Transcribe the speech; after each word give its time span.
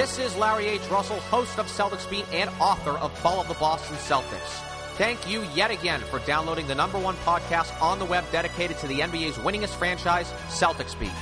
This 0.00 0.18
is 0.18 0.34
Larry 0.34 0.64
H. 0.64 0.88
Russell, 0.90 1.20
host 1.20 1.58
of 1.58 1.66
Celtics 1.66 2.08
Beat 2.08 2.24
and 2.32 2.48
author 2.58 2.92
of 2.92 3.12
Fall 3.18 3.42
of 3.42 3.48
the 3.48 3.54
Boston 3.60 3.96
Celtics. 3.96 4.48
Thank 4.96 5.28
you 5.28 5.44
yet 5.54 5.70
again 5.70 6.00
for 6.00 6.20
downloading 6.20 6.66
the 6.66 6.74
number 6.74 6.98
one 6.98 7.16
podcast 7.16 7.78
on 7.82 7.98
the 7.98 8.06
web 8.06 8.24
dedicated 8.32 8.78
to 8.78 8.86
the 8.86 9.00
NBA's 9.00 9.36
winningest 9.36 9.76
franchise, 9.76 10.32
Celtics 10.48 10.98
Beat. 10.98 11.12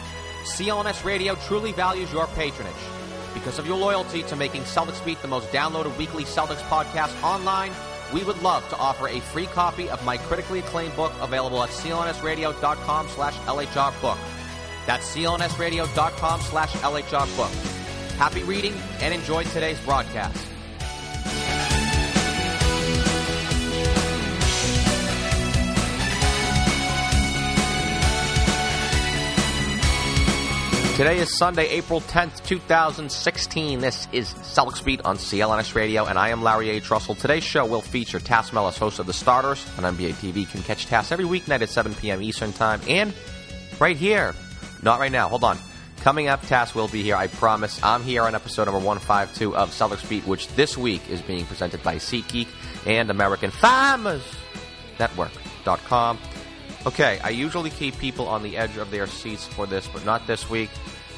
CLNS 0.44 1.04
Radio 1.04 1.34
truly 1.48 1.72
values 1.72 2.12
your 2.12 2.28
patronage. 2.28 2.72
Because 3.34 3.58
of 3.58 3.66
your 3.66 3.76
loyalty 3.76 4.22
to 4.22 4.36
making 4.36 4.62
Celtics 4.62 5.04
Beat 5.04 5.20
the 5.22 5.26
most 5.26 5.48
downloaded 5.48 5.98
weekly 5.98 6.22
Celtics 6.22 6.62
podcast 6.68 7.20
online, 7.24 7.72
we 8.14 8.22
would 8.22 8.40
love 8.42 8.62
to 8.68 8.76
offer 8.76 9.08
a 9.08 9.18
free 9.18 9.46
copy 9.46 9.90
of 9.90 10.04
my 10.04 10.18
critically 10.18 10.60
acclaimed 10.60 10.94
book 10.94 11.12
available 11.20 11.64
at 11.64 11.70
clnsradio.com 11.70 13.08
slash 13.08 13.34
lhrbook. 13.38 14.18
That's 14.86 15.16
clnsradio.com 15.16 16.40
slash 16.42 16.72
lhrbook. 16.74 17.87
Happy 18.18 18.42
reading 18.42 18.74
and 19.00 19.14
enjoy 19.14 19.44
today's 19.44 19.78
broadcast. 19.82 20.44
Today 30.96 31.18
is 31.18 31.32
Sunday, 31.38 31.68
April 31.68 32.00
10th, 32.00 32.44
2016. 32.44 33.78
This 33.78 34.08
is 34.10 34.34
Celtics 34.34 34.84
Beat 34.84 35.00
on 35.02 35.16
CLNS 35.16 35.76
Radio, 35.76 36.04
and 36.04 36.18
I 36.18 36.30
am 36.30 36.42
Larry 36.42 36.70
H. 36.70 36.90
Russell. 36.90 37.14
Today's 37.14 37.44
show 37.44 37.64
will 37.66 37.82
feature 37.82 38.18
Tas 38.18 38.52
Melas, 38.52 38.76
host 38.76 38.98
of 38.98 39.06
The 39.06 39.12
Starters 39.12 39.64
on 39.78 39.94
NBA 39.94 40.14
TV. 40.14 40.40
You 40.40 40.46
can 40.46 40.64
catch 40.64 40.86
Tas 40.86 41.12
every 41.12 41.24
weeknight 41.24 41.62
at 41.62 41.68
7 41.68 41.94
p.m. 41.94 42.20
Eastern 42.20 42.52
Time, 42.52 42.80
and 42.88 43.14
right 43.78 43.96
here. 43.96 44.34
Not 44.82 44.98
right 44.98 45.12
now, 45.12 45.28
hold 45.28 45.44
on. 45.44 45.56
Coming 46.08 46.28
up, 46.28 46.40
Tas 46.46 46.74
will 46.74 46.88
be 46.88 47.02
here, 47.02 47.16
I 47.16 47.26
promise. 47.26 47.82
I'm 47.82 48.02
here 48.02 48.22
on 48.22 48.34
episode 48.34 48.64
number 48.64 48.78
152 48.78 49.54
of 49.54 49.68
Celtics 49.68 50.08
Beat, 50.08 50.26
which 50.26 50.48
this 50.56 50.74
week 50.74 51.02
is 51.10 51.20
being 51.20 51.44
presented 51.44 51.82
by 51.82 51.96
SeatGeek 51.96 52.48
and 52.86 53.10
American 53.10 53.50
Farmers 53.50 54.22
Network.com. 54.98 56.18
Okay, 56.86 57.20
I 57.22 57.28
usually 57.28 57.68
keep 57.68 57.98
people 57.98 58.26
on 58.26 58.42
the 58.42 58.56
edge 58.56 58.78
of 58.78 58.90
their 58.90 59.06
seats 59.06 59.46
for 59.46 59.66
this, 59.66 59.86
but 59.86 60.02
not 60.06 60.26
this 60.26 60.48
week. 60.48 60.70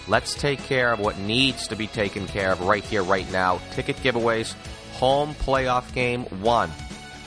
Let's 0.09 0.35
take 0.35 0.59
care 0.65 0.93
of 0.93 0.99
what 0.99 1.17
needs 1.21 1.69
to 1.69 1.77
be 1.77 1.87
taken 1.87 2.27
care 2.27 2.51
of 2.51 2.61
right 2.63 2.83
here, 2.83 3.05
right 3.05 3.31
now. 3.31 3.61
Ticket 3.71 3.95
giveaways, 3.99 4.55
home 4.95 5.37
playoff 5.37 5.95
game 5.95 6.25
one. 6.43 6.73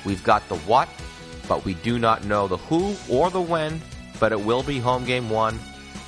We've 0.03 0.25
got 0.25 0.45
the 0.49 0.57
what, 0.57 0.89
but 1.47 1.63
we 1.63 1.75
do 1.75 1.97
not 1.97 2.25
know 2.25 2.49
the 2.49 2.57
who 2.57 2.93
or 3.09 3.29
the 3.29 3.39
when, 3.39 3.81
but 4.19 4.33
it 4.33 4.41
will 4.41 4.63
be 4.63 4.79
home 4.79 5.05
game 5.05 5.29
one. 5.29 5.57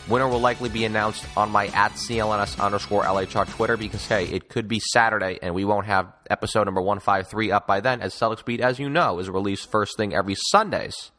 Winner 0.08 0.28
will 0.28 0.40
likely 0.40 0.70
be 0.70 0.86
announced 0.86 1.26
on 1.36 1.50
my 1.50 1.66
at 1.68 1.94
CLNS 1.94 2.60
underscore 2.60 3.04
LHR 3.04 3.50
Twitter 3.50 3.76
because, 3.76 4.06
hey, 4.06 4.26
it 4.26 4.50
could 4.50 4.68
be 4.68 4.80
Saturday 4.80 5.40
and 5.42 5.56
we 5.56 5.66
won't 5.66 5.88
have 5.88 6.14
episode 6.30 6.66
number 6.66 6.82
153 6.82 7.52
up 7.52 7.66
by 7.66 7.80
then, 7.80 8.02
as 8.02 8.14
Celtics 8.14 8.46
Beat, 8.46 8.62
as 8.62 8.78
you 8.78 8.88
know, 8.88 9.18
is 9.18 9.32
released 9.32 9.72
first 9.72 9.98
thing 9.98 10.14
every 10.14 10.36
Sundays, 10.52 11.12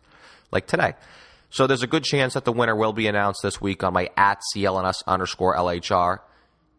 like 0.53 0.69
today. 0.69 0.95
So 1.51 1.67
there's 1.67 1.83
a 1.83 1.89
good 1.89 2.05
chance 2.05 2.35
that 2.35 2.45
the 2.45 2.53
winner 2.53 2.77
will 2.77 2.93
be 2.93 3.09
announced 3.09 3.41
this 3.43 3.61
week 3.61 3.83
on 3.83 3.93
my 3.93 4.09
at 4.17 4.41
CLNS 4.55 5.03
underscore 5.07 5.57
LHR. 5.57 6.21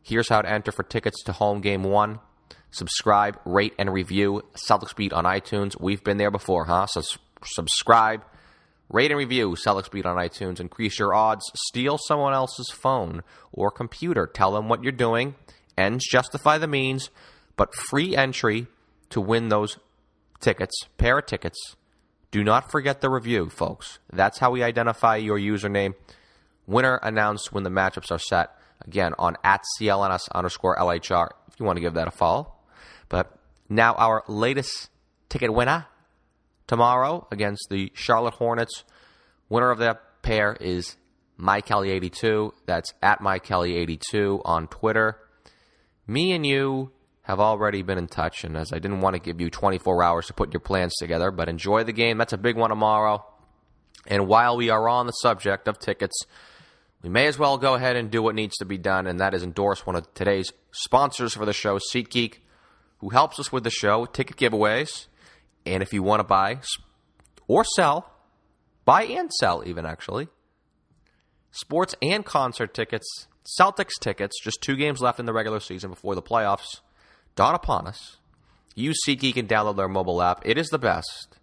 Here's 0.02 0.30
how 0.30 0.42
to 0.42 0.50
enter 0.50 0.72
for 0.72 0.84
tickets 0.84 1.22
to 1.24 1.34
home 1.34 1.60
game 1.60 1.84
one. 1.84 2.20
Subscribe, 2.72 3.38
rate, 3.44 3.74
and 3.78 3.92
review 3.92 4.44
Celtics 4.56 4.96
Beat 4.96 5.12
on 5.12 5.26
iTunes. 5.26 5.78
We've 5.80 6.04
been 6.04 6.18
there 6.18 6.32
before, 6.32 6.66
huh? 6.66 6.86
So 6.86 7.02
subscribe, 7.44 8.24
rate, 8.90 9.12
and 9.12 9.18
review 9.18 9.56
Beat 9.92 10.06
on 10.06 10.18
iTunes. 10.18 10.60
Increase 10.60 11.00
your 11.00 11.14
odds. 11.14 11.50
Steal 11.68 11.98
someone 11.98 12.34
else's 12.34 12.70
phone 12.72 13.24
or 13.52 13.72
computer. 13.72 14.28
Tell 14.28 14.52
them 14.54 14.70
what 14.70 14.84
you're 14.84 14.92
doing. 14.92 15.36
Ends 15.78 16.06
justify 16.10 16.58
the 16.58 16.68
means, 16.68 17.10
but 17.56 17.76
free 17.76 18.16
entry 18.16 18.68
to 19.10 19.22
win 19.22 19.50
those 19.50 19.78
tickets, 20.40 20.76
pair 20.98 21.20
of 21.20 21.26
tickets 21.26 21.76
do 22.32 22.44
not 22.44 22.72
forget 22.72 23.02
the 23.02 23.10
review, 23.10 23.50
folks. 23.50 24.00
That's 24.12 24.40
how 24.40 24.52
we 24.52 24.64
identify 24.64 25.16
your 25.16 25.40
username. 25.40 25.96
Winner 26.66 27.00
announced 27.02 27.54
when 27.54 27.64
the 27.64 27.70
matchups 27.70 28.12
are 28.12 28.20
set. 28.20 28.52
Again, 28.86 29.14
on 29.18 29.38
at 29.44 29.64
CLNS 29.80 30.30
underscore 30.36 30.76
LHR, 30.78 31.30
if 31.48 31.60
you 31.60 31.66
want 31.66 31.78
to 31.78 31.82
give 31.82 31.94
that 31.96 32.08
a 32.08 32.12
follow. 32.12 32.54
But 33.10 33.38
now 33.70 33.96
our 33.96 34.24
latest 34.28 34.90
ticket 35.30 35.54
winner 35.54 35.88
tomorrow 36.68 37.28
against 37.32 37.68
the 37.70 37.92
Charlotte 37.96 38.36
Hornets. 38.36 38.84
Winner 39.50 39.72
of 39.72 39.80
that 39.80 40.22
pair 40.22 40.56
is 40.60 40.96
MyKelly82. 41.40 42.52
That's 42.66 42.94
at 43.02 43.20
MyKelly82 43.20 44.42
on 44.46 44.68
Twitter. 44.68 45.18
Me 46.06 46.34
and 46.34 46.46
you 46.46 46.92
have 47.24 47.40
already 47.40 47.82
been 47.82 47.98
in 47.98 48.08
touch, 48.08 48.44
and 48.44 48.56
as 48.56 48.72
I 48.72 48.80
didn't 48.80 49.02
want 49.02 49.16
to 49.16 49.22
give 49.22 49.42
you 49.42 49.50
24 49.50 50.02
hours 50.02 50.28
to 50.28 50.34
put 50.34 50.54
your 50.54 50.62
plans 50.62 50.96
together, 50.96 51.32
but 51.32 51.50
enjoy 51.50 51.84
the 51.84 51.92
game. 51.92 52.18
That's 52.18 52.34
a 52.34 52.38
big 52.38 52.56
one 52.56 52.70
tomorrow. 52.70 53.26
And 54.06 54.28
while 54.28 54.56
we 54.56 54.70
are 54.70 54.88
on 54.88 55.08
the 55.08 55.12
subject 55.12 55.68
of 55.68 55.78
tickets, 55.80 56.16
we 57.02 57.10
may 57.10 57.28
as 57.28 57.38
well 57.38 57.58
go 57.58 57.76
ahead 57.76 57.98
and 57.98 58.10
do 58.10 58.24
what 58.24 58.36
needs 58.36 58.56
to 58.58 58.66
be 58.66 58.78
done, 58.78 59.08
and 59.08 59.20
that 59.20 59.34
is 59.34 59.44
endorse 59.44 59.86
one 59.86 59.98
of 59.98 60.14
today's 60.14 60.52
sponsors 60.72 61.34
for 61.34 61.46
the 61.46 61.54
show, 61.54 61.80
SeatGeek, 61.94 62.36
who 63.00 63.10
helps 63.10 63.40
us 63.40 63.52
with 63.52 63.64
the 63.66 63.70
show, 63.70 64.06
ticket 64.06 64.38
giveaways. 64.38 65.08
And 65.68 65.84
if 65.84 65.94
you 65.94 66.04
want 66.04 66.20
to 66.22 66.24
buy 66.24 66.60
or 67.48 67.64
sell, 67.64 68.12
buy 68.86 69.04
and 69.04 69.32
sell, 69.34 69.64
even 69.66 69.86
actually, 69.86 70.28
sports 71.52 71.96
and 72.02 72.26
concert 72.26 72.74
tickets, 72.74 73.28
Celtics 73.60 74.00
tickets, 74.02 74.36
just 74.44 74.62
two 74.62 74.76
games 74.76 75.02
left 75.02 75.20
in 75.20 75.26
the 75.26 75.34
regular 75.34 75.60
season 75.60 75.90
before 75.90 76.16
the 76.16 76.22
playoffs 76.22 76.82
dawn 77.36 77.56
upon 77.56 77.88
us. 77.88 78.18
Use 78.76 78.98
SeatGeek 79.08 79.38
and 79.38 79.50
download 79.50 79.78
their 79.78 79.88
mobile 79.88 80.22
app. 80.22 80.42
It 80.46 80.58
is 80.58 80.68
the 80.68 80.78
best. 80.78 81.38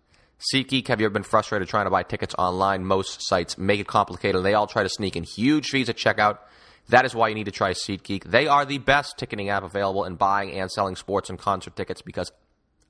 SeatGeek, 0.53 0.89
have 0.89 1.01
you 1.01 1.07
ever 1.07 1.13
been 1.13 1.23
frustrated 1.23 1.69
trying 1.69 1.87
to 1.87 1.91
buy 1.91 2.03
tickets 2.03 2.35
online? 2.39 2.85
Most 2.85 3.27
sites 3.27 3.57
make 3.57 3.81
it 3.81 3.87
complicated. 3.87 4.37
and 4.37 4.45
They 4.45 4.55
all 4.55 4.67
try 4.67 4.83
to 4.83 4.89
sneak 4.89 5.17
in 5.17 5.25
huge 5.25 5.69
fees 5.69 5.89
at 5.89 5.97
checkout. 5.97 6.39
That 6.91 7.07
is 7.07 7.15
why 7.15 7.29
you 7.29 7.35
need 7.35 7.47
to 7.47 7.51
try 7.51 7.73
SeatGeek. 7.73 8.25
They 8.25 8.47
are 8.47 8.67
the 8.67 8.79
best 8.79 9.17
ticketing 9.17 9.49
app 9.49 9.63
available 9.63 10.05
in 10.05 10.17
buying 10.17 10.53
and 10.53 10.71
selling 10.71 10.97
sports 10.97 11.31
and 11.31 11.39
concert 11.39 11.75
tickets 11.77 12.03
because, 12.03 12.31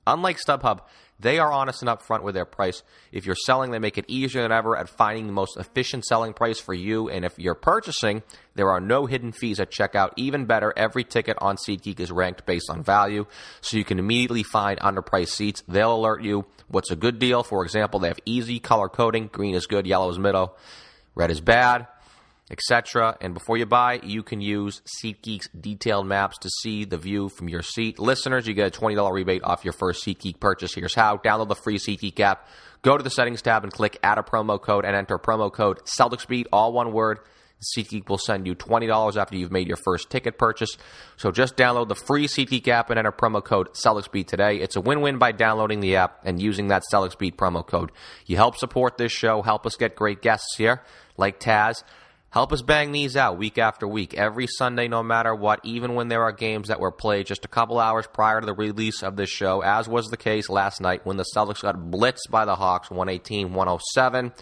unlike 0.06 0.38
StubHub, 0.38 0.80
they 1.20 1.38
are 1.38 1.52
honest 1.52 1.82
and 1.82 1.88
upfront 1.88 2.22
with 2.22 2.34
their 2.34 2.44
price. 2.44 2.82
If 3.12 3.24
you're 3.24 3.36
selling, 3.46 3.70
they 3.70 3.78
make 3.78 3.98
it 3.98 4.04
easier 4.08 4.42
than 4.42 4.52
ever 4.52 4.76
at 4.76 4.88
finding 4.88 5.26
the 5.26 5.32
most 5.32 5.56
efficient 5.56 6.04
selling 6.04 6.32
price 6.32 6.58
for 6.58 6.74
you. 6.74 7.08
And 7.08 7.24
if 7.24 7.38
you're 7.38 7.54
purchasing, 7.54 8.22
there 8.54 8.70
are 8.70 8.80
no 8.80 9.06
hidden 9.06 9.32
fees 9.32 9.60
at 9.60 9.70
checkout. 9.70 10.12
Even 10.16 10.46
better, 10.46 10.72
every 10.76 11.04
ticket 11.04 11.36
on 11.40 11.56
SeatGeek 11.56 12.00
is 12.00 12.10
ranked 12.10 12.46
based 12.46 12.68
on 12.68 12.82
value, 12.82 13.26
so 13.60 13.76
you 13.76 13.84
can 13.84 13.98
immediately 13.98 14.42
find 14.42 14.78
underpriced 14.80 15.28
seats. 15.28 15.62
They'll 15.68 15.94
alert 15.94 16.22
you 16.22 16.46
what's 16.68 16.90
a 16.90 16.96
good 16.96 17.18
deal. 17.18 17.42
For 17.42 17.64
example, 17.64 18.00
they 18.00 18.08
have 18.08 18.18
easy 18.24 18.58
color 18.58 18.88
coding 18.88 19.28
green 19.32 19.54
is 19.54 19.66
good, 19.66 19.86
yellow 19.86 20.10
is 20.10 20.18
middle, 20.18 20.56
red 21.14 21.30
is 21.30 21.40
bad 21.40 21.86
etc. 22.54 23.16
And 23.20 23.34
before 23.34 23.56
you 23.56 23.66
buy, 23.66 23.98
you 24.04 24.22
can 24.22 24.40
use 24.40 24.80
SeatGeek's 25.02 25.48
detailed 25.48 26.06
maps 26.06 26.38
to 26.38 26.48
see 26.62 26.84
the 26.84 26.96
view 26.96 27.28
from 27.28 27.48
your 27.48 27.62
seat. 27.62 27.98
Listeners, 27.98 28.46
you 28.46 28.54
get 28.54 28.74
a 28.74 28.80
$20 28.80 29.12
rebate 29.12 29.42
off 29.42 29.64
your 29.64 29.72
first 29.72 30.06
SeatGeek 30.06 30.38
purchase. 30.38 30.72
Here's 30.72 30.94
how. 30.94 31.16
Download 31.16 31.48
the 31.48 31.56
free 31.56 31.78
SeatGeek 31.78 32.20
app, 32.20 32.46
go 32.82 32.96
to 32.96 33.02
the 33.02 33.10
settings 33.10 33.42
tab 33.42 33.64
and 33.64 33.72
click 33.72 33.98
add 34.04 34.18
a 34.18 34.22
promo 34.22 34.62
code 34.62 34.84
and 34.84 34.94
enter 34.94 35.18
promo 35.18 35.52
code 35.52 35.80
CelticsBeat, 35.84 36.46
all 36.52 36.72
one 36.72 36.92
word, 36.92 37.18
SeatGeek 37.76 38.08
will 38.08 38.18
send 38.18 38.46
you 38.46 38.54
$20 38.54 39.16
after 39.16 39.36
you've 39.36 39.52
made 39.52 39.68
your 39.68 39.76
first 39.76 40.10
ticket 40.10 40.38
purchase. 40.38 40.76
So 41.16 41.30
just 41.30 41.56
download 41.56 41.88
the 41.88 41.94
free 41.94 42.26
SeatGeek 42.26 42.68
app 42.68 42.90
and 42.90 42.98
enter 42.98 43.12
promo 43.12 43.42
code 43.42 43.74
CelticsBeat 43.74 44.26
today. 44.26 44.58
It's 44.58 44.76
a 44.76 44.80
win-win 44.80 45.18
by 45.18 45.32
downloading 45.32 45.80
the 45.80 45.96
app 45.96 46.20
and 46.24 46.40
using 46.40 46.68
that 46.68 46.82
CelticsBeat 46.92 47.36
promo 47.36 47.66
code. 47.66 47.90
You 48.26 48.36
help 48.36 48.56
support 48.56 48.98
this 48.98 49.12
show, 49.12 49.42
help 49.42 49.66
us 49.66 49.76
get 49.76 49.96
great 49.96 50.22
guests 50.22 50.56
here, 50.56 50.82
like 51.16 51.38
Tas. 51.40 51.82
Help 52.34 52.52
us 52.52 52.62
bang 52.62 52.90
these 52.90 53.16
out 53.16 53.38
week 53.38 53.58
after 53.58 53.86
week, 53.86 54.12
every 54.14 54.48
Sunday, 54.48 54.88
no 54.88 55.04
matter 55.04 55.32
what, 55.32 55.60
even 55.62 55.94
when 55.94 56.08
there 56.08 56.24
are 56.24 56.32
games 56.32 56.66
that 56.66 56.80
were 56.80 56.90
played 56.90 57.28
just 57.28 57.44
a 57.44 57.48
couple 57.48 57.78
hours 57.78 58.08
prior 58.12 58.40
to 58.40 58.44
the 58.44 58.52
release 58.52 59.04
of 59.04 59.14
this 59.14 59.30
show, 59.30 59.60
as 59.60 59.86
was 59.86 60.08
the 60.08 60.16
case 60.16 60.48
last 60.48 60.80
night 60.80 61.06
when 61.06 61.16
the 61.16 61.24
Celtics 61.32 61.62
got 61.62 61.76
blitzed 61.76 62.28
by 62.30 62.44
the 62.44 62.56
Hawks 62.56 62.90
118 62.90 63.54
107. 63.54 64.32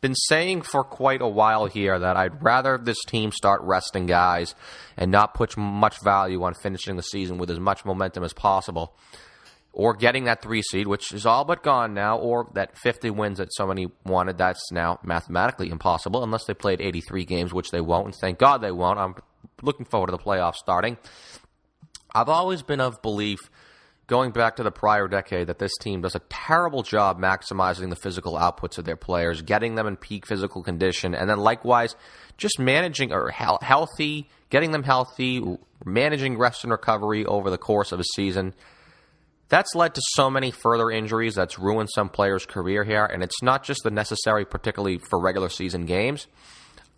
Been 0.00 0.16
saying 0.16 0.62
for 0.62 0.82
quite 0.82 1.22
a 1.22 1.28
while 1.28 1.66
here 1.66 1.96
that 1.96 2.16
I'd 2.16 2.42
rather 2.42 2.78
this 2.78 3.04
team 3.04 3.30
start 3.30 3.60
resting 3.62 4.06
guys 4.06 4.56
and 4.96 5.12
not 5.12 5.34
put 5.34 5.56
much 5.56 6.02
value 6.02 6.42
on 6.42 6.54
finishing 6.54 6.96
the 6.96 7.02
season 7.04 7.38
with 7.38 7.52
as 7.52 7.60
much 7.60 7.84
momentum 7.84 8.24
as 8.24 8.32
possible 8.32 8.92
or 9.76 9.92
getting 9.92 10.24
that 10.24 10.40
three 10.40 10.62
seed, 10.62 10.86
which 10.86 11.12
is 11.12 11.26
all 11.26 11.44
but 11.44 11.62
gone 11.62 11.92
now, 11.92 12.16
or 12.16 12.50
that 12.54 12.78
50 12.78 13.10
wins 13.10 13.36
that 13.36 13.52
so 13.52 13.66
many 13.66 13.88
wanted. 14.06 14.38
That's 14.38 14.72
now 14.72 14.98
mathematically 15.04 15.68
impossible 15.68 16.24
unless 16.24 16.46
they 16.46 16.54
played 16.54 16.80
83 16.80 17.26
games, 17.26 17.52
which 17.52 17.70
they 17.70 17.82
won't, 17.82 18.06
and 18.06 18.14
thank 18.14 18.38
God 18.38 18.62
they 18.62 18.72
won't. 18.72 18.98
I'm 18.98 19.16
looking 19.60 19.84
forward 19.84 20.06
to 20.06 20.12
the 20.12 20.18
playoffs 20.18 20.54
starting. 20.54 20.96
I've 22.14 22.30
always 22.30 22.62
been 22.62 22.80
of 22.80 23.02
belief, 23.02 23.50
going 24.06 24.30
back 24.30 24.56
to 24.56 24.62
the 24.62 24.70
prior 24.70 25.08
decade, 25.08 25.48
that 25.48 25.58
this 25.58 25.76
team 25.82 26.00
does 26.00 26.14
a 26.14 26.22
terrible 26.30 26.82
job 26.82 27.20
maximizing 27.20 27.90
the 27.90 27.96
physical 27.96 28.32
outputs 28.32 28.78
of 28.78 28.86
their 28.86 28.96
players, 28.96 29.42
getting 29.42 29.74
them 29.74 29.86
in 29.86 29.96
peak 29.96 30.26
physical 30.26 30.62
condition, 30.62 31.14
and 31.14 31.28
then 31.28 31.36
likewise 31.36 31.96
just 32.38 32.58
managing 32.58 33.12
or 33.12 33.28
healthy, 33.28 34.30
getting 34.48 34.70
them 34.70 34.84
healthy, 34.84 35.58
managing 35.84 36.38
rest 36.38 36.64
and 36.64 36.70
recovery 36.70 37.26
over 37.26 37.50
the 37.50 37.58
course 37.58 37.92
of 37.92 38.00
a 38.00 38.04
season 38.14 38.54
that's 39.48 39.74
led 39.74 39.94
to 39.94 40.02
so 40.14 40.28
many 40.28 40.50
further 40.50 40.90
injuries 40.90 41.34
that's 41.34 41.58
ruined 41.58 41.88
some 41.94 42.08
players' 42.08 42.46
career 42.46 42.82
here, 42.84 43.04
and 43.04 43.22
it's 43.22 43.42
not 43.42 43.62
just 43.62 43.82
the 43.84 43.90
necessary, 43.90 44.44
particularly 44.44 44.98
for 44.98 45.20
regular 45.20 45.48
season 45.48 45.86
games. 45.86 46.26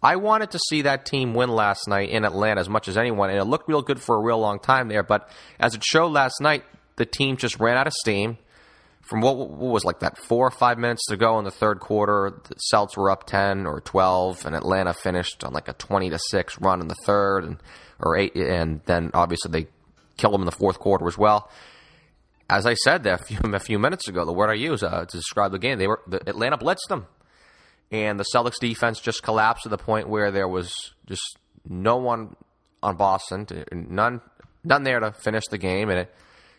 I 0.02 0.16
wanted 0.16 0.52
to 0.52 0.60
see 0.68 0.82
that 0.82 1.04
team 1.04 1.34
win 1.34 1.50
last 1.50 1.88
night 1.88 2.10
in 2.10 2.24
Atlanta 2.24 2.60
as 2.60 2.68
much 2.68 2.88
as 2.88 2.96
anyone, 2.96 3.30
and 3.30 3.38
it 3.38 3.44
looked 3.44 3.68
real 3.68 3.82
good 3.82 4.00
for 4.00 4.16
a 4.16 4.22
real 4.22 4.38
long 4.38 4.60
time 4.60 4.88
there. 4.88 5.02
But 5.02 5.28
as 5.58 5.74
it 5.74 5.82
showed 5.84 6.12
last 6.12 6.40
night, 6.40 6.64
the 6.96 7.04
team 7.04 7.36
just 7.36 7.58
ran 7.58 7.76
out 7.76 7.86
of 7.86 7.92
steam. 7.92 8.38
From 9.02 9.22
what, 9.22 9.36
what 9.36 9.72
was 9.72 9.84
like 9.84 10.00
that 10.00 10.18
four 10.18 10.46
or 10.46 10.50
five 10.50 10.78
minutes 10.78 11.06
to 11.08 11.16
go 11.16 11.38
in 11.38 11.44
the 11.44 11.50
third 11.50 11.80
quarter, 11.80 12.40
the 12.48 12.54
Celts 12.56 12.96
were 12.96 13.10
up 13.10 13.24
ten 13.24 13.66
or 13.66 13.80
twelve, 13.80 14.46
and 14.46 14.54
Atlanta 14.54 14.94
finished 14.94 15.44
on 15.44 15.52
like 15.52 15.68
a 15.68 15.72
twenty 15.74 16.10
to 16.10 16.18
six 16.30 16.58
run 16.60 16.80
in 16.80 16.88
the 16.88 16.96
third, 17.04 17.44
and 17.44 17.56
or 17.98 18.16
eight, 18.16 18.36
and 18.36 18.80
then 18.86 19.10
obviously 19.14 19.50
they 19.50 19.66
killed 20.16 20.34
them 20.34 20.42
in 20.42 20.46
the 20.46 20.52
fourth 20.52 20.78
quarter 20.78 21.06
as 21.08 21.18
well 21.18 21.50
as 22.50 22.66
I 22.66 22.74
said 22.74 23.02
there 23.02 23.14
a 23.14 23.18
few, 23.18 23.38
a 23.52 23.60
few 23.60 23.78
minutes 23.78 24.08
ago, 24.08 24.24
the 24.24 24.32
word 24.32 24.50
I 24.50 24.54
use 24.54 24.82
uh, 24.82 25.04
to 25.04 25.16
describe 25.16 25.52
the 25.52 25.58
game, 25.58 25.78
they 25.78 25.86
were 25.86 26.00
the 26.06 26.28
Atlanta 26.28 26.58
blitzed 26.58 26.88
them, 26.88 27.06
and 27.90 28.18
the 28.18 28.24
Celtics 28.34 28.58
defense 28.60 29.00
just 29.00 29.22
collapsed 29.22 29.64
to 29.64 29.68
the 29.68 29.78
point 29.78 30.08
where 30.08 30.30
there 30.30 30.48
was 30.48 30.72
just 31.06 31.38
no 31.68 31.96
one 31.96 32.36
on 32.82 32.96
Boston, 32.96 33.46
to, 33.46 33.64
none 33.72 34.20
none 34.64 34.82
there 34.82 35.00
to 35.00 35.12
finish 35.12 35.44
the 35.50 35.58
game, 35.58 35.90
and 35.90 36.00
it 36.00 36.14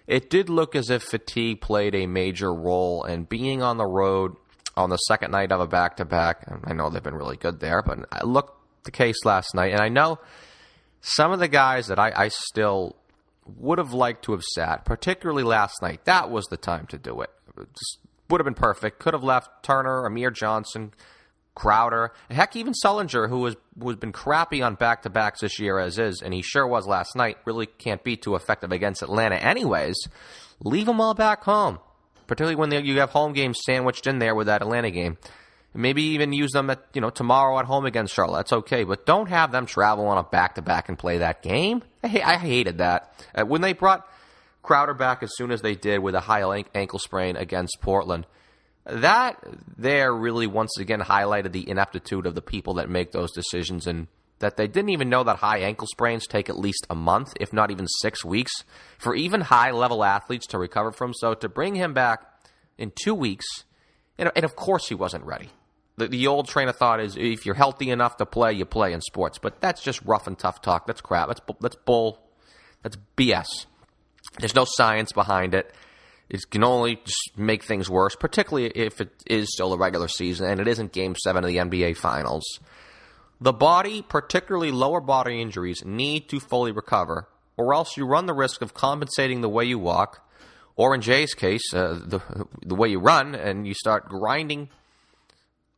it 0.07 0.29
did 0.29 0.49
look 0.49 0.75
as 0.75 0.89
if 0.89 1.03
fatigue 1.03 1.61
played 1.61 1.95
a 1.95 2.07
major 2.07 2.53
role, 2.53 3.03
and 3.03 3.27
being 3.27 3.61
on 3.61 3.77
the 3.77 3.85
road 3.85 4.35
on 4.75 4.89
the 4.89 4.97
second 4.97 5.31
night 5.31 5.51
of 5.51 5.59
a 5.59 5.67
back 5.67 5.97
to 5.97 6.05
back, 6.05 6.45
I 6.63 6.73
know 6.73 6.89
they've 6.89 7.03
been 7.03 7.15
really 7.15 7.37
good 7.37 7.59
there, 7.59 7.81
but 7.81 7.99
I 8.11 8.23
looked 8.23 8.53
the 8.85 8.91
case 8.91 9.25
last 9.25 9.53
night, 9.53 9.73
and 9.73 9.81
I 9.81 9.89
know 9.89 10.19
some 11.01 11.31
of 11.31 11.39
the 11.39 11.47
guys 11.47 11.87
that 11.87 11.99
I, 11.99 12.11
I 12.15 12.27
still 12.29 12.95
would 13.57 13.77
have 13.77 13.93
liked 13.93 14.23
to 14.25 14.31
have 14.33 14.43
sat, 14.43 14.85
particularly 14.85 15.43
last 15.43 15.81
night. 15.81 16.05
That 16.05 16.29
was 16.29 16.45
the 16.45 16.57
time 16.57 16.87
to 16.87 16.97
do 16.97 17.21
it. 17.21 17.29
just 17.57 17.99
would 18.29 18.39
have 18.39 18.45
been 18.45 18.53
perfect. 18.53 18.99
Could 18.99 19.13
have 19.13 19.23
left 19.23 19.63
Turner, 19.63 20.05
Amir 20.05 20.31
Johnson, 20.31 20.93
Crowder, 21.55 22.13
heck, 22.29 22.55
even 22.55 22.73
Sullinger, 22.73 23.27
who 23.27 23.43
has 23.45 23.55
who 23.77 23.89
has 23.89 23.97
been 23.97 24.13
crappy 24.13 24.61
on 24.61 24.75
back 24.75 25.01
to 25.01 25.09
backs 25.09 25.41
this 25.41 25.59
year 25.59 25.77
as 25.79 25.97
is, 25.97 26.21
and 26.21 26.33
he 26.33 26.41
sure 26.41 26.65
was 26.65 26.87
last 26.87 27.15
night. 27.15 27.37
Really 27.43 27.65
can't 27.65 28.03
be 28.03 28.15
too 28.15 28.35
effective 28.35 28.71
against 28.71 29.01
Atlanta, 29.01 29.35
anyways. 29.35 29.97
Leave 30.63 30.85
them 30.85 31.01
all 31.01 31.13
back 31.13 31.43
home, 31.43 31.79
particularly 32.27 32.55
when 32.55 32.71
you 32.85 32.99
have 32.99 33.09
home 33.09 33.33
games 33.33 33.59
sandwiched 33.65 34.07
in 34.07 34.19
there 34.19 34.35
with 34.35 34.47
that 34.47 34.61
Atlanta 34.61 34.91
game. 34.91 35.17
Maybe 35.73 36.01
even 36.01 36.33
use 36.33 36.51
them 36.51 36.69
at 36.71 36.83
you 36.93 37.01
know 37.01 37.11
tomorrow 37.11 37.59
at 37.59 37.65
home 37.65 37.85
against 37.85 38.13
Charlotte. 38.13 38.37
That's 38.37 38.53
okay, 38.53 38.83
but 38.83 39.05
don't 39.05 39.29
have 39.29 39.51
them 39.51 39.65
travel 39.65 40.07
on 40.07 40.17
a 40.17 40.23
back 40.23 40.55
to 40.55 40.61
back 40.61 40.89
and 40.89 40.97
play 40.97 41.19
that 41.19 41.43
game. 41.43 41.83
I, 42.03 42.21
I 42.25 42.37
hated 42.37 42.79
that 42.79 43.13
uh, 43.35 43.45
when 43.45 43.61
they 43.61 43.73
brought 43.73 44.07
Crowder 44.63 44.93
back 44.93 45.23
as 45.23 45.31
soon 45.35 45.51
as 45.51 45.61
they 45.61 45.75
did 45.75 45.99
with 45.99 46.15
a 46.15 46.21
high 46.21 46.63
ankle 46.73 46.99
sprain 46.99 47.35
against 47.35 47.77
Portland. 47.81 48.25
That 48.85 49.43
there 49.77 50.13
really 50.13 50.47
once 50.47 50.77
again 50.79 51.01
highlighted 51.01 51.51
the 51.51 51.69
ineptitude 51.69 52.25
of 52.25 52.33
the 52.33 52.41
people 52.41 52.75
that 52.75 52.89
make 52.89 53.11
those 53.11 53.31
decisions 53.31 53.85
and 53.85 54.07
that 54.39 54.57
they 54.57 54.67
didn't 54.67 54.89
even 54.89 55.09
know 55.09 55.23
that 55.23 55.37
high 55.37 55.59
ankle 55.59 55.85
sprains 55.87 56.25
take 56.25 56.49
at 56.49 56.57
least 56.57 56.87
a 56.89 56.95
month, 56.95 57.33
if 57.39 57.53
not 57.53 57.71
even 57.71 57.87
six 58.01 58.25
weeks, 58.25 58.51
for 58.97 59.13
even 59.13 59.41
high 59.41 59.71
level 59.71 60.03
athletes 60.03 60.47
to 60.47 60.57
recover 60.57 60.91
from. 60.91 61.13
So 61.13 61.35
to 61.35 61.49
bring 61.49 61.75
him 61.75 61.93
back 61.93 62.23
in 62.77 62.91
two 62.95 63.13
weeks, 63.13 63.45
and, 64.17 64.31
and 64.35 64.45
of 64.45 64.55
course 64.55 64.87
he 64.87 64.95
wasn't 64.95 65.25
ready 65.25 65.49
the, 65.99 66.07
the 66.07 66.27
old 66.27 66.47
train 66.47 66.67
of 66.67 66.75
thought 66.75 66.99
is 66.99 67.15
if 67.17 67.45
you're 67.45 67.55
healthy 67.55 67.91
enough 67.91 68.17
to 68.17 68.25
play, 68.25 68.53
you 68.53 68.65
play 68.65 68.93
in 68.93 69.01
sports. 69.01 69.37
But 69.37 69.61
that's 69.61 69.81
just 69.81 70.01
rough 70.03 70.27
and 70.27 70.37
tough 70.37 70.61
talk. 70.61 70.87
That's 70.87 71.01
crap. 71.01 71.27
That's 71.27 71.41
that's 71.59 71.75
bull. 71.75 72.19
That's 72.81 72.97
BS. 73.17 73.65
There's 74.39 74.55
no 74.55 74.65
science 74.65 75.11
behind 75.11 75.53
it. 75.53 75.73
It 76.29 76.41
can 76.49 76.63
only 76.63 77.01
make 77.35 77.63
things 77.63 77.89
worse, 77.89 78.15
particularly 78.15 78.67
if 78.67 79.01
it 79.01 79.09
is 79.25 79.51
still 79.51 79.73
a 79.73 79.77
regular 79.77 80.07
season 80.07 80.47
and 80.49 80.59
it 80.59 80.67
isn't 80.67 80.93
Game 80.93 81.15
Seven 81.15 81.43
of 81.43 81.47
the 81.47 81.57
NBA 81.57 81.97
Finals. 81.97 82.59
The 83.41 83.53
body, 83.53 84.01
particularly 84.01 84.71
lower 84.71 85.01
body 85.01 85.41
injuries, 85.41 85.83
need 85.85 86.29
to 86.29 86.39
fully 86.39 86.71
recover, 86.71 87.27
or 87.57 87.73
else 87.73 87.97
you 87.97 88.05
run 88.05 88.25
the 88.25 88.33
risk 88.33 88.61
of 88.61 88.73
compensating 88.73 89.41
the 89.41 89.49
way 89.49 89.65
you 89.65 89.79
walk, 89.79 90.27
or 90.75 90.93
in 90.93 91.01
Jae's 91.01 91.33
case, 91.33 91.73
uh, 91.73 91.99
the 92.05 92.21
the 92.61 92.75
way 92.75 92.89
you 92.89 92.99
run, 92.99 93.35
and 93.35 93.65
you 93.65 93.73
start 93.73 94.07
grinding 94.07 94.69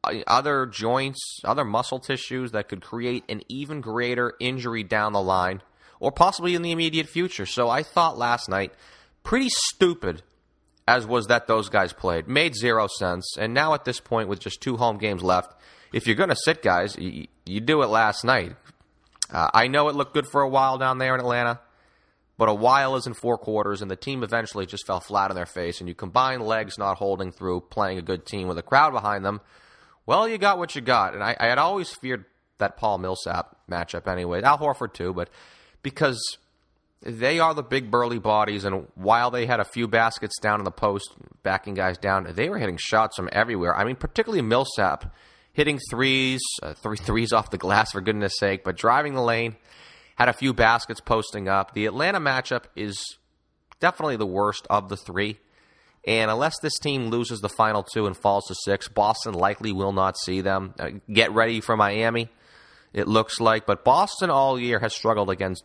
other 0.03 0.65
joints, 0.65 1.39
other 1.43 1.63
muscle 1.63 1.99
tissues 1.99 2.51
that 2.51 2.67
could 2.67 2.81
create 2.81 3.23
an 3.29 3.41
even 3.47 3.81
greater 3.81 4.33
injury 4.39 4.83
down 4.83 5.13
the 5.13 5.21
line 5.21 5.61
or 5.99 6.11
possibly 6.11 6.55
in 6.55 6.63
the 6.63 6.71
immediate 6.71 7.07
future. 7.07 7.45
So 7.45 7.69
I 7.69 7.83
thought 7.83 8.17
last 8.17 8.49
night, 8.49 8.73
pretty 9.23 9.49
stupid 9.49 10.23
as 10.87 11.05
was 11.05 11.27
that 11.27 11.47
those 11.47 11.69
guys 11.69 11.93
played. 11.93 12.27
Made 12.27 12.55
zero 12.55 12.87
sense. 12.87 13.37
And 13.37 13.53
now 13.53 13.73
at 13.75 13.85
this 13.85 13.99
point, 13.99 14.27
with 14.27 14.39
just 14.39 14.61
two 14.61 14.77
home 14.77 14.97
games 14.97 15.21
left, 15.21 15.53
if 15.93 16.07
you're 16.07 16.15
going 16.15 16.29
to 16.29 16.35
sit 16.35 16.63
guys, 16.63 16.97
you, 16.97 17.27
you, 17.45 17.59
do 17.61 17.83
it 17.83 17.87
last 17.87 18.23
night. 18.23 18.55
Uh, 19.31 19.49
I 19.53 19.67
know 19.67 19.87
it 19.89 19.95
looked 19.95 20.13
good 20.13 20.27
for 20.27 20.41
a 20.41 20.49
while 20.49 20.77
down 20.77 20.97
there 20.97 21.13
in 21.13 21.21
Atlanta, 21.21 21.59
but 22.37 22.49
a 22.49 22.53
while 22.53 22.95
isn't 22.95 23.15
four 23.15 23.37
quarters, 23.37 23.81
and 23.81 23.91
the 23.91 23.95
team 23.95 24.23
eventually 24.23 24.65
just 24.65 24.87
fell 24.87 24.99
flat 24.99 25.29
on 25.29 25.35
their 25.35 25.45
face. 25.45 25.79
And 25.79 25.87
you 25.87 25.93
combine 25.93 26.41
legs 26.41 26.77
not 26.77 26.97
holding 26.97 27.31
through, 27.31 27.61
playing 27.69 27.99
a 27.99 28.01
good 28.01 28.25
team 28.25 28.47
with 28.47 28.57
a 28.57 28.63
crowd 28.63 28.91
behind 28.91 29.23
them 29.23 29.39
well, 30.05 30.27
you 30.27 30.37
got 30.37 30.57
what 30.57 30.75
you 30.75 30.81
got. 30.81 31.13
And 31.13 31.23
I, 31.23 31.35
I 31.39 31.47
had 31.47 31.57
always 31.57 31.91
feared 31.91 32.25
that 32.57 32.77
Paul 32.77 32.97
Millsap 32.97 33.55
matchup 33.69 34.07
anyway. 34.07 34.41
Al 34.41 34.57
Horford 34.57 34.93
too, 34.93 35.13
but 35.13 35.29
because 35.83 36.19
they 37.01 37.39
are 37.39 37.53
the 37.53 37.63
big 37.63 37.89
burly 37.89 38.19
bodies, 38.19 38.63
and 38.63 38.87
while 38.95 39.31
they 39.31 39.47
had 39.47 39.59
a 39.59 39.65
few 39.65 39.87
baskets 39.87 40.39
down 40.39 40.59
in 40.59 40.65
the 40.65 40.71
post, 40.71 41.11
backing 41.41 41.73
guys 41.73 41.97
down, 41.97 42.27
they 42.35 42.49
were 42.49 42.59
hitting 42.59 42.77
shots 42.77 43.15
from 43.15 43.29
everywhere. 43.31 43.75
I 43.75 43.83
mean, 43.83 43.95
particularly 43.95 44.43
Millsap 44.43 45.13
hitting 45.53 45.79
threes, 45.89 46.41
uh, 46.61 46.73
three 46.73 46.97
threes 46.97 47.33
off 47.33 47.49
the 47.49 47.57
glass 47.57 47.91
for 47.91 48.01
goodness 48.01 48.37
sake, 48.37 48.63
but 48.63 48.77
driving 48.77 49.15
the 49.15 49.21
lane, 49.21 49.55
had 50.15 50.29
a 50.29 50.33
few 50.33 50.53
baskets 50.53 51.01
posting 51.01 51.47
up. 51.47 51.73
The 51.73 51.87
Atlanta 51.87 52.19
matchup 52.19 52.65
is 52.75 53.17
definitely 53.79 54.17
the 54.17 54.25
worst 54.27 54.67
of 54.69 54.87
the 54.89 54.97
three. 54.97 55.39
And 56.05 56.31
unless 56.31 56.59
this 56.59 56.79
team 56.79 57.09
loses 57.09 57.41
the 57.41 57.49
final 57.49 57.83
two 57.83 58.07
and 58.07 58.17
falls 58.17 58.47
to 58.47 58.55
six, 58.65 58.87
Boston 58.87 59.33
likely 59.33 59.71
will 59.71 59.91
not 59.91 60.17
see 60.17 60.41
them. 60.41 60.73
Uh, 60.79 60.89
get 61.11 61.31
ready 61.31 61.61
for 61.61 61.77
Miami, 61.77 62.29
it 62.91 63.07
looks 63.07 63.39
like. 63.39 63.65
But 63.65 63.85
Boston 63.85 64.29
all 64.29 64.59
year 64.59 64.79
has 64.79 64.95
struggled 64.95 65.29
against 65.29 65.63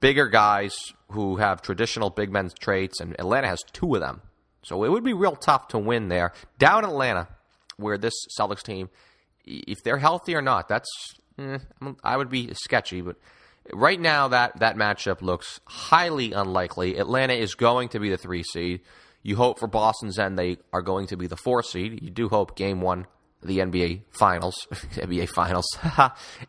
bigger 0.00 0.28
guys 0.28 0.74
who 1.10 1.36
have 1.36 1.60
traditional 1.60 2.10
big 2.10 2.32
men's 2.32 2.54
traits, 2.54 3.00
and 3.00 3.14
Atlanta 3.18 3.48
has 3.48 3.60
two 3.72 3.94
of 3.94 4.00
them. 4.00 4.22
So 4.62 4.84
it 4.84 4.90
would 4.90 5.04
be 5.04 5.12
real 5.12 5.36
tough 5.36 5.68
to 5.68 5.78
win 5.78 6.08
there. 6.08 6.32
Down 6.58 6.84
in 6.84 6.90
Atlanta, 6.90 7.28
where 7.76 7.98
this 7.98 8.14
Celtics 8.38 8.62
team, 8.62 8.88
if 9.44 9.82
they're 9.82 9.98
healthy 9.98 10.34
or 10.34 10.42
not, 10.42 10.68
that's 10.68 10.88
eh, 11.38 11.58
I 12.02 12.16
would 12.16 12.30
be 12.30 12.52
sketchy, 12.54 13.00
but 13.00 13.16
right 13.72 14.00
now 14.00 14.28
that 14.28 14.60
that 14.60 14.76
matchup 14.76 15.22
looks 15.22 15.60
highly 15.66 16.32
unlikely. 16.32 16.98
Atlanta 16.98 17.34
is 17.34 17.54
going 17.54 17.90
to 17.90 18.00
be 18.00 18.10
the 18.10 18.16
three 18.16 18.42
seed. 18.42 18.80
You 19.22 19.36
hope 19.36 19.58
for 19.58 19.66
Boston's 19.66 20.18
end 20.18 20.38
they 20.38 20.58
are 20.72 20.82
going 20.82 21.06
to 21.08 21.16
be 21.16 21.26
the 21.26 21.36
four 21.36 21.62
seed. 21.62 22.02
You 22.02 22.10
do 22.10 22.28
hope 22.28 22.56
game 22.56 22.80
one 22.80 23.06
the 23.42 23.58
NBA 23.58 24.02
Finals, 24.10 24.66
NBA 24.72 25.28
Finals, 25.28 25.66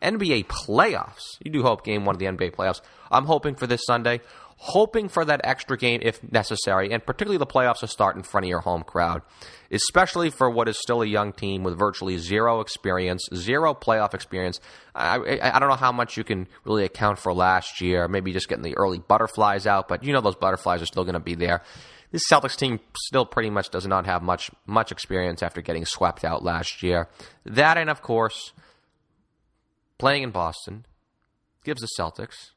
NBA 0.02 0.46
playoffs. 0.46 1.22
You 1.42 1.50
do 1.50 1.62
hope 1.62 1.84
game 1.84 2.04
one 2.04 2.16
of 2.16 2.18
the 2.18 2.26
NBA 2.26 2.52
playoffs. 2.52 2.80
I'm 3.10 3.26
hoping 3.26 3.54
for 3.54 3.66
this 3.66 3.82
Sunday, 3.86 4.20
hoping 4.56 5.08
for 5.08 5.24
that 5.24 5.40
extra 5.44 5.78
game 5.78 6.00
if 6.02 6.20
necessary, 6.32 6.92
and 6.92 7.04
particularly 7.04 7.38
the 7.38 7.46
playoffs 7.46 7.80
to 7.80 7.86
start 7.86 8.16
in 8.16 8.22
front 8.22 8.44
of 8.44 8.50
your 8.50 8.60
home 8.60 8.82
crowd, 8.82 9.22
especially 9.70 10.30
for 10.30 10.50
what 10.50 10.68
is 10.68 10.78
still 10.80 11.02
a 11.02 11.06
young 11.06 11.32
team 11.32 11.62
with 11.62 11.78
virtually 11.78 12.18
zero 12.18 12.60
experience, 12.60 13.22
zero 13.34 13.72
playoff 13.72 14.12
experience. 14.12 14.60
I, 14.94 15.16
I, 15.16 15.56
I 15.56 15.58
don't 15.60 15.68
know 15.68 15.76
how 15.76 15.92
much 15.92 16.16
you 16.16 16.24
can 16.24 16.48
really 16.64 16.84
account 16.84 17.18
for 17.20 17.32
last 17.32 17.80
year, 17.80 18.08
maybe 18.08 18.32
just 18.32 18.48
getting 18.48 18.64
the 18.64 18.76
early 18.76 18.98
butterflies 18.98 19.66
out, 19.66 19.86
but 19.86 20.02
you 20.02 20.12
know 20.12 20.20
those 20.20 20.36
butterflies 20.36 20.82
are 20.82 20.86
still 20.86 21.04
going 21.04 21.14
to 21.14 21.20
be 21.20 21.36
there 21.36 21.62
this 22.10 22.22
Celtics 22.30 22.56
team 22.56 22.80
still 22.96 23.24
pretty 23.24 23.50
much 23.50 23.70
does 23.70 23.86
not 23.86 24.06
have 24.06 24.22
much 24.22 24.50
much 24.66 24.90
experience 24.92 25.42
after 25.42 25.60
getting 25.60 25.84
swept 25.84 26.24
out 26.24 26.42
last 26.42 26.82
year. 26.82 27.08
That 27.44 27.78
and 27.78 27.88
of 27.88 28.02
course, 28.02 28.52
playing 29.98 30.22
in 30.22 30.30
Boston 30.30 30.86
gives 31.64 31.80
the 31.80 31.88
Celtics 31.98 32.50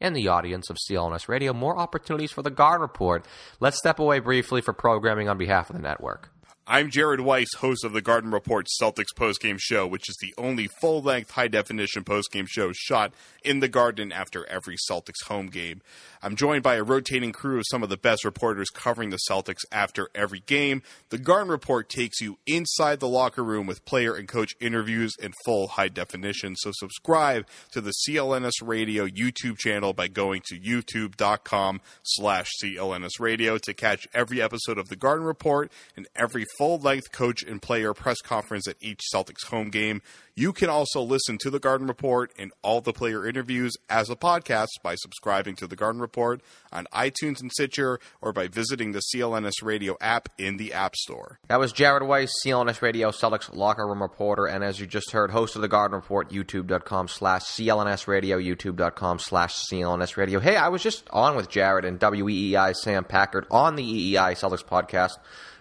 and 0.00 0.14
the 0.14 0.28
audience 0.28 0.68
of 0.70 0.76
CLNS 0.76 1.28
Radio 1.28 1.52
more 1.52 1.78
opportunities 1.78 2.32
for 2.32 2.42
the 2.42 2.50
Garden 2.50 2.82
Report. 2.82 3.26
Let's 3.60 3.78
step 3.78 3.98
away 3.98 4.18
briefly 4.18 4.60
for 4.60 4.72
programming 4.72 5.28
on 5.28 5.38
behalf 5.38 5.70
of 5.70 5.76
the 5.76 5.82
network. 5.82 6.30
I'm 6.66 6.90
Jared 6.90 7.20
Weiss, 7.20 7.52
host 7.58 7.84
of 7.84 7.92
the 7.92 8.00
Garden 8.00 8.30
Report 8.30 8.66
Celtics 8.80 9.12
postgame 9.14 9.58
show, 9.60 9.86
which 9.86 10.08
is 10.08 10.16
the 10.22 10.32
only 10.38 10.66
full 10.80 11.02
length, 11.02 11.32
high 11.32 11.48
definition 11.48 12.04
postgame 12.04 12.48
show 12.48 12.72
shot 12.72 13.12
in 13.44 13.60
the 13.60 13.68
Garden 13.68 14.10
after 14.10 14.48
every 14.48 14.76
Celtics 14.90 15.26
home 15.26 15.48
game. 15.48 15.82
I'm 16.22 16.36
joined 16.36 16.62
by 16.62 16.76
a 16.76 16.82
rotating 16.82 17.32
crew 17.32 17.58
of 17.58 17.66
some 17.70 17.82
of 17.82 17.90
the 17.90 17.98
best 17.98 18.24
reporters 18.24 18.70
covering 18.70 19.10
the 19.10 19.18
Celtics 19.28 19.66
after 19.70 20.08
every 20.14 20.40
game. 20.40 20.82
The 21.10 21.18
Garden 21.18 21.50
Report 21.50 21.90
takes 21.90 22.22
you 22.22 22.38
inside 22.46 22.98
the 22.98 23.08
locker 23.08 23.44
room 23.44 23.66
with 23.66 23.84
player 23.84 24.14
and 24.14 24.26
coach 24.26 24.54
interviews 24.58 25.12
in 25.22 25.34
full 25.44 25.68
high 25.68 25.88
definition. 25.88 26.56
So 26.56 26.70
subscribe 26.72 27.46
to 27.72 27.82
the 27.82 27.92
CLNS 28.08 28.62
Radio 28.62 29.06
YouTube 29.06 29.58
channel 29.58 29.92
by 29.92 30.08
going 30.08 30.40
to 30.46 30.58
youtube.com 30.58 31.82
slash 32.04 32.48
CLNS 32.62 33.20
Radio 33.20 33.58
to 33.58 33.74
catch 33.74 34.08
every 34.14 34.40
episode 34.40 34.78
of 34.78 34.88
the 34.88 34.96
Garden 34.96 35.26
Report 35.26 35.70
and 35.94 36.08
every 36.16 36.46
full 36.58 36.78
length 36.78 37.12
coach 37.12 37.42
and 37.42 37.60
player 37.60 37.94
press 37.94 38.20
conference 38.20 38.68
at 38.68 38.76
each 38.80 39.00
Celtics 39.12 39.46
home 39.46 39.70
game. 39.70 40.02
You 40.36 40.52
can 40.52 40.68
also 40.68 41.00
listen 41.00 41.38
to 41.38 41.50
the 41.50 41.60
Garden 41.60 41.86
Report 41.86 42.32
and 42.36 42.50
all 42.60 42.80
the 42.80 42.92
player 42.92 43.24
interviews 43.24 43.72
as 43.88 44.10
a 44.10 44.16
podcast 44.16 44.66
by 44.82 44.96
subscribing 44.96 45.54
to 45.56 45.68
the 45.68 45.76
Garden 45.76 46.00
Report 46.00 46.40
on 46.72 46.86
iTunes 46.92 47.40
and 47.40 47.52
Stitcher 47.52 48.00
or 48.20 48.32
by 48.32 48.48
visiting 48.48 48.90
the 48.90 49.00
CLNS 49.14 49.62
Radio 49.62 49.96
app 50.00 50.28
in 50.36 50.56
the 50.56 50.72
App 50.72 50.96
Store. 50.96 51.38
That 51.46 51.60
was 51.60 51.72
Jared 51.72 52.02
Weiss, 52.02 52.32
CLNS 52.44 52.82
Radio 52.82 53.10
Celtics 53.10 53.54
locker 53.54 53.86
room 53.86 54.02
reporter, 54.02 54.46
and 54.46 54.64
as 54.64 54.80
you 54.80 54.88
just 54.88 55.12
heard, 55.12 55.30
host 55.30 55.54
of 55.54 55.62
the 55.62 55.68
Garden 55.68 55.94
Report, 55.94 56.30
youtube.com 56.30 57.06
slash 57.06 57.42
CLNS 57.42 58.08
Radio, 58.08 58.36
youtube.com 58.36 59.20
slash 59.20 59.54
CLNS 59.70 60.16
Radio. 60.16 60.40
Hey, 60.40 60.56
I 60.56 60.66
was 60.66 60.82
just 60.82 61.08
on 61.10 61.36
with 61.36 61.48
Jared 61.48 61.84
and 61.84 62.00
WEEI 62.00 62.74
Sam 62.74 63.04
Packard 63.04 63.46
on 63.52 63.76
the 63.76 63.84
EEI 63.84 64.32
Celtics 64.32 64.64
podcast. 64.64 65.12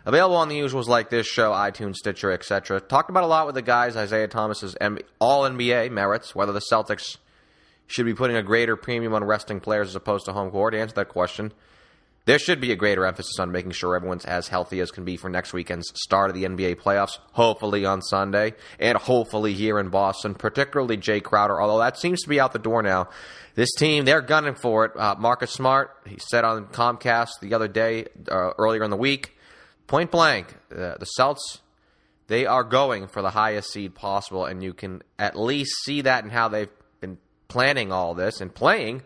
Available 0.06 0.36
on 0.36 0.50
the 0.50 0.60
usuals 0.60 0.88
like 0.88 1.10
this 1.10 1.26
show, 1.26 1.52
iTunes, 1.52 1.96
Stitcher, 1.96 2.32
etc. 2.32 2.82
Talked 2.82 3.10
about 3.10 3.24
a 3.24 3.28
lot 3.28 3.46
with 3.46 3.56
the 3.56 3.62
guys, 3.62 3.96
Isaiah 3.96 4.28
Thomas's 4.28 4.76
All 5.20 5.44
NBA 5.44 5.92
merits, 5.92 6.36
whether 6.36 6.52
the 6.52 6.62
Celtics 6.72 7.18
should 7.88 8.06
be 8.06 8.14
putting 8.14 8.36
a 8.36 8.44
greater 8.44 8.76
premium 8.76 9.14
on 9.14 9.24
resting 9.24 9.60
players 9.60 9.90
as 9.90 9.96
opposed 9.96 10.26
to 10.26 10.34
home 10.34 10.52
court. 10.52 10.74
To 10.74 10.82
answer 10.82 10.96
that 10.96 11.10
question, 11.10 11.54
there 12.26 12.40
should 12.40 12.62
be 12.62 12.72
a 12.72 12.76
greater 12.76 13.06
emphasis 13.06 13.38
on 13.40 13.52
making 13.52 13.72
sure 13.72 13.96
everyone's 13.96 14.26
as 14.26 14.48
healthy 14.48 14.80
as 14.80 14.92
can 14.92 15.04
be 15.04 15.18
for 15.18 15.30
next 15.30 15.54
weekend's 15.54 15.92
start 15.96 16.30
of 16.30 16.36
the 16.36 16.46
NBA 16.46 16.78
playoffs, 16.78 17.20
hopefully 17.34 17.86
on 17.86 18.02
Sunday, 18.02 18.54
and 18.80 18.98
hopefully 18.98 19.54
here 19.54 19.78
in 19.80 19.90
Boston, 19.90 20.34
particularly 20.34 20.98
Jae 20.98 21.22
Crowder, 21.22 21.62
although 21.62 21.80
that 21.80 21.98
seems 21.98 22.22
to 22.24 22.30
be 22.30 22.40
out 22.40 22.54
the 22.54 22.60
door 22.60 22.82
now. 22.82 23.10
This 23.56 23.74
team, 23.76 24.06
they're 24.06 24.22
gunning 24.22 24.56
for 24.56 24.86
it. 24.86 24.98
Uh, 24.98 25.16
Marcus 25.20 25.52
Smart, 25.52 25.96
he 26.08 26.18
said 26.18 26.44
on 26.44 26.68
Comcast 26.68 27.40
the 27.42 27.54
other 27.54 27.68
day, 27.68 28.08
uh, 28.32 28.52
earlier 28.58 28.84
in 28.84 28.90
the 28.90 28.98
week, 28.98 29.33
point 29.94 30.10
blank, 30.10 30.48
uh, 30.72 30.98
the 30.98 31.06
Celts, 31.06 31.62
they 32.26 32.48
are 32.48 32.64
going 32.64 33.06
for 33.06 33.22
the 33.22 33.30
highest 33.30 33.72
seed 33.72 33.94
possible, 33.94 34.44
and 34.44 34.64
you 34.64 34.74
can 34.74 35.04
at 35.20 35.38
least 35.38 35.72
see 35.84 36.02
that 36.02 36.24
in 36.24 36.32
how 36.32 36.48
they've 36.48 36.72
been 37.00 37.20
planning 37.48 37.92
all 37.92 38.16
this 38.16 38.42
and 38.42 38.52
playing. 38.56 39.04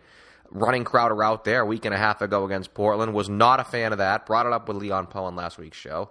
Running 0.49 0.85
Crowder 0.85 1.21
out 1.21 1.43
there 1.43 1.59
a 1.59 1.65
week 1.65 1.83
and 1.83 1.93
a 1.93 1.97
half 1.97 2.21
ago 2.21 2.45
against 2.45 2.73
Portland 2.73 3.13
was 3.13 3.27
not 3.27 3.59
a 3.59 3.65
fan 3.65 3.91
of 3.91 3.97
that. 3.97 4.25
Brought 4.25 4.45
it 4.45 4.53
up 4.53 4.69
with 4.69 4.77
Leon 4.77 5.07
Powe 5.07 5.23
on 5.23 5.35
last 5.35 5.57
week's 5.57 5.75
show. 5.75 6.09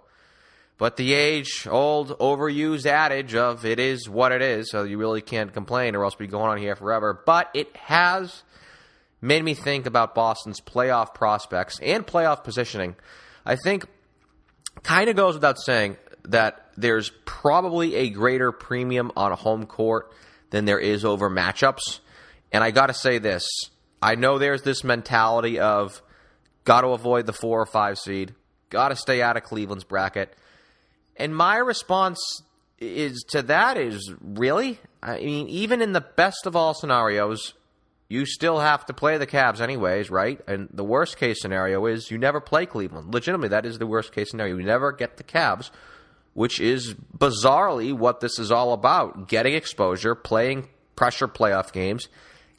But 0.77 0.95
the 0.95 1.15
age 1.15 1.65
old 1.67 2.09
overused 2.19 2.85
adage 2.85 3.33
of 3.33 3.65
it 3.65 3.79
is 3.79 4.07
what 4.07 4.31
it 4.31 4.43
is, 4.43 4.69
so 4.69 4.83
you 4.83 4.99
really 4.99 5.23
can't 5.23 5.51
complain 5.51 5.95
or 5.95 6.03
else 6.03 6.13
be 6.13 6.27
going 6.27 6.51
on 6.51 6.59
here 6.59 6.75
forever. 6.75 7.19
But 7.25 7.49
it 7.55 7.75
has 7.77 8.43
made 9.21 9.43
me 9.43 9.55
think 9.55 9.87
about 9.87 10.13
Boston's 10.13 10.61
playoff 10.61 11.15
prospects 11.15 11.79
and 11.79 12.05
playoff 12.05 12.43
positioning. 12.43 12.95
I 13.43 13.55
think 13.55 13.87
kind 14.83 15.09
of 15.09 15.15
goes 15.15 15.35
without 15.35 15.59
saying 15.59 15.97
that 16.25 16.69
there's 16.77 17.11
probably 17.25 17.95
a 17.95 18.09
greater 18.09 18.51
premium 18.51 19.11
on 19.15 19.31
a 19.31 19.35
home 19.35 19.65
court 19.65 20.11
than 20.49 20.65
there 20.65 20.79
is 20.79 21.05
over 21.05 21.29
matchups. 21.29 21.99
And 22.51 22.63
I 22.63 22.71
got 22.71 22.87
to 22.87 22.93
say 22.93 23.17
this 23.17 23.47
I 24.01 24.15
know 24.15 24.37
there's 24.37 24.61
this 24.61 24.83
mentality 24.83 25.59
of 25.59 26.01
got 26.63 26.81
to 26.81 26.89
avoid 26.89 27.25
the 27.25 27.33
four 27.33 27.61
or 27.61 27.65
five 27.65 27.97
seed, 27.97 28.33
got 28.69 28.89
to 28.89 28.95
stay 28.95 29.21
out 29.21 29.37
of 29.37 29.43
Cleveland's 29.43 29.83
bracket. 29.83 30.33
And 31.15 31.35
my 31.35 31.57
response 31.57 32.19
is 32.79 33.25
to 33.29 33.41
that 33.43 33.77
is 33.77 34.13
really, 34.21 34.79
I 35.01 35.17
mean, 35.17 35.47
even 35.47 35.81
in 35.81 35.93
the 35.93 36.01
best 36.01 36.45
of 36.45 36.55
all 36.55 36.73
scenarios, 36.73 37.53
you 38.09 38.25
still 38.25 38.59
have 38.59 38.85
to 38.85 38.93
play 38.93 39.17
the 39.17 39.27
Cavs 39.27 39.59
anyways, 39.59 40.09
right? 40.09 40.39
And 40.47 40.69
the 40.71 40.83
worst 40.83 41.17
case 41.17 41.41
scenario 41.41 41.85
is 41.85 42.09
you 42.09 42.17
never 42.17 42.39
play 42.39 42.65
Cleveland. 42.65 43.13
Legitimately, 43.13 43.49
that 43.49 43.65
is 43.65 43.79
the 43.79 43.87
worst 43.87 44.13
case 44.13 44.31
scenario. 44.31 44.57
You 44.57 44.65
never 44.65 44.91
get 44.91 45.17
the 45.17 45.23
Cavs, 45.23 45.71
which 46.33 46.61
is 46.61 46.93
bizarrely 46.93 47.93
what 47.93 48.21
this 48.21 48.39
is 48.39 48.51
all 48.51 48.71
about 48.71 49.27
getting 49.27 49.53
exposure, 49.53 50.15
playing 50.15 50.69
pressure 50.95 51.27
playoff 51.27 51.73
games, 51.73 52.07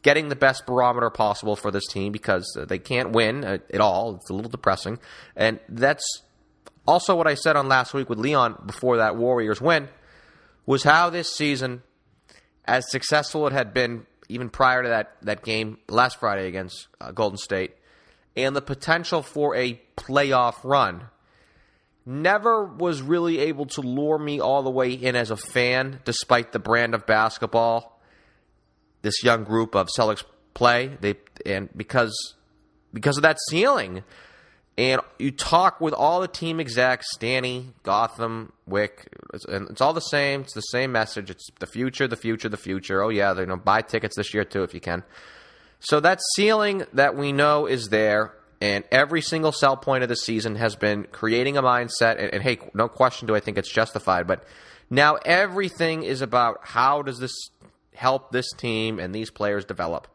getting 0.03 0.29
the 0.29 0.37
best 0.37 0.67
barometer 0.67 1.09
possible 1.09 1.57
for 1.57 1.71
this 1.71 1.87
team 1.87 2.13
because 2.13 2.57
they 2.69 2.79
can't 2.79 3.13
win 3.13 3.45
uh, 3.45 3.59
at 3.73 3.81
all. 3.81 4.17
It's 4.17 4.29
a 4.29 4.35
little 4.35 4.51
depressing. 4.51 4.99
And 5.35 5.61
that's 5.69 6.05
also 6.87 7.17
what 7.17 7.27
I 7.27 7.35
said 7.35 7.57
on 7.57 7.69
last 7.69 7.95
week 7.95 8.11
with 8.11 8.19
Leon 8.19 8.63
before 8.67 8.99
that 8.99 9.17
Warriors 9.17 9.61
win 9.61 9.89
was 10.67 10.83
how 10.83 11.09
this 11.09 11.35
season, 11.35 11.83
as 12.67 12.91
successful 12.91 13.47
it 13.47 13.53
had 13.55 13.73
been 13.73 14.07
even 14.29 14.51
prior 14.51 14.83
to 14.83 14.89
that, 14.89 15.17
that 15.23 15.43
game 15.45 15.79
last 15.89 16.19
Friday 16.21 16.49
against 16.49 16.89
uh, 17.01 17.13
Golden 17.13 17.39
State, 17.39 17.77
and 18.37 18.55
the 18.55 18.63
potential 18.63 19.23
for 19.23 19.57
a 19.57 19.81
playoff 19.97 20.57
run 20.65 21.05
never 22.07 22.65
was 22.65 23.03
really 23.03 23.39
able 23.39 23.67
to 23.67 23.81
lure 23.81 24.19
me 24.19 24.41
all 24.41 24.63
the 24.63 24.71
way 24.71 24.93
in 24.93 25.17
as 25.17 25.31
a 25.31 25.37
fan, 25.37 26.01
despite 26.05 26.53
the 26.53 26.59
brand 26.59 26.95
of 26.95 27.07
basketball 27.07 27.99
this 29.03 29.23
young 29.23 29.45
group 29.45 29.75
of 29.75 29.89
Celtics 29.97 30.25
play. 30.55 30.97
They 31.01 31.17
and 31.47 31.69
because 31.77 32.35
because 32.93 33.17
of 33.17 33.23
that 33.23 33.39
ceiling. 33.49 34.05
And 34.79 35.01
you 35.19 35.33
talk 35.33 35.81
with 35.81 35.93
all 35.93 36.21
the 36.21 36.29
team 36.29 36.61
execs, 36.61 37.17
Danny, 37.19 37.75
Gotham, 37.83 38.53
Wyc, 38.71 39.09
and 39.49 39.69
it's 39.71 39.81
all 39.81 39.93
the 39.93 40.01
same. 40.01 40.43
It's 40.43 40.55
the 40.55 40.61
same 40.61 40.93
message. 40.93 41.31
It's 41.31 41.49
the 41.59 41.67
future, 41.67 42.07
the 42.07 42.17
future, 42.17 42.49
the 42.49 42.57
future. 42.57 43.03
Oh 43.03 43.09
yeah, 43.09 43.33
they're 43.33 43.45
to 43.45 43.57
buy 43.57 43.83
tickets 43.83 44.15
this 44.15 44.33
year 44.33 44.45
too 44.45 44.63
if 44.63 44.73
you 44.73 44.81
can. 44.81 45.03
So 45.81 45.99
that 45.99 46.21
ceiling 46.37 46.85
that 46.93 47.17
we 47.17 47.33
know 47.33 47.67
is 47.67 47.89
there, 47.89 48.35
and 48.61 48.85
every 48.93 49.21
single 49.21 49.51
sell 49.51 49.77
point 49.77 50.05
of 50.05 50.09
the 50.09 50.17
season 50.17 50.55
has 50.55 50.77
been 50.77 51.09
creating 51.11 51.57
a 51.57 51.63
mindset. 51.63 52.21
And, 52.21 52.35
and 52.35 52.43
hey, 52.43 52.59
no 52.73 52.89
question 52.89 53.27
do 53.27 53.35
I 53.35 53.41
think 53.41 53.59
it's 53.59 53.73
justified, 53.73 54.29
but 54.29 54.45
now 54.91 55.17
everything 55.25 56.05
is 56.05 56.23
about 56.23 56.61
how 56.63 57.03
does 57.03 57.19
this 57.19 57.35
help 57.95 58.31
this 58.31 58.53
team 58.53 59.01
and 59.01 59.13
these 59.13 59.31
players 59.31 59.65
develop, 59.65 60.07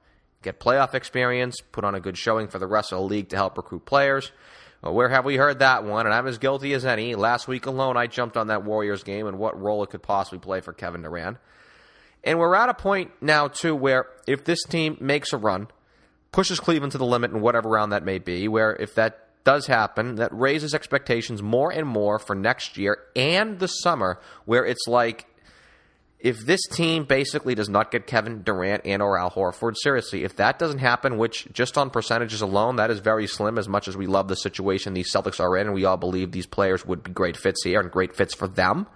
get 0.43 0.59
playoff 0.59 0.93
experience, 0.93 1.61
put 1.71 1.83
on 1.83 1.95
a 1.95 1.99
good 1.99 2.17
showing 2.17 2.47
for 2.47 2.59
the 2.59 2.67
rest 2.67 2.91
of 2.91 2.99
the 2.99 3.05
league 3.05 3.29
to 3.29 3.35
help 3.35 3.57
recruit 3.57 3.85
players 3.85 4.31
well, 4.83 4.93
where 4.93 5.07
have 5.07 5.23
we 5.23 5.37
heard 5.37 5.59
that 5.59 5.85
one? 5.85 6.05
And 6.05 6.13
I'm 6.13 6.27
as 6.27 6.37
guilty 6.37 6.73
as 6.73 6.85
any. 6.85 7.15
Last 7.15 7.47
week 7.47 7.65
alone, 7.65 7.95
I 7.95 8.07
jumped 8.07 8.35
on 8.35 8.47
that 8.47 8.65
Warriors 8.65 9.03
game 9.03 9.27
and 9.27 9.39
what 9.39 9.59
role 9.59 9.81
it 9.83 9.89
could 9.89 10.03
possibly 10.03 10.39
play 10.39 10.59
for 10.59 10.73
Kevin 10.73 11.01
Durant. 11.01 11.37
And 12.23 12.37
we're 12.37 12.55
at 12.55 12.67
a 12.67 12.73
point 12.73 13.11
now, 13.21 13.47
too, 13.47 13.75
where 13.75 14.07
if 14.27 14.43
this 14.43 14.61
team 14.63 14.97
makes 14.99 15.31
a 15.31 15.37
run, 15.37 15.69
pushes 16.33 16.59
Cleveland 16.59 16.91
to 16.91 16.97
the 16.97 17.05
limit 17.05 17.31
in 17.31 17.39
whatever 17.39 17.69
round 17.69 17.93
that 17.93 18.03
may 18.03 18.19
be, 18.19 18.49
where 18.49 18.75
if 18.75 18.93
that 18.95 19.29
does 19.45 19.67
happen, 19.67 20.15
that 20.15 20.33
raises 20.33 20.73
expectations 20.73 21.41
more 21.41 21.71
and 21.71 21.87
more 21.87 22.19
for 22.19 22.35
next 22.35 22.77
year 22.77 22.97
and 23.15 23.59
the 23.59 23.67
summer, 23.67 24.19
where 24.43 24.65
it's 24.65 24.87
like 24.87 25.25
if 26.23 26.39
this 26.45 26.61
team 26.71 27.03
basically 27.03 27.53
does 27.53 27.67
not 27.67 27.91
get 27.91 28.07
Kevin 28.07 28.43
Durant 28.43 28.85
and 28.85 29.01
or 29.01 29.19
Al 29.19 29.29
Horford, 29.29 29.75
seriously, 29.75 30.23
if 30.23 30.37
that 30.37 30.57
doesn't 30.57 30.79
happen, 30.79 31.17
which 31.17 31.49
just 31.51 31.77
on 31.77 31.89
percentages 31.89 32.41
alone, 32.41 32.77
that 32.77 32.89
is 32.89 32.99
very 32.99 33.27
slim 33.27 33.57
as 33.57 33.67
much 33.67 33.89
as 33.89 33.97
we 33.97 34.07
love 34.07 34.29
the 34.29 34.37
situation 34.37 34.93
these 34.93 35.11
Celtics 35.13 35.41
are 35.41 35.57
in 35.57 35.67
and 35.67 35.75
we 35.75 35.83
all 35.83 35.97
believe 35.97 36.31
these 36.31 36.45
players 36.45 36.85
would 36.85 37.03
be 37.03 37.11
great 37.11 37.35
fits 37.35 37.61
here 37.65 37.81
and 37.81 37.91
great 37.91 38.15
fits 38.15 38.33
for 38.33 38.47
them. 38.47 38.87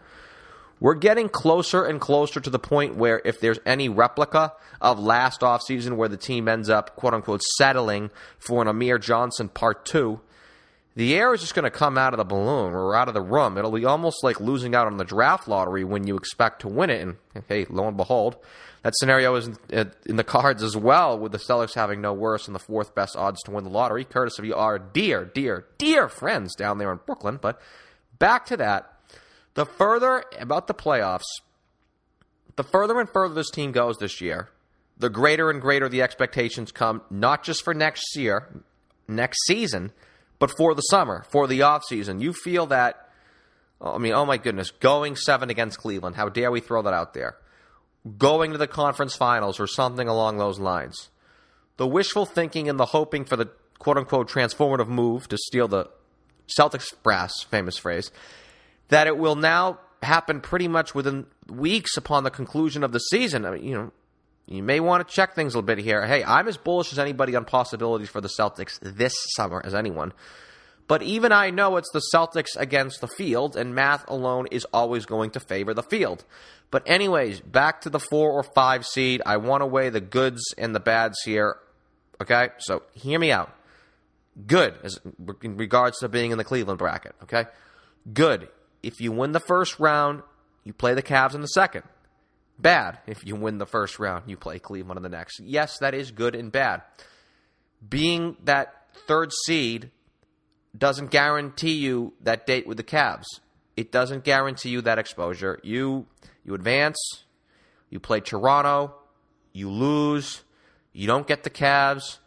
We're 0.80 0.94
getting 0.94 1.28
closer 1.28 1.84
and 1.84 2.00
closer 2.00 2.40
to 2.40 2.50
the 2.50 2.60
point 2.60 2.96
where 2.96 3.22
if 3.26 3.42
there's 3.42 3.60
any 3.66 3.90
replica 3.90 4.54
of 4.80 4.98
last 4.98 5.42
offseason 5.42 5.98
where 5.98 6.08
the 6.08 6.16
team 6.16 6.48
ends 6.48 6.70
up, 6.70 6.96
quote 6.96 7.14
unquote, 7.14 7.42
settling 7.58 8.10
for 8.40 8.62
an 8.62 8.70
Amir 8.70 9.00
Johnson 9.00 9.50
part 9.50 9.86
two, 9.86 10.22
the 10.98 11.14
air 11.14 11.32
is 11.32 11.42
just 11.42 11.54
going 11.54 11.64
to 11.64 11.70
come 11.70 11.96
out 11.96 12.16
of 12.16 12.18
the 12.18 12.24
balloon 12.24 12.74
or 12.74 12.96
out 12.96 13.08
of 13.08 13.14
the 13.14 13.22
room. 13.22 13.56
It'll 13.56 13.72
be 13.72 13.86
almost 13.86 14.24
like 14.24 14.40
losing 14.40 14.74
out 14.74 14.88
on 14.88 14.98
the 14.98 15.06
draft 15.06 15.48
lottery 15.48 15.84
when 15.84 16.08
you 16.08 16.18
expect 16.18 16.62
to 16.62 16.68
win 16.68 16.90
it. 16.90 17.02
And 17.02 17.18
hey, 17.48 17.68
lo 17.70 17.88
and 17.88 17.96
behold, 17.96 18.36
that 18.82 18.96
scenario 18.98 19.36
is 19.36 19.48
in 19.48 19.58
uh, 19.72 19.86
the 20.06 20.24
cards 20.24 20.64
as 20.64 20.76
well, 20.76 21.20
with 21.20 21.34
the 21.34 21.38
Celtics 21.38 21.76
having 21.76 22.02
no 22.02 22.14
worse 22.14 22.46
than 22.46 22.54
the 22.54 22.60
fourth 22.60 22.96
best 22.96 23.16
odds 23.16 23.44
to 23.44 23.52
win 23.52 23.64
the 23.64 23.70
lottery, 23.70 24.06
courtesy 24.06 24.52
of 24.52 24.58
our 24.58 24.80
dear, 24.80 25.24
dear, 25.24 25.68
dear 25.78 26.10
friends 26.10 26.56
down 26.56 26.80
there 26.80 26.92
in 26.92 27.00
Brooklyn. 27.06 27.38
But 27.40 27.62
back 28.18 28.48
to 28.48 28.58
that. 28.58 28.92
The 29.54 29.68
further 29.68 30.24
about 30.40 30.66
the 30.66 30.74
playoffs, 30.74 31.30
the 32.56 32.64
further 32.64 33.00
and 33.00 33.08
further 33.08 33.36
this 33.36 33.52
team 33.52 33.72
goes 33.72 33.98
this 33.98 34.20
year, 34.20 34.50
the 34.98 35.12
greater 35.12 35.52
and 35.52 35.62
greater 35.62 35.90
the 35.90 36.02
expectations 36.02 36.72
come, 36.72 37.04
not 37.12 37.44
just 37.44 37.64
for 37.64 37.76
next 37.76 38.16
year, 38.16 38.64
next 39.08 39.46
season, 39.46 39.92
but 40.40 40.52
for 40.58 40.76
the 40.76 40.82
summer, 40.82 41.26
for 41.30 41.48
the 41.48 41.62
offseason. 41.62 42.22
You 42.22 42.34
feel 42.34 42.68
that, 42.68 43.10
oh, 43.82 43.96
I 43.96 43.98
mean, 43.98 44.14
oh 44.14 44.26
my 44.26 44.38
goodness, 44.38 44.72
going 44.72 45.16
seven 45.16 45.50
against 45.50 45.80
Cleveland, 45.80 46.16
how 46.16 46.30
dare 46.30 46.52
we 46.52 46.60
throw 46.60 46.82
that 46.82 46.94
out 46.94 47.14
there? 47.14 47.38
Going 48.18 48.52
to 48.52 48.58
the 48.58 48.68
conference 48.68 49.16
finals 49.16 49.60
or 49.60 49.68
something 49.68 50.08
along 50.08 50.38
those 50.38 50.60
lines. 50.60 51.10
The 51.78 51.88
wishful 51.88 52.26
thinking 52.26 52.70
and 52.70 52.80
the 52.80 52.86
hoping 52.86 53.26
for 53.26 53.36
the 53.36 53.50
quote 53.80 53.98
unquote 53.98 54.30
transformative 54.30 54.88
move, 54.88 55.28
to 55.30 55.38
steal 55.38 55.68
the 55.68 55.90
Celtics 56.48 56.94
brass 57.04 57.44
famous 57.44 57.78
phrase, 57.78 58.12
that 58.90 59.08
it 59.08 59.18
will 59.18 59.36
now 59.36 59.80
happen 60.02 60.42
pretty 60.42 60.68
much 60.68 60.96
within 60.96 61.26
weeks 61.50 61.98
upon 61.98 62.24
the 62.24 62.32
conclusion 62.32 62.84
of 62.84 62.92
the 62.92 63.00
season. 63.00 63.46
I 63.46 63.52
mean, 63.52 63.64
you 63.64 63.76
know, 63.76 63.92
you 64.48 64.64
may 64.64 64.80
want 64.80 65.08
to 65.08 65.14
check 65.14 65.36
things 65.36 65.54
a 65.54 65.58
little 65.58 65.68
bit 65.68 65.78
here. 65.78 66.06
Hey, 66.06 66.24
I'm 66.24 66.48
as 66.48 66.58
bullish 66.58 66.92
as 66.92 67.00
anybody 67.00 67.36
on 67.36 67.46
possibilities 67.46 68.10
for 68.10 68.22
the 68.22 68.30
Celtics 68.40 68.80
this 68.82 69.14
summer 69.36 69.62
as 69.64 69.76
anyone. 69.76 70.14
But 70.88 71.04
even 71.04 71.32
I 71.32 71.50
know 71.50 71.76
it's 71.76 71.92
the 71.92 72.02
Celtics 72.14 72.56
against 72.56 73.02
the 73.02 73.08
field, 73.08 73.58
and 73.58 73.76
math 73.76 74.10
alone 74.10 74.48
is 74.52 74.66
always 74.74 75.06
going 75.06 75.32
to 75.32 75.42
favor 75.42 75.74
the 75.74 75.84
field. 75.84 76.24
But, 76.72 76.84
anyways, 76.86 77.42
back 77.42 77.82
to 77.82 77.90
the 77.90 78.00
four 78.00 78.32
or 78.32 78.44
five 78.44 78.86
seed. 78.86 79.22
I 79.26 79.38
want 79.38 79.62
to 79.62 79.66
weigh 79.66 79.90
the 79.90 80.02
goods 80.02 80.54
and 80.58 80.74
the 80.74 80.80
bads 80.80 81.18
here. 81.26 81.58
Okay? 82.22 82.50
So, 82.60 82.84
hear 82.94 83.20
me 83.20 83.32
out. 83.32 83.54
Good 84.46 84.76
as 84.84 85.00
in 85.42 85.58
regards 85.58 86.00
to 86.00 86.10
being 86.10 86.32
in 86.32 86.38
the 86.38 86.44
Cleveland 86.44 86.80
bracket. 86.80 87.16
Okay? 87.24 87.46
Good 88.14 88.50
if 88.84 89.02
you 89.02 89.12
win 89.12 89.32
the 89.32 89.40
first 89.40 89.80
round, 89.80 90.24
you 90.64 90.74
play 90.74 90.94
the 90.94 91.04
Cavs 91.04 91.36
in 91.36 91.42
the 91.42 91.48
second. 91.48 91.84
Bad 92.60 93.00
if 93.06 93.26
you 93.26 93.36
win 93.36 93.60
the 93.60 93.66
first 93.66 94.00
round, 94.00 94.24
you 94.28 94.36
play 94.38 94.60
Cleveland 94.60 94.98
in 94.98 95.04
the 95.04 95.10
next. 95.10 95.40
Yes, 95.40 95.78
that 95.80 95.94
is 95.94 96.12
good 96.12 96.36
and 96.36 96.52
bad. 96.52 96.82
Being 97.88 98.36
that 98.44 98.74
third 99.08 99.32
seed 99.46 99.92
doesn't 100.76 101.12
guarantee 101.12 101.74
you 101.74 102.14
that 102.22 102.48
date 102.48 102.68
with 102.68 102.78
the 102.78 102.84
Cavs. 102.84 103.26
It 103.76 103.92
doesn't 103.92 104.24
guarantee 104.24 104.70
you 104.70 104.82
that 104.82 104.98
exposure. 104.98 105.60
You 105.64 106.08
you 106.44 106.56
advance, 106.56 106.98
you 107.90 108.00
play 108.00 108.22
Toronto, 108.22 108.96
you 109.54 109.70
lose, 109.70 110.44
you 110.94 111.06
don't 111.06 111.28
get 111.28 111.44
the 111.44 111.50
Cavs, 111.50 112.18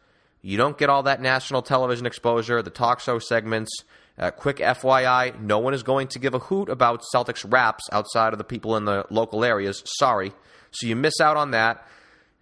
you 0.42 0.56
don't 0.56 0.78
get 0.78 0.88
all 0.88 1.02
that 1.04 1.20
national 1.20 1.62
television 1.62 2.06
exposure, 2.06 2.62
the 2.62 2.70
talk 2.70 3.00
show 3.00 3.18
segments, 3.18 3.84
uh, 4.20 4.30
quick 4.30 4.58
FYI, 4.58 5.40
no 5.40 5.58
one 5.58 5.72
is 5.72 5.82
going 5.82 6.06
to 6.08 6.18
give 6.18 6.34
a 6.34 6.38
hoot 6.38 6.68
about 6.68 7.02
Celtics 7.14 7.50
raps 7.50 7.88
outside 7.90 8.34
of 8.34 8.38
the 8.38 8.44
people 8.44 8.76
in 8.76 8.84
the 8.84 9.06
local 9.10 9.44
areas. 9.44 9.82
Sorry. 9.86 10.32
So 10.70 10.86
you 10.86 10.94
miss 10.94 11.20
out 11.20 11.38
on 11.38 11.52
that. 11.52 11.86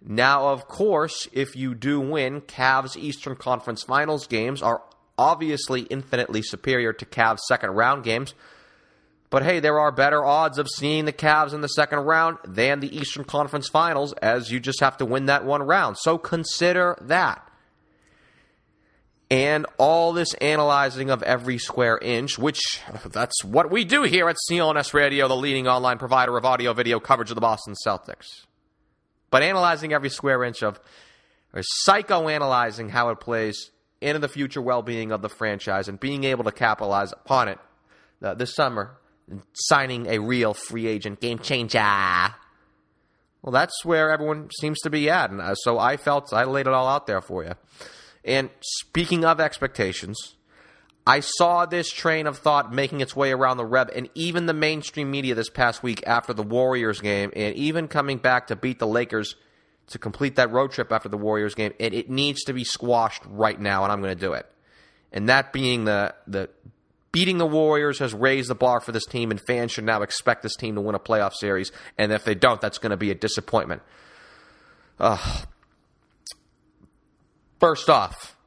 Now, 0.01 0.49
of 0.49 0.67
course, 0.67 1.27
if 1.31 1.55
you 1.55 1.73
do 1.73 1.99
win, 1.99 2.41
Cavs 2.41 2.97
Eastern 2.97 3.35
Conference 3.35 3.83
Finals 3.83 4.27
games 4.27 4.61
are 4.61 4.81
obviously 5.17 5.81
infinitely 5.83 6.41
superior 6.41 6.93
to 6.93 7.05
Cavs 7.05 7.39
second 7.47 7.71
round 7.71 8.03
games. 8.03 8.33
But 9.29 9.43
hey, 9.43 9.59
there 9.59 9.79
are 9.79 9.91
better 9.91 10.25
odds 10.25 10.57
of 10.57 10.67
seeing 10.67 11.05
the 11.05 11.13
Cavs 11.13 11.53
in 11.53 11.61
the 11.61 11.67
second 11.67 11.99
round 11.99 12.39
than 12.45 12.79
the 12.79 12.95
Eastern 12.95 13.23
Conference 13.23 13.69
Finals, 13.69 14.13
as 14.13 14.51
you 14.51 14.59
just 14.59 14.79
have 14.79 14.97
to 14.97 15.05
win 15.05 15.27
that 15.27 15.45
one 15.45 15.61
round. 15.61 15.97
So 15.97 16.17
consider 16.17 16.97
that 17.01 17.48
and 19.31 19.65
all 19.77 20.11
this 20.11 20.33
analyzing 20.35 21.09
of 21.09 21.21
every 21.23 21.57
square 21.57 21.97
inch, 21.99 22.39
which 22.39 22.59
that's 23.05 23.43
what 23.43 23.69
we 23.69 23.85
do 23.85 24.03
here 24.03 24.27
at 24.27 24.37
CLNS 24.49 24.93
Radio, 24.93 25.27
the 25.27 25.35
leading 25.35 25.67
online 25.67 25.97
provider 25.97 26.35
of 26.37 26.45
audio 26.45 26.73
video 26.73 26.99
coverage 26.99 27.29
of 27.29 27.35
the 27.35 27.41
Boston 27.41 27.75
Celtics. 27.85 28.45
But 29.29 29.43
analyzing 29.43 29.93
every 29.93 30.09
square 30.09 30.43
inch 30.43 30.63
of, 30.63 30.79
or 31.53 31.61
psychoanalyzing 31.87 32.89
how 32.89 33.09
it 33.09 33.19
plays 33.19 33.69
into 34.01 34.19
the 34.19 34.27
future 34.27 34.61
well 34.61 34.81
being 34.81 35.11
of 35.11 35.21
the 35.21 35.29
franchise 35.29 35.87
and 35.87 35.99
being 35.99 36.23
able 36.23 36.45
to 36.45 36.51
capitalize 36.51 37.11
upon 37.11 37.49
it 37.49 37.59
uh, 38.23 38.33
this 38.33 38.55
summer, 38.55 38.97
signing 39.53 40.07
a 40.07 40.19
real 40.19 40.55
free 40.55 40.87
agent 40.87 41.19
game 41.19 41.37
changer. 41.37 42.33
Well, 43.41 43.51
that's 43.51 43.85
where 43.85 44.11
everyone 44.11 44.49
seems 44.59 44.79
to 44.81 44.89
be 44.89 45.09
at. 45.09 45.29
And 45.29 45.39
uh, 45.39 45.55
so 45.55 45.77
I 45.77 45.97
felt 45.97 46.33
I 46.33 46.45
laid 46.45 46.67
it 46.67 46.73
all 46.73 46.87
out 46.87 47.07
there 47.07 47.21
for 47.21 47.43
you. 47.43 47.53
And 48.29 48.51
speaking 48.61 49.25
of 49.25 49.39
expectations, 49.39 50.35
I 51.07 51.21
saw 51.21 51.65
this 51.65 51.91
train 51.91 52.27
of 52.27 52.37
thought 52.37 52.71
making 52.71 53.01
its 53.01 53.15
way 53.15 53.31
around 53.31 53.57
the 53.57 53.65
web 53.65 53.89
and 53.95 54.07
even 54.13 54.45
the 54.45 54.53
mainstream 54.53 55.09
media 55.09 55.33
this 55.33 55.49
past 55.49 55.81
week 55.81 56.03
after 56.05 56.31
the 56.31 56.43
Warriors 56.43 57.01
game, 57.01 57.31
and 57.35 57.55
even 57.55 57.87
coming 57.87 58.19
back 58.19 58.47
to 58.47 58.55
beat 58.55 58.77
the 58.77 58.85
Lakers 58.85 59.35
to 59.87 59.97
complete 59.97 60.35
that 60.35 60.51
road 60.51 60.71
trip 60.71 60.91
after 60.91 61.09
the 61.09 61.17
Warriors 61.17 61.55
game. 61.55 61.73
And 61.79 61.91
it 61.95 62.11
needs 62.11 62.43
to 62.43 62.53
be 62.53 62.63
squashed 62.63 63.23
right 63.25 63.59
now, 63.59 63.83
and 63.83 63.91
I'm 63.91 63.99
going 63.99 64.15
to 64.15 64.25
do 64.25 64.33
it. 64.33 64.45
And 65.11 65.27
that 65.29 65.51
being 65.51 65.85
the 65.85 66.13
the 66.27 66.51
beating 67.11 67.39
the 67.39 67.47
Warriors 67.47 67.97
has 67.97 68.13
raised 68.13 68.51
the 68.51 68.55
bar 68.55 68.79
for 68.79 68.91
this 68.91 69.07
team, 69.07 69.31
and 69.31 69.41
fans 69.41 69.71
should 69.71 69.85
now 69.85 70.03
expect 70.03 70.43
this 70.43 70.55
team 70.55 70.75
to 70.75 70.81
win 70.81 70.93
a 70.93 70.99
playoff 70.99 71.33
series. 71.33 71.71
And 71.97 72.11
if 72.11 72.23
they 72.23 72.35
don't, 72.35 72.61
that's 72.61 72.77
going 72.77 72.91
to 72.91 72.97
be 72.97 73.09
a 73.09 73.15
disappointment. 73.15 73.81
Uh, 74.99 75.17
First 77.59 77.89
off, 77.89 78.37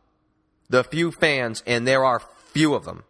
the 0.71 0.83
few 0.83 1.13
fans, 1.13 1.63
and 1.67 1.87
there 1.87 2.05
are 2.05 2.23
few 2.53 2.75
of 2.75 2.85
them, 2.85 3.05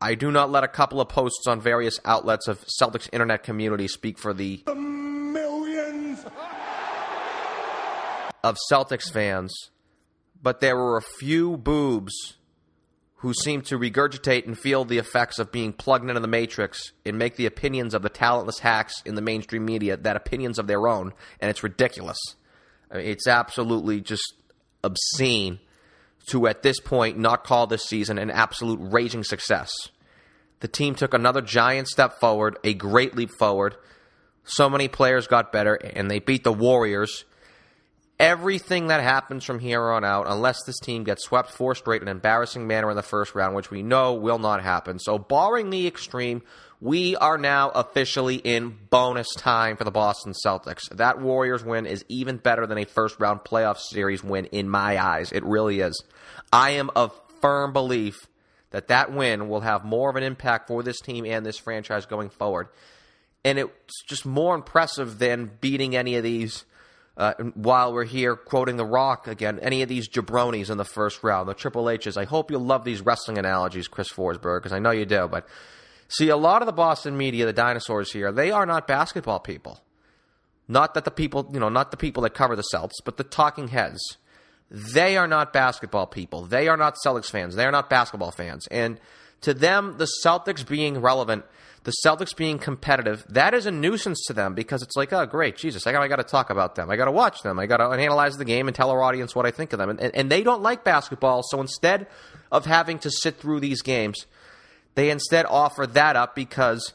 I 0.00 0.14
do 0.14 0.30
not 0.30 0.50
let 0.50 0.64
a 0.64 0.68
couple 0.68 1.00
of 1.00 1.08
posts 1.08 1.46
on 1.46 1.60
various 1.60 1.98
outlets 2.04 2.48
of 2.48 2.64
Celtics 2.80 3.08
internet 3.12 3.42
community 3.42 3.88
speak 3.88 4.18
for 4.18 4.32
the, 4.32 4.62
the 4.64 4.74
millions 4.74 6.24
of 8.42 8.56
Celtics 8.72 9.12
fans, 9.12 9.52
but 10.40 10.60
there 10.60 10.76
were 10.76 10.96
a 10.96 11.02
few 11.02 11.58
boobs 11.58 12.14
who 13.16 13.34
seem 13.34 13.60
to 13.62 13.76
regurgitate 13.78 14.46
and 14.46 14.56
feel 14.56 14.84
the 14.84 14.98
effects 14.98 15.40
of 15.40 15.50
being 15.50 15.72
plugged 15.72 16.08
into 16.08 16.20
the 16.20 16.28
matrix 16.28 16.92
and 17.04 17.18
make 17.18 17.36
the 17.36 17.46
opinions 17.46 17.92
of 17.92 18.00
the 18.02 18.08
talentless 18.08 18.60
hacks 18.60 19.02
in 19.04 19.16
the 19.16 19.20
mainstream 19.20 19.64
media 19.64 19.96
that 19.96 20.16
opinions 20.16 20.58
of 20.58 20.68
their 20.68 20.86
own, 20.86 21.12
and 21.40 21.50
it's 21.50 21.64
ridiculous. 21.64 22.18
I 22.90 22.98
mean, 22.98 23.06
it's 23.06 23.26
absolutely 23.26 24.00
just 24.00 24.34
obscene 24.82 25.58
to, 26.28 26.46
at 26.46 26.62
this 26.62 26.80
point, 26.80 27.18
not 27.18 27.44
call 27.44 27.66
this 27.66 27.84
season 27.84 28.18
an 28.18 28.30
absolute 28.30 28.78
raging 28.92 29.24
success. 29.24 29.70
The 30.60 30.68
team 30.68 30.94
took 30.94 31.14
another 31.14 31.40
giant 31.40 31.88
step 31.88 32.18
forward, 32.20 32.58
a 32.64 32.74
great 32.74 33.16
leap 33.16 33.30
forward. 33.38 33.76
So 34.44 34.68
many 34.68 34.88
players 34.88 35.26
got 35.26 35.52
better, 35.52 35.74
and 35.74 36.10
they 36.10 36.18
beat 36.18 36.44
the 36.44 36.52
Warriors. 36.52 37.24
Everything 38.18 38.88
that 38.88 39.00
happens 39.00 39.44
from 39.44 39.60
here 39.60 39.90
on 39.90 40.04
out, 40.04 40.26
unless 40.28 40.64
this 40.64 40.80
team 40.80 41.04
gets 41.04 41.24
swept 41.24 41.50
four 41.50 41.76
straight 41.76 42.02
in 42.02 42.08
an 42.08 42.16
embarrassing 42.16 42.66
manner 42.66 42.90
in 42.90 42.96
the 42.96 43.02
first 43.02 43.34
round, 43.34 43.54
which 43.54 43.70
we 43.70 43.82
know 43.82 44.14
will 44.14 44.40
not 44.40 44.62
happen. 44.62 44.98
So, 44.98 45.18
barring 45.18 45.70
the 45.70 45.86
extreme, 45.86 46.42
we 46.80 47.16
are 47.16 47.38
now 47.38 47.70
officially 47.70 48.36
in 48.36 48.76
bonus 48.90 49.28
time 49.34 49.76
for 49.76 49.84
the 49.84 49.90
Boston 49.90 50.32
Celtics. 50.44 50.88
That 50.90 51.20
Warriors 51.20 51.64
win 51.64 51.86
is 51.86 52.04
even 52.08 52.36
better 52.36 52.66
than 52.66 52.78
a 52.78 52.84
first 52.84 53.18
round 53.18 53.40
playoff 53.40 53.78
series 53.78 54.22
win 54.22 54.46
in 54.46 54.68
my 54.68 55.02
eyes. 55.02 55.32
It 55.32 55.44
really 55.44 55.80
is. 55.80 56.02
I 56.52 56.70
am 56.70 56.90
of 56.94 57.18
firm 57.40 57.72
belief 57.72 58.16
that 58.70 58.88
that 58.88 59.12
win 59.12 59.48
will 59.48 59.60
have 59.60 59.84
more 59.84 60.10
of 60.10 60.16
an 60.16 60.22
impact 60.22 60.68
for 60.68 60.82
this 60.82 61.00
team 61.00 61.24
and 61.24 61.44
this 61.44 61.58
franchise 61.58 62.06
going 62.06 62.28
forward. 62.28 62.68
And 63.44 63.58
it's 63.58 64.02
just 64.08 64.26
more 64.26 64.54
impressive 64.54 65.18
than 65.18 65.50
beating 65.60 65.96
any 65.96 66.16
of 66.16 66.22
these. 66.22 66.64
Uh, 67.16 67.34
while 67.54 67.92
we're 67.92 68.04
here 68.04 68.36
quoting 68.36 68.76
The 68.76 68.84
Rock 68.84 69.26
again, 69.26 69.58
any 69.58 69.82
of 69.82 69.88
these 69.88 70.08
jabronis 70.08 70.70
in 70.70 70.78
the 70.78 70.84
first 70.84 71.24
round, 71.24 71.48
the 71.48 71.54
Triple 71.54 71.90
H's. 71.90 72.16
I 72.16 72.24
hope 72.24 72.52
you 72.52 72.58
love 72.58 72.84
these 72.84 73.00
wrestling 73.00 73.38
analogies, 73.38 73.88
Chris 73.88 74.08
Forsberg, 74.08 74.58
because 74.58 74.72
I 74.72 74.78
know 74.78 74.92
you 74.92 75.04
do. 75.04 75.26
But 75.26 75.48
See, 76.08 76.28
a 76.28 76.36
lot 76.36 76.62
of 76.62 76.66
the 76.66 76.72
Boston 76.72 77.16
media, 77.16 77.46
the 77.46 77.52
dinosaurs 77.52 78.12
here, 78.12 78.32
they 78.32 78.50
are 78.50 78.64
not 78.66 78.86
basketball 78.86 79.40
people. 79.40 79.82
Not 80.66 80.94
that 80.94 81.04
the 81.04 81.10
people, 81.10 81.48
you 81.52 81.60
know, 81.60 81.68
not 81.68 81.90
the 81.90 81.96
people 81.96 82.22
that 82.24 82.34
cover 82.34 82.56
the 82.56 82.62
Celts, 82.62 83.00
but 83.04 83.16
the 83.16 83.24
talking 83.24 83.68
heads. 83.68 84.00
They 84.70 85.16
are 85.16 85.28
not 85.28 85.52
basketball 85.52 86.06
people. 86.06 86.42
They 86.44 86.68
are 86.68 86.76
not 86.76 86.96
Celtics 87.04 87.30
fans. 87.30 87.54
They 87.54 87.64
are 87.64 87.72
not 87.72 87.88
basketball 87.88 88.32
fans. 88.32 88.66
And 88.70 89.00
To 89.42 89.54
them, 89.54 89.96
the 89.98 90.08
Celtics 90.24 90.66
being 90.66 91.00
relevant, 91.00 91.44
the 91.84 91.92
Celtics 92.04 92.36
being 92.36 92.58
competitive, 92.58 93.24
that 93.28 93.54
is 93.54 93.66
a 93.66 93.70
nuisance 93.70 94.24
to 94.26 94.32
them 94.32 94.54
because 94.54 94.82
it's 94.82 94.96
like, 94.96 95.12
oh, 95.12 95.26
great, 95.26 95.56
Jesus, 95.56 95.86
I 95.86 95.92
got, 95.92 96.02
I 96.02 96.08
got 96.08 96.16
to 96.16 96.24
talk 96.24 96.50
about 96.50 96.74
them. 96.74 96.90
I 96.90 96.96
got 96.96 97.04
to 97.04 97.12
watch 97.12 97.42
them. 97.42 97.58
I 97.58 97.66
got 97.66 97.76
to 97.76 97.84
analyze 97.84 98.36
the 98.36 98.44
game 98.44 98.66
and 98.66 98.74
tell 98.74 98.90
our 98.90 99.02
audience 99.02 99.34
what 99.34 99.46
I 99.46 99.52
think 99.52 99.72
of 99.72 99.78
them. 99.78 99.90
And, 99.90 100.00
and, 100.00 100.14
and 100.14 100.30
they 100.30 100.42
don't 100.42 100.62
like 100.62 100.82
basketball, 100.82 101.42
so 101.44 101.60
instead 101.60 102.08
of 102.50 102.66
having 102.66 102.98
to 103.00 103.10
sit 103.10 103.36
through 103.36 103.60
these 103.60 103.82
games, 103.82 104.26
they 104.98 105.10
instead 105.10 105.46
offer 105.46 105.86
that 105.86 106.16
up 106.16 106.34
because, 106.34 106.92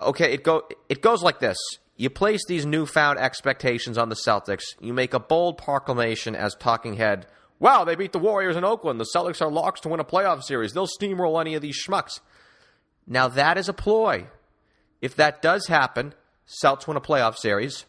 okay, 0.00 0.32
it 0.32 0.44
go 0.44 0.62
it 0.88 1.02
goes 1.02 1.20
like 1.20 1.40
this. 1.40 1.58
You 1.96 2.10
place 2.10 2.42
these 2.46 2.64
newfound 2.64 3.18
expectations 3.18 3.98
on 3.98 4.08
the 4.08 4.14
Celtics. 4.14 4.62
You 4.80 4.92
make 4.92 5.12
a 5.12 5.18
bold 5.18 5.58
proclamation 5.58 6.36
as 6.36 6.54
talking 6.54 6.94
head. 6.94 7.26
Wow, 7.58 7.84
they 7.84 7.96
beat 7.96 8.12
the 8.12 8.18
Warriors 8.18 8.54
in 8.54 8.64
Oakland. 8.64 9.00
The 9.00 9.08
Celtics 9.16 9.40
are 9.40 9.50
locks 9.50 9.80
to 9.80 9.88
win 9.88 9.98
a 9.98 10.04
playoff 10.04 10.42
series. 10.42 10.74
They'll 10.74 10.86
steamroll 10.86 11.40
any 11.40 11.54
of 11.54 11.62
these 11.62 11.82
schmucks. 11.82 12.20
Now 13.06 13.28
that 13.28 13.58
is 13.58 13.68
a 13.68 13.72
ploy. 13.72 14.28
If 15.00 15.16
that 15.16 15.42
does 15.42 15.66
happen, 15.66 16.14
Celtics 16.46 16.86
win 16.86 16.96
a 16.96 17.00
playoff 17.00 17.36
series. 17.36 17.84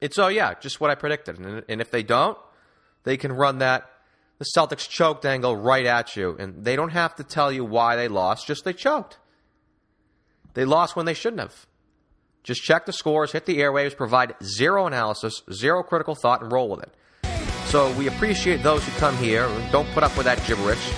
It's 0.00 0.18
oh 0.18 0.28
yeah, 0.28 0.54
just 0.60 0.80
what 0.80 0.90
I 0.90 0.96
predicted. 0.96 1.38
And, 1.38 1.64
and 1.66 1.80
if 1.80 1.90
they 1.90 2.02
don't, 2.02 2.36
they 3.04 3.16
can 3.16 3.32
run 3.32 3.58
that 3.58 3.88
the 4.38 4.46
Celtics 4.56 4.88
choked 4.88 5.24
angle 5.24 5.56
right 5.56 5.84
at 5.84 6.16
you, 6.16 6.36
and 6.38 6.64
they 6.64 6.76
don't 6.76 6.90
have 6.90 7.14
to 7.16 7.24
tell 7.24 7.50
you 7.52 7.64
why 7.64 7.96
they 7.96 8.08
lost. 8.08 8.46
Just 8.46 8.64
they 8.64 8.72
choked. 8.72 9.18
They 10.54 10.64
lost 10.64 10.96
when 10.96 11.06
they 11.06 11.14
shouldn't 11.14 11.40
have. 11.40 11.66
Just 12.44 12.62
check 12.62 12.86
the 12.86 12.92
scores, 12.92 13.32
hit 13.32 13.46
the 13.46 13.58
airwaves, 13.58 13.96
provide 13.96 14.34
zero 14.42 14.86
analysis, 14.86 15.42
zero 15.52 15.82
critical 15.82 16.14
thought, 16.14 16.40
and 16.40 16.50
roll 16.50 16.68
with 16.68 16.82
it. 16.82 16.94
So 17.66 17.92
we 17.92 18.06
appreciate 18.06 18.62
those 18.62 18.84
who 18.84 18.98
come 18.98 19.16
here 19.18 19.44
and 19.44 19.72
don't 19.72 19.88
put 19.90 20.02
up 20.02 20.16
with 20.16 20.24
that 20.24 20.42
gibberish. 20.46 20.92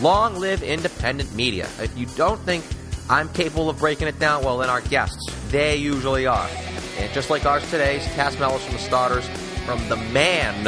Long 0.00 0.40
live 0.40 0.62
independent 0.62 1.32
media. 1.34 1.68
If 1.80 1.96
you 1.96 2.06
don't 2.16 2.40
think 2.40 2.64
I'm 3.08 3.28
capable 3.28 3.70
of 3.70 3.78
breaking 3.78 4.08
it 4.08 4.18
down, 4.18 4.42
well, 4.42 4.58
then 4.58 4.68
our 4.68 4.80
guests, 4.80 5.32
they 5.50 5.76
usually 5.76 6.26
are. 6.26 6.48
And 6.98 7.12
just 7.12 7.30
like 7.30 7.46
ours 7.46 7.62
today, 7.70 8.00
Tas 8.14 8.38
Melas 8.38 8.64
from 8.64 8.72
the 8.72 8.80
starters, 8.80 9.28
from 9.64 9.88
the 9.88 9.96
man. 9.96 10.64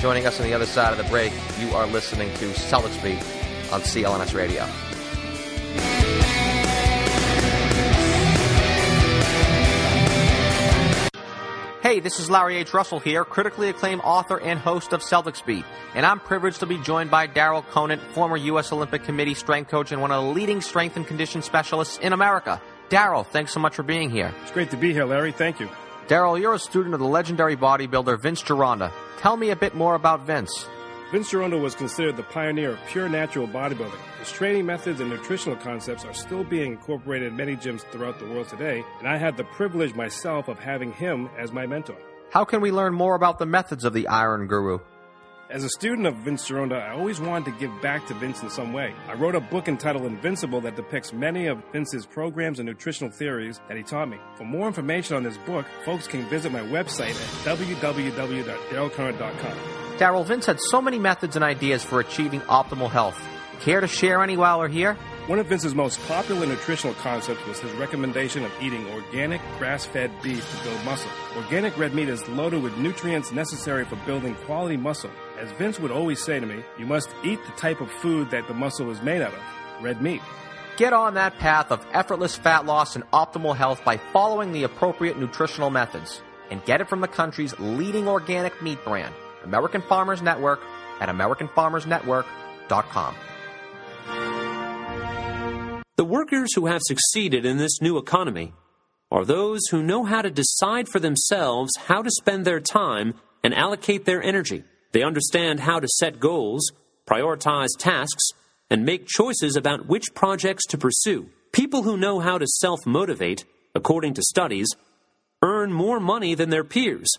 Joining 0.00 0.26
us 0.26 0.40
on 0.40 0.46
the 0.46 0.54
other 0.54 0.66
side 0.66 0.92
of 0.92 0.98
the 0.98 1.10
break, 1.10 1.32
you 1.58 1.70
are 1.74 1.86
listening 1.86 2.28
to 2.34 2.50
Celtics 2.50 3.00
Beat 3.02 3.18
on 3.72 3.80
CLNS 3.80 4.34
Radio. 4.34 4.66
Hey, 11.82 12.00
this 12.00 12.20
is 12.20 12.30
Larry 12.30 12.56
H. 12.56 12.72
Russell 12.72 13.00
here, 13.00 13.24
critically 13.24 13.68
acclaimed 13.68 14.00
author 14.04 14.40
and 14.40 14.58
host 14.58 14.92
of 14.92 15.02
Celtics 15.02 15.44
Beat, 15.44 15.64
and 15.94 16.06
I'm 16.06 16.20
privileged 16.20 16.60
to 16.60 16.66
be 16.66 16.78
joined 16.78 17.10
by 17.10 17.26
Daryl 17.26 17.68
Conant, 17.68 18.00
former 18.14 18.36
U.S. 18.36 18.72
Olympic 18.72 19.02
Committee 19.02 19.34
strength 19.34 19.70
coach 19.70 19.92
and 19.92 20.00
one 20.00 20.10
of 20.10 20.24
the 20.24 20.30
leading 20.30 20.60
strength 20.60 20.96
and 20.96 21.06
condition 21.06 21.42
specialists 21.42 21.98
in 21.98 22.12
America. 22.12 22.62
Daryl, 22.88 23.26
thanks 23.26 23.52
so 23.52 23.60
much 23.60 23.74
for 23.74 23.82
being 23.82 24.10
here. 24.10 24.32
It's 24.42 24.52
great 24.52 24.70
to 24.70 24.76
be 24.76 24.92
here, 24.92 25.04
Larry. 25.04 25.32
Thank 25.32 25.60
you. 25.60 25.68
Daryl, 26.08 26.40
you're 26.40 26.54
a 26.54 26.58
student 26.58 26.94
of 26.94 27.00
the 27.00 27.06
legendary 27.06 27.56
bodybuilder 27.56 28.20
Vince 28.20 28.42
Gironda. 28.42 28.92
Tell 29.18 29.36
me 29.36 29.50
a 29.50 29.56
bit 29.56 29.74
more 29.74 29.94
about 29.94 30.26
Vince. 30.26 30.66
Vince 31.12 31.30
Gironda 31.30 31.60
was 31.60 31.74
considered 31.76 32.16
the 32.16 32.24
pioneer 32.24 32.70
of 32.70 32.78
pure 32.88 33.08
natural 33.08 33.46
bodybuilding. 33.46 34.00
His 34.18 34.32
training 34.32 34.66
methods 34.66 35.00
and 35.00 35.10
nutritional 35.10 35.56
concepts 35.56 36.04
are 36.04 36.14
still 36.14 36.42
being 36.42 36.72
incorporated 36.72 37.28
in 37.28 37.36
many 37.36 37.54
gyms 37.54 37.82
throughout 37.92 38.18
the 38.18 38.26
world 38.26 38.48
today, 38.48 38.82
and 38.98 39.08
I 39.08 39.16
had 39.16 39.36
the 39.36 39.44
privilege 39.44 39.94
myself 39.94 40.48
of 40.48 40.58
having 40.58 40.92
him 40.92 41.28
as 41.38 41.52
my 41.52 41.66
mentor. 41.66 41.96
How 42.30 42.44
can 42.44 42.60
we 42.60 42.72
learn 42.72 42.94
more 42.94 43.14
about 43.14 43.38
the 43.38 43.46
methods 43.46 43.84
of 43.84 43.92
the 43.92 44.08
Iron 44.08 44.48
Guru? 44.48 44.80
As 45.52 45.62
a 45.64 45.68
student 45.68 46.06
of 46.06 46.14
Vince 46.16 46.48
Gironda, 46.48 46.80
I 46.80 46.92
always 46.92 47.20
wanted 47.20 47.52
to 47.52 47.58
give 47.58 47.70
back 47.82 48.06
to 48.06 48.14
Vince 48.14 48.42
in 48.42 48.48
some 48.48 48.72
way. 48.72 48.94
I 49.06 49.12
wrote 49.12 49.34
a 49.34 49.40
book 49.40 49.68
entitled 49.68 50.06
Invincible 50.06 50.62
that 50.62 50.76
depicts 50.76 51.12
many 51.12 51.46
of 51.46 51.62
Vince's 51.72 52.06
programs 52.06 52.58
and 52.58 52.66
nutritional 52.66 53.12
theories 53.12 53.60
that 53.68 53.76
he 53.76 53.82
taught 53.82 54.08
me. 54.08 54.16
For 54.36 54.44
more 54.44 54.66
information 54.66 55.14
on 55.14 55.24
this 55.24 55.36
book, 55.36 55.66
folks 55.84 56.06
can 56.06 56.26
visit 56.30 56.52
my 56.52 56.60
website 56.60 57.10
at 57.10 57.58
www.darylconant.com. 57.58 59.98
Daryl, 59.98 60.24
Vince 60.24 60.46
had 60.46 60.58
so 60.58 60.80
many 60.80 60.98
methods 60.98 61.36
and 61.36 61.44
ideas 61.44 61.84
for 61.84 62.00
achieving 62.00 62.40
optimal 62.42 62.88
health. 62.88 63.20
Care 63.60 63.82
to 63.82 63.86
share 63.86 64.22
any 64.22 64.38
while 64.38 64.58
we're 64.58 64.68
here? 64.68 64.94
One 65.26 65.38
of 65.38 65.48
Vince's 65.48 65.74
most 65.74 66.00
popular 66.08 66.46
nutritional 66.46 66.94
concepts 66.94 67.46
was 67.46 67.60
his 67.60 67.72
recommendation 67.74 68.42
of 68.42 68.50
eating 68.62 68.88
organic, 68.88 69.42
grass 69.58 69.84
fed 69.84 70.10
beef 70.22 70.50
to 70.50 70.64
build 70.64 70.82
muscle. 70.84 71.10
Organic 71.36 71.76
red 71.76 71.94
meat 71.94 72.08
is 72.08 72.26
loaded 72.28 72.62
with 72.62 72.74
nutrients 72.78 73.32
necessary 73.32 73.84
for 73.84 73.96
building 74.06 74.34
quality 74.46 74.78
muscle. 74.78 75.10
As 75.42 75.50
Vince 75.52 75.78
would 75.80 75.90
always 75.90 76.22
say 76.22 76.38
to 76.38 76.46
me, 76.46 76.62
you 76.78 76.86
must 76.86 77.08
eat 77.24 77.40
the 77.44 77.60
type 77.60 77.80
of 77.80 77.90
food 77.90 78.30
that 78.30 78.46
the 78.46 78.54
muscle 78.54 78.92
is 78.92 79.02
made 79.02 79.22
out 79.22 79.34
of 79.34 79.40
red 79.80 80.00
meat. 80.00 80.22
Get 80.76 80.92
on 80.92 81.14
that 81.14 81.36
path 81.38 81.72
of 81.72 81.84
effortless 81.92 82.36
fat 82.36 82.64
loss 82.64 82.94
and 82.94 83.02
optimal 83.10 83.56
health 83.56 83.84
by 83.84 83.96
following 84.12 84.52
the 84.52 84.62
appropriate 84.62 85.18
nutritional 85.18 85.68
methods. 85.68 86.22
And 86.52 86.64
get 86.64 86.80
it 86.80 86.88
from 86.88 87.00
the 87.00 87.08
country's 87.08 87.58
leading 87.58 88.06
organic 88.06 88.62
meat 88.62 88.78
brand, 88.84 89.12
American 89.42 89.82
Farmers 89.82 90.22
Network, 90.22 90.60
at 91.00 91.08
AmericanFarmersNetwork.com. 91.08 93.14
The 95.96 96.04
workers 96.04 96.54
who 96.54 96.66
have 96.66 96.82
succeeded 96.84 97.44
in 97.44 97.56
this 97.56 97.80
new 97.80 97.98
economy 97.98 98.52
are 99.10 99.24
those 99.24 99.62
who 99.72 99.82
know 99.82 100.04
how 100.04 100.22
to 100.22 100.30
decide 100.30 100.88
for 100.88 101.00
themselves 101.00 101.72
how 101.86 102.00
to 102.00 102.10
spend 102.10 102.44
their 102.44 102.60
time 102.60 103.14
and 103.42 103.52
allocate 103.52 104.04
their 104.04 104.22
energy. 104.22 104.62
They 104.92 105.02
understand 105.02 105.60
how 105.60 105.80
to 105.80 105.88
set 105.88 106.20
goals, 106.20 106.70
prioritize 107.06 107.70
tasks, 107.78 108.28
and 108.70 108.84
make 108.84 109.06
choices 109.06 109.56
about 109.56 109.86
which 109.86 110.14
projects 110.14 110.66
to 110.66 110.78
pursue. 110.78 111.28
People 111.52 111.82
who 111.82 111.96
know 111.96 112.20
how 112.20 112.38
to 112.38 112.46
self 112.46 112.86
motivate, 112.86 113.44
according 113.74 114.14
to 114.14 114.22
studies, 114.22 114.68
earn 115.42 115.72
more 115.72 116.00
money 116.00 116.34
than 116.34 116.50
their 116.50 116.64
peers, 116.64 117.10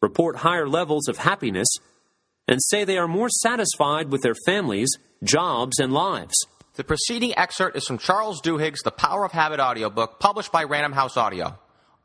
report 0.00 0.36
higher 0.36 0.68
levels 0.68 1.08
of 1.08 1.18
happiness, 1.18 1.68
and 2.48 2.62
say 2.62 2.84
they 2.84 2.98
are 2.98 3.08
more 3.08 3.28
satisfied 3.28 4.10
with 4.10 4.22
their 4.22 4.34
families, 4.46 4.90
jobs, 5.22 5.78
and 5.78 5.92
lives. 5.92 6.34
The 6.74 6.84
preceding 6.84 7.36
excerpt 7.38 7.76
is 7.76 7.86
from 7.86 7.98
Charles 7.98 8.40
Duhigg's 8.42 8.82
The 8.82 8.90
Power 8.90 9.24
of 9.24 9.32
Habit 9.32 9.60
audiobook, 9.60 10.20
published 10.20 10.52
by 10.52 10.64
Random 10.64 10.92
House 10.92 11.16
Audio. 11.16 11.58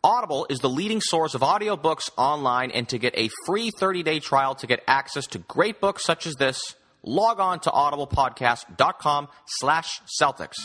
Audible 0.04 0.48
is 0.50 0.58
the 0.62 0.70
leading 0.70 1.00
source 1.00 1.36
of 1.36 1.42
audiobooks 1.42 2.10
online, 2.18 2.72
and 2.72 2.90
to 2.90 2.98
get 2.98 3.14
a 3.16 3.30
free 3.46 3.70
30-day 3.70 4.20
trial 4.20 4.56
to 4.56 4.66
get 4.66 4.82
access 4.88 5.28
to 5.28 5.38
great 5.38 5.80
books 5.80 6.04
such 6.04 6.26
as 6.26 6.34
this, 6.36 6.76
log 7.04 7.40
on 7.40 7.60
to 7.60 7.70
audiblepodcast.com 7.70 9.28
slash 9.46 10.02
Celtics. 10.20 10.58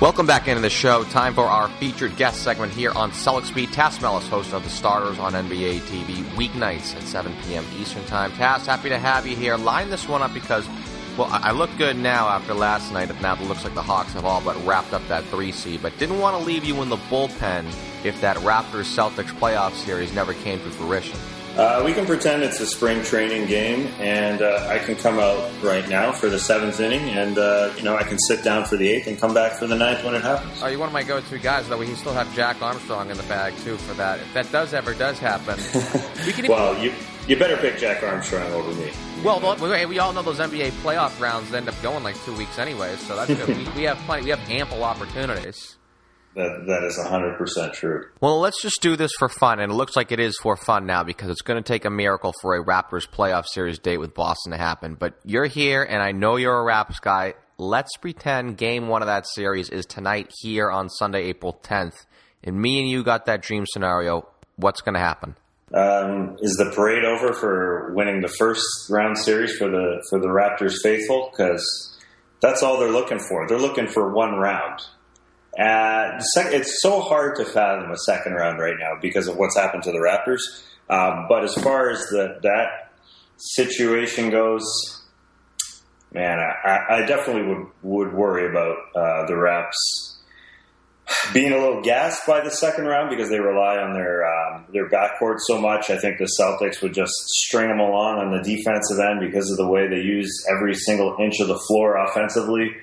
Welcome 0.00 0.26
back 0.28 0.46
into 0.46 0.60
the 0.60 0.70
show. 0.70 1.02
Time 1.02 1.34
for 1.34 1.42
our 1.42 1.68
featured 1.80 2.16
guest 2.16 2.44
segment 2.44 2.72
here 2.72 2.92
on 2.92 3.10
Celtics 3.10 3.52
Beat. 3.52 3.72
Tas 3.72 4.00
Melas, 4.00 4.28
host 4.28 4.52
of 4.52 4.62
The 4.62 4.70
Starters 4.70 5.18
on 5.18 5.32
NBA 5.32 5.80
TV, 5.80 6.22
weeknights 6.36 6.94
at 6.94 7.02
7 7.02 7.34
p.m. 7.42 7.64
Eastern 7.80 8.04
Time. 8.04 8.30
Tas, 8.34 8.64
happy 8.64 8.90
to 8.90 8.98
have 8.98 9.26
you 9.26 9.34
here. 9.34 9.56
Line 9.56 9.90
this 9.90 10.06
one 10.06 10.22
up 10.22 10.32
because, 10.32 10.68
well, 11.18 11.28
I 11.30 11.50
look 11.50 11.76
good 11.76 11.96
now 11.96 12.28
after 12.28 12.54
last 12.54 12.92
night. 12.92 13.10
If 13.10 13.20
now 13.20 13.34
it 13.34 13.40
looks 13.42 13.64
like 13.64 13.74
the 13.74 13.82
Hawks 13.82 14.12
have 14.12 14.24
all 14.24 14.40
but 14.40 14.56
wrapped 14.64 14.92
up 14.92 15.06
that 15.08 15.24
3 15.24 15.50
seed, 15.50 15.82
but 15.82 15.98
didn't 15.98 16.20
want 16.20 16.38
to 16.38 16.44
leave 16.44 16.64
you 16.64 16.80
in 16.80 16.88
the 16.88 16.96
bullpen 16.96 17.66
if 18.04 18.20
that 18.20 18.36
Raptors 18.38 18.86
Celtics 18.94 19.36
playoff 19.38 19.72
series 19.72 20.14
never 20.14 20.32
came 20.32 20.60
to 20.60 20.70
fruition. 20.70 21.18
Uh, 21.56 21.82
we 21.84 21.92
can 21.92 22.06
pretend 22.06 22.44
it's 22.44 22.60
a 22.60 22.66
spring 22.66 23.02
training 23.02 23.48
game, 23.48 23.88
and 23.98 24.42
uh, 24.42 24.68
I 24.70 24.78
can 24.78 24.94
come 24.94 25.18
out 25.18 25.50
right 25.60 25.88
now 25.88 26.12
for 26.12 26.28
the 26.28 26.38
seventh 26.38 26.78
inning, 26.78 27.08
and 27.08 27.36
uh, 27.36 27.72
you 27.76 27.82
know 27.82 27.96
I 27.96 28.04
can 28.04 28.16
sit 28.16 28.44
down 28.44 28.64
for 28.64 28.76
the 28.76 28.88
eighth 28.88 29.08
and 29.08 29.18
come 29.18 29.34
back 29.34 29.58
for 29.58 29.66
the 29.66 29.74
ninth 29.74 30.04
when 30.04 30.14
it 30.14 30.22
happens. 30.22 30.62
Are 30.62 30.70
you 30.70 30.78
one 30.78 30.88
of 30.88 30.92
my 30.92 31.02
go-to 31.02 31.36
guys? 31.38 31.68
Though 31.68 31.78
we 31.78 31.92
still 31.96 32.12
have 32.12 32.32
Jack 32.36 32.62
Armstrong 32.62 33.10
in 33.10 33.16
the 33.16 33.24
bag 33.24 33.56
too 33.64 33.76
for 33.76 33.94
that. 33.94 34.20
If 34.20 34.32
that 34.34 34.52
does 34.52 34.72
ever 34.72 34.94
does 34.94 35.18
happen, 35.18 35.58
we 36.26 36.32
can. 36.32 36.46
well, 36.46 36.80
you 36.80 36.92
you 37.28 37.36
better 37.36 37.58
pick 37.58 37.78
Jack 37.78 38.02
Armstrong 38.02 38.50
over 38.52 38.72
me. 38.80 38.90
Well, 39.22 39.38
we 39.88 39.98
all 39.98 40.12
know 40.14 40.22
those 40.22 40.38
NBA 40.38 40.70
playoff 40.82 41.20
rounds 41.20 41.52
end 41.52 41.68
up 41.68 41.74
going 41.82 42.02
like 42.02 42.16
two 42.24 42.34
weeks 42.36 42.58
anyway, 42.58 42.96
so 42.96 43.16
that's 43.16 43.34
good. 43.34 43.48
we, 43.56 43.68
we 43.76 43.82
have 43.82 43.98
plenty. 43.98 44.24
We 44.24 44.30
have 44.30 44.40
ample 44.48 44.82
opportunities. 44.82 45.76
That 46.34 46.66
that 46.66 46.84
is 46.84 46.96
hundred 46.96 47.36
percent 47.36 47.74
true. 47.74 48.06
Well, 48.20 48.40
let's 48.40 48.62
just 48.62 48.80
do 48.80 48.96
this 48.96 49.12
for 49.18 49.28
fun, 49.28 49.60
and 49.60 49.72
it 49.72 49.74
looks 49.74 49.94
like 49.96 50.12
it 50.12 50.20
is 50.20 50.38
for 50.42 50.56
fun 50.56 50.86
now 50.86 51.02
because 51.02 51.30
it's 51.30 51.42
going 51.42 51.62
to 51.62 51.66
take 51.66 51.84
a 51.84 51.90
miracle 51.90 52.32
for 52.40 52.54
a 52.54 52.64
Raptors 52.64 53.08
playoff 53.08 53.44
series 53.46 53.78
date 53.78 53.98
with 53.98 54.14
Boston 54.14 54.52
to 54.52 54.58
happen. 54.58 54.94
But 54.94 55.18
you're 55.24 55.46
here, 55.46 55.82
and 55.82 56.02
I 56.02 56.12
know 56.12 56.36
you're 56.36 56.58
a 56.58 56.62
Raps 56.62 57.00
guy. 57.00 57.34
Let's 57.58 57.96
pretend 57.96 58.56
Game 58.56 58.88
One 58.88 59.02
of 59.02 59.06
that 59.06 59.26
series 59.26 59.68
is 59.68 59.84
tonight 59.84 60.32
here 60.40 60.70
on 60.70 60.88
Sunday, 60.88 61.24
April 61.24 61.58
10th, 61.62 62.06
and 62.44 62.60
me 62.60 62.80
and 62.80 62.88
you 62.88 63.02
got 63.02 63.26
that 63.26 63.42
dream 63.42 63.66
scenario. 63.66 64.28
What's 64.56 64.80
going 64.80 64.94
to 64.94 65.00
happen? 65.00 65.34
Um, 65.74 66.36
is 66.40 66.56
the 66.56 66.72
parade 66.74 67.04
over 67.04 67.32
for 67.34 67.92
winning 67.92 68.22
the 68.22 68.28
first 68.38 68.64
round 68.88 69.18
series 69.18 69.56
for 69.56 69.68
the 69.68 70.02
for 70.08 70.18
the 70.18 70.28
Raptors 70.28 70.76
faithful? 70.82 71.30
Because 71.30 71.96
that's 72.40 72.62
all 72.62 72.78
they're 72.78 72.90
looking 72.90 73.18
for. 73.18 73.46
They're 73.48 73.58
looking 73.58 73.86
for 73.88 74.12
one 74.12 74.34
round 74.36 74.80
Uh, 75.58 76.20
sec- 76.20 76.52
it's 76.54 76.80
so 76.80 77.00
hard 77.00 77.36
to 77.36 77.44
fathom 77.44 77.90
a 77.90 77.96
second 77.98 78.34
round 78.34 78.60
right 78.60 78.76
now 78.78 78.92
because 79.02 79.26
of 79.28 79.36
what's 79.36 79.56
happened 79.56 79.82
to 79.82 79.90
the 79.92 79.98
Raptors. 79.98 80.40
Um, 80.88 81.26
but 81.28 81.44
as 81.44 81.54
far 81.54 81.90
as 81.90 81.98
the, 82.06 82.38
that 82.42 82.92
situation 83.36 84.30
goes, 84.30 84.64
man, 86.12 86.38
I, 86.38 87.02
I 87.02 87.06
definitely 87.06 87.46
would 87.54 87.66
would 87.82 88.14
worry 88.14 88.48
about 88.48 88.76
uh, 88.96 89.26
the 89.26 89.36
Raps 89.36 90.07
being 91.32 91.52
a 91.52 91.58
little 91.58 91.82
gassed 91.82 92.26
by 92.26 92.40
the 92.40 92.50
second 92.50 92.86
round 92.86 93.10
because 93.10 93.30
they 93.30 93.40
rely 93.40 93.78
on 93.78 93.94
their 93.94 94.26
um, 94.26 94.64
their 94.72 94.88
backcourt 94.88 95.36
so 95.46 95.60
much. 95.60 95.90
I 95.90 95.98
think 95.98 96.18
the 96.18 96.28
Celtics 96.38 96.82
would 96.82 96.94
just 96.94 97.12
string 97.28 97.68
them 97.68 97.80
along 97.80 98.18
on 98.18 98.30
the 98.30 98.42
defensive 98.42 98.98
end 98.98 99.20
because 99.20 99.50
of 99.50 99.56
the 99.56 99.66
way 99.66 99.88
they 99.88 100.00
use 100.00 100.44
every 100.50 100.74
single 100.74 101.16
inch 101.20 101.40
of 101.40 101.48
the 101.48 101.58
floor 101.58 101.96
offensively. 101.96 102.76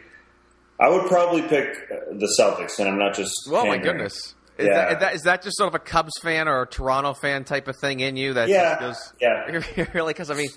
I 0.80 0.90
would 0.90 1.08
probably 1.08 1.42
pick 1.42 1.88
the 1.88 2.36
Celtics, 2.40 2.80
and 2.80 2.90
I'm 2.90 2.98
not 2.98 3.16
just. 3.16 3.48
Oh 3.48 3.66
my 3.66 3.78
goodness! 3.78 4.36
Is, 4.58 4.68
yeah. 4.68 4.74
that, 4.74 4.92
is, 4.92 5.00
that, 5.00 5.16
is 5.16 5.22
that 5.24 5.44
just 5.44 5.58
sort 5.58 5.68
of 5.68 5.76
a 5.76 5.80
Cubs 5.80 6.14
fan 6.22 6.48
or 6.48 6.62
a 6.62 6.68
Toronto 6.68 7.14
fan 7.14 7.44
type 7.44 7.68
of 7.68 7.76
thing 7.78 8.00
in 8.00 8.16
you? 8.16 8.34
That 8.34 8.50
yeah, 8.50 8.80
goes, 8.80 9.14
yeah, 9.22 9.86
really? 9.94 10.14
Because 10.14 10.30
I 10.30 10.36
mean, 10.36 10.50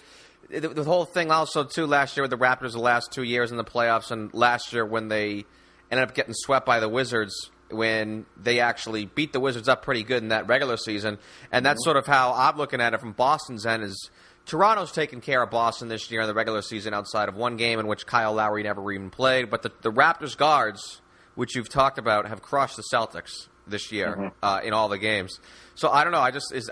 the, 0.51 0.69
the, 0.69 0.85
whole 0.85 1.05
thing 1.05 1.31
also 1.31 1.65
too 1.65 1.87
last 1.87 2.17
year 2.17 2.23
with 2.23 2.31
the 2.31 2.39
Raptors, 2.39 2.73
the 2.73 2.81
last 2.81 3.13
two 3.13 3.23
years 3.23 3.51
in 3.51 3.57
the 3.57 3.65
playoffs, 3.65 4.11
and 4.11 4.33
last 4.33 4.73
year 4.73 4.87
when 4.87 5.09
they 5.09 5.45
ended 5.91 6.09
up 6.09 6.15
getting 6.15 6.35
swept 6.35 6.67
by 6.67 6.81
the 6.81 6.89
Wizards 6.89 7.51
when 7.71 8.27
they 8.37 8.61
actually 8.61 9.05
beat 9.07 9.33
the 9.33 9.41
Wizards 9.41 9.69
up 9.69 9.83
pretty 9.83 10.03
good 10.03 10.23
in 10.23 10.31
that 10.31 10.49
regular 10.49 10.77
season, 10.77 11.19
and 11.53 11.65
that's 11.65 11.81
mm-hmm. 11.81 11.91
sort 11.91 11.97
of 11.97 12.07
how 12.07 12.33
I'm 12.33 12.57
looking 12.57 12.81
at 12.81 12.95
it 12.95 13.01
from 13.01 13.13
Boston's 13.13 13.67
end 13.67 13.83
is 13.83 14.11
Toronto's 14.47 14.93
taken 14.93 15.21
care 15.21 15.43
of 15.43 15.51
Boston 15.51 15.89
this 15.89 16.11
year 16.11 16.23
in 16.23 16.27
the 16.27 16.35
regular 16.35 16.63
season 16.63 16.95
outside 16.95 17.29
of 17.29 17.37
one 17.37 17.57
game 17.57 17.79
in 17.79 17.87
which 17.87 18.07
Kyle 18.07 18.33
Lowry 18.33 18.63
never 18.63 18.91
even 18.91 19.11
played. 19.11 19.51
But 19.51 19.63
the, 19.63 19.71
the 19.83 19.93
Raptors 19.93 20.37
guards, 20.37 21.03
which 21.35 21.55
you've 21.55 21.69
talked 21.69 21.99
about, 21.99 22.27
have 22.27 22.41
crushed 22.41 22.77
the 22.77 22.85
Celtics 22.93 23.49
this 23.67 23.93
year 23.93 24.17
mm-hmm. 24.17 24.29
uh, 24.43 24.61
in 24.65 24.73
all 24.73 24.89
the 24.89 24.99
games. 24.99 25.39
So 25.75 25.91
I 25.91 26.03
don't 26.03 26.13
know. 26.13 26.21
I 26.21 26.31
just 26.31 26.53
is 26.53 26.71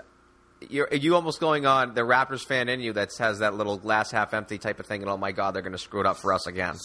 you're 0.69 0.91
you 0.91 1.15
almost 1.15 1.39
going 1.39 1.67
on 1.67 1.93
the 1.93 2.01
Raptors 2.01 2.43
fan 2.43 2.67
in 2.67 2.79
you 2.79 2.93
that 2.93 3.11
has 3.19 3.39
that 3.39 3.53
little 3.53 3.77
glass 3.77 4.11
half 4.11 4.33
empty 4.33 4.57
type 4.57 4.79
of 4.79 4.87
thing, 4.87 5.01
and 5.01 5.09
oh 5.11 5.17
my 5.17 5.31
god, 5.31 5.53
they're 5.53 5.61
going 5.61 5.71
to 5.73 5.77
screw 5.77 5.99
it 5.99 6.05
up 6.05 6.17
for 6.17 6.33
us 6.33 6.47
again. 6.47 6.75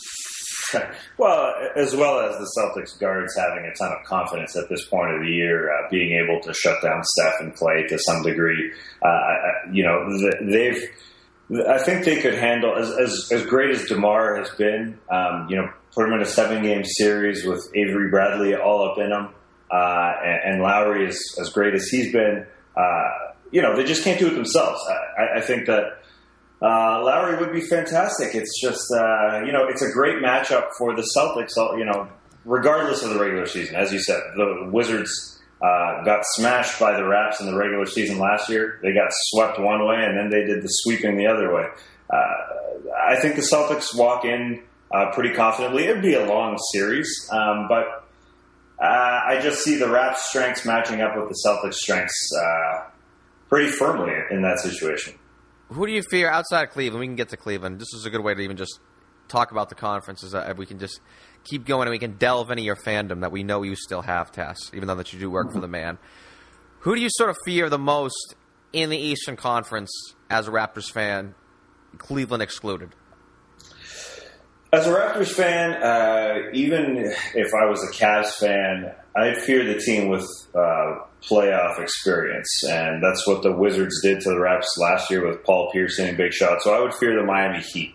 well, 1.19 1.55
as 1.77 1.95
well 1.95 2.21
as 2.21 2.37
the 2.39 2.49
Celtics 2.59 2.99
guards 2.99 3.37
having 3.37 3.65
a 3.65 3.75
ton 3.75 3.93
of 3.93 4.05
confidence 4.05 4.57
at 4.57 4.69
this 4.69 4.87
point 4.87 5.15
of 5.15 5.21
the 5.21 5.29
year, 5.29 5.73
uh, 5.73 5.89
being 5.91 6.19
able 6.23 6.41
to 6.43 6.55
shut 6.55 6.83
down 6.83 7.03
Steph 7.05 7.41
and 7.41 7.55
Klay 7.55 7.89
to 7.89 7.99
some 7.99 8.23
degree. 8.23 8.73
Uh, 9.03 9.71
you 9.73 9.85
know, 9.85 10.07
they've. 10.51 10.83
I 11.69 11.83
think 11.83 12.05
they 12.05 12.21
could 12.21 12.35
handle 12.35 12.77
as 12.77 12.91
as, 12.91 13.29
as 13.33 13.47
great 13.47 13.75
as 13.75 13.87
DeMar 13.87 14.37
has 14.37 14.51
been. 14.51 14.99
Um, 15.11 15.49
you 15.51 15.57
know, 15.57 15.69
put 15.95 16.07
him 16.07 16.15
in 16.15 16.23
a 16.23 16.27
seven 16.27 16.63
game 16.63 16.85
series 16.85 17.45
with 17.45 17.61
Avery 17.75 18.09
Bradley 18.11 18.55
all 18.55 18.91
up 18.91 18.99
in 18.99 19.13
him, 19.13 19.29
uh, 19.71 20.13
and, 20.25 20.55
and, 20.55 20.63
Lowry 20.63 21.07
is 21.07 21.37
as 21.41 21.51
great 21.51 21.75
as 21.75 21.89
he's 21.89 22.13
been. 22.13 22.47
Uh, 22.77 23.09
you 23.51 23.61
know, 23.61 23.77
they 23.77 23.85
just 23.85 24.03
can't 24.03 24.19
do 24.19 24.29
it 24.29 24.35
themselves. 24.35 24.81
I, 25.19 25.39
I 25.39 25.41
think 25.43 25.67
that 25.67 26.02
uh, 26.63 27.03
Lowry 27.03 27.39
would 27.39 27.53
be 27.53 27.61
fantastic. 27.61 28.37
It's 28.37 28.61
just, 28.61 28.87
uh, 28.93 29.43
you 29.45 29.51
know, 29.51 29.67
it's 29.67 29.83
a 29.83 29.91
great 29.91 30.23
matchup 30.23 30.69
for 30.79 30.95
the 30.95 31.05
Celtics, 31.17 31.57
you 31.77 31.85
know, 31.85 32.09
regardless 32.45 33.03
of 33.03 33.11
the 33.11 33.19
regular 33.19 33.47
season. 33.47 33.75
As 33.75 33.93
you 33.93 33.99
said, 33.99 34.21
the 34.37 34.69
Wizards 34.71 35.43
uh, 35.61 36.05
got 36.05 36.21
smashed 36.25 36.79
by 36.79 36.97
the 36.97 37.05
Raps 37.05 37.41
in 37.41 37.47
the 37.47 37.57
regular 37.57 37.87
season 37.87 38.19
last 38.19 38.49
year. 38.49 38.79
They 38.81 38.93
got 38.93 39.09
swept 39.11 39.59
one 39.59 39.85
way, 39.87 39.97
and 39.97 40.17
then 40.17 40.31
they 40.31 40.47
did 40.47 40.63
the 40.63 40.69
sweeping 40.69 41.17
the 41.17 41.27
other 41.27 41.53
way. 41.53 41.67
Uh, 42.09 42.35
I 43.09 43.17
think 43.21 43.35
the 43.35 43.43
Celtics 43.43 43.97
walk 43.97 44.25
in 44.25 44.63
uh, 44.93 45.11
pretty 45.13 45.35
confidently. 45.35 45.85
It'd 45.85 46.01
be 46.01 46.15
a 46.15 46.27
long 46.27 46.59
series, 46.73 47.29
um, 47.33 47.67
but 47.69 48.07
uh, 48.81 49.21
I 49.27 49.41
just 49.43 49.65
see 49.65 49.77
the 49.77 49.89
Raps' 49.89 50.29
strengths 50.29 50.65
matching 50.65 51.01
up 51.01 51.17
with 51.17 51.29
the 51.29 51.39
Celtics' 51.45 51.75
strengths 51.75 52.31
pretty 53.49 53.71
firmly 53.71 54.15
in 54.31 54.43
that 54.43 54.61
situation. 54.61 55.15
Who 55.73 55.87
do 55.87 55.93
you 55.93 56.03
fear 56.03 56.31
outside 56.31 56.65
of 56.65 56.71
Cleveland? 56.71 57.01
We 57.01 57.07
can 57.07 57.17
get 57.17 57.31
to 57.31 57.37
Cleveland. 57.37 57.81
This 57.81 57.95
is 57.95 58.05
a 58.05 58.11
good 58.11 58.23
way 58.23 58.35
to 58.35 58.41
even 58.41 58.57
just 58.57 58.79
talk 59.29 59.53
about 59.53 59.69
the 59.71 59.75
conferences. 59.75 60.35
Uh, 60.35 60.53
we 60.57 60.67
can 60.67 60.79
just 60.79 61.01
keep 61.45 61.65
going 61.65 61.89
and 61.89 61.91
we 61.91 61.99
can 61.99 62.17
delve 62.17 62.51
into 62.51 62.63
your 62.63 62.77
fandom 62.77 63.21
that 63.23 63.33
we 63.33 63.43
know 63.43 63.63
you 63.63 63.75
still 63.75 64.03
have, 64.03 64.31
Tess, 64.31 64.71
even 64.75 64.87
though 64.87 64.97
that 64.97 65.13
you 65.13 65.19
do 65.19 65.31
work 65.31 65.53
for 65.53 65.61
the 65.61 65.69
man. 65.69 65.99
Who 66.81 66.95
do 66.95 67.01
you 67.01 67.09
sort 67.11 67.31
of 67.31 67.37
fear 67.45 67.71
the 67.71 67.79
most 67.79 68.35
in 68.73 68.91
the 68.91 68.99
Eastern 68.99 69.37
Conference 69.37 69.91
as 70.29 70.49
a 70.49 70.51
Raptors 70.51 70.91
fan, 70.91 71.35
Cleveland 71.97 72.43
excluded? 72.43 72.91
As 74.73 74.87
a 74.87 74.91
Raptors 74.91 75.33
fan, 75.33 75.83
uh, 75.83 76.51
even 76.53 76.97
if 77.35 77.53
I 77.55 77.67
was 77.67 77.83
a 77.89 77.93
Cavs 77.93 78.33
fan, 78.39 78.95
I'd 79.15 79.37
fear 79.37 79.65
the 79.65 79.79
team 79.79 80.09
with 80.09 80.27
uh, 80.55 81.01
playoff 81.23 81.79
experience, 81.79 82.49
and 82.69 83.03
that's 83.03 83.27
what 83.27 83.43
the 83.43 83.53
Wizards 83.53 84.01
did 84.03 84.21
to 84.23 84.31
the 84.31 84.41
Raps 84.41 84.69
last 84.79 85.11
year 85.11 85.27
with 85.27 85.45
Paul 85.45 85.71
Pierce 85.71 85.99
and 85.99 86.17
big 86.17 86.33
shot. 86.33 86.63
So 86.63 86.75
I 86.75 86.81
would 86.81 86.95
fear 86.95 87.15
the 87.15 87.25
Miami 87.25 87.61
Heat 87.61 87.95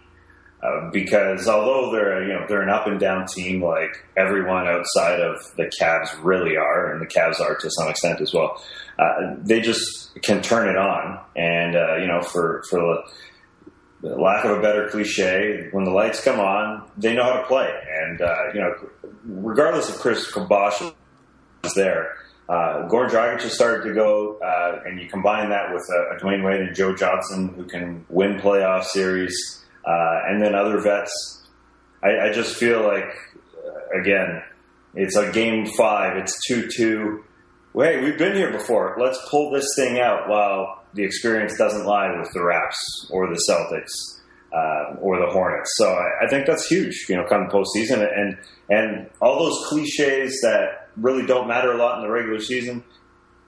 uh, 0.62 0.90
because 0.92 1.48
although 1.48 1.92
they're 1.92 2.24
you 2.24 2.34
know 2.34 2.46
they're 2.48 2.62
an 2.62 2.70
up 2.70 2.88
and 2.88 3.00
down 3.00 3.26
team, 3.28 3.64
like 3.64 4.04
everyone 4.16 4.68
outside 4.68 5.20
of 5.20 5.38
the 5.56 5.72
Cavs 5.82 6.10
really 6.24 6.58
are, 6.58 6.92
and 6.92 7.02
the 7.02 7.08
Cavs 7.08 7.40
are 7.40 7.56
to 7.56 7.70
some 7.72 7.90
extent 7.90 8.22
as 8.22 8.34
well. 8.34 8.62
Uh, 8.98 9.36
they 9.38 9.62
just 9.62 10.20
can 10.24 10.42
turn 10.42 10.68
it 10.68 10.78
on, 10.78 11.20
and 11.36 11.76
uh, 11.76 11.96
you 11.98 12.08
know 12.08 12.22
for 12.22 12.64
for 12.70 12.80
the 12.80 14.16
lack 14.16 14.46
of 14.46 14.58
a 14.58 14.62
better 14.62 14.90
cliche, 14.90 15.70
when 15.72 15.84
the 15.84 15.92
lights 15.92 16.24
come 16.24 16.40
on, 16.40 16.90
they 16.98 17.16
know 17.16 17.24
how 17.24 17.42
to 17.42 17.48
play. 17.48 17.72
And, 18.00 18.22
uh, 18.22 18.36
you 18.54 18.60
know, 18.60 18.74
regardless 19.26 19.90
of 19.90 19.96
Chris 19.96 20.32
Bosh 20.48 20.82
is 20.82 20.92
there, 21.76 22.16
uh, 22.50 22.88
Goran 22.88 23.10
Dragic 23.10 23.42
has 23.42 23.54
started 23.54 23.88
to 23.88 23.94
go, 23.94 24.40
uh, 24.40 24.80
and 24.86 25.02
you 25.02 25.10
combine 25.10 25.50
that 25.50 25.74
with 25.74 25.84
uh, 25.90 26.18
Dwyane 26.24 26.46
Wade 26.46 26.62
and 26.62 26.76
Joe 26.76 26.96
Johnson, 26.96 27.50
who 27.50 27.66
can 27.66 28.06
win 28.10 28.40
playoff 28.40 28.86
series, 28.86 29.66
uh, 29.86 30.22
and 30.28 30.42
then 30.42 30.56
other 30.56 30.80
vets. 30.80 31.46
I, 32.04 32.30
I 32.30 32.32
just 32.32 32.56
feel 32.56 32.84
like, 32.84 33.10
uh, 33.58 34.00
again, 34.00 34.42
it's 34.94 35.18
a 35.18 35.32
game 35.32 35.66
five. 35.78 36.18
It's 36.18 36.40
2 36.48 36.70
2. 36.76 37.24
Hey, 37.76 38.02
we've 38.02 38.18
been 38.18 38.36
here 38.36 38.52
before. 38.52 38.98
Let's 39.00 39.20
pull 39.30 39.52
this 39.52 39.68
thing 39.76 40.00
out 40.00 40.28
while 40.30 40.84
the 40.94 41.04
experience 41.04 41.58
doesn't 41.58 41.86
lie 41.86 42.18
with 42.18 42.32
the 42.34 42.44
Raps 42.44 43.08
or 43.12 43.28
the 43.28 43.40
Celtics 43.48 44.22
uh, 44.52 45.00
or 45.00 45.20
the 45.20 45.32
Hornets. 45.32 45.72
So 45.76 45.94
I, 45.94 46.26
I, 46.26 46.30
think 46.30 46.48
that's 46.48 46.66
huge, 46.66 47.06
you 47.10 47.16
know, 47.16 47.26
come 47.30 47.50
postseason. 47.50 48.08
And, 48.18 48.38
and 48.70 49.10
all 49.22 49.38
those 49.38 49.68
cliches 49.68 50.40
that 50.42 50.87
really 50.98 51.26
don't 51.26 51.48
matter 51.48 51.72
a 51.72 51.78
lot 51.78 51.98
in 51.98 52.04
the 52.04 52.12
regular 52.12 52.40
season, 52.40 52.84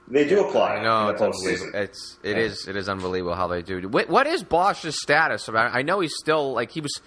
they 0.08 0.28
do 0.28 0.46
apply. 0.46 0.78
I 0.78 0.84
know 0.84 1.10
it's 1.10 1.22
unbelievable. 1.22 1.72
It's 1.74 2.18
it 2.24 2.38
yeah. 2.38 2.44
is, 2.44 2.68
it 2.68 2.76
is 2.76 2.90
unbelievable 2.90 3.36
how 3.36 3.48
they 3.48 3.62
do. 3.62 3.82
What 3.88 4.28
is 4.28 4.44
Bosh's 4.44 5.00
status? 5.02 5.50
I 5.50 5.82
know 5.82 6.00
he's 6.00 6.16
still 6.18 6.54
like 6.54 6.72
he 6.72 6.82
was. 6.82 7.02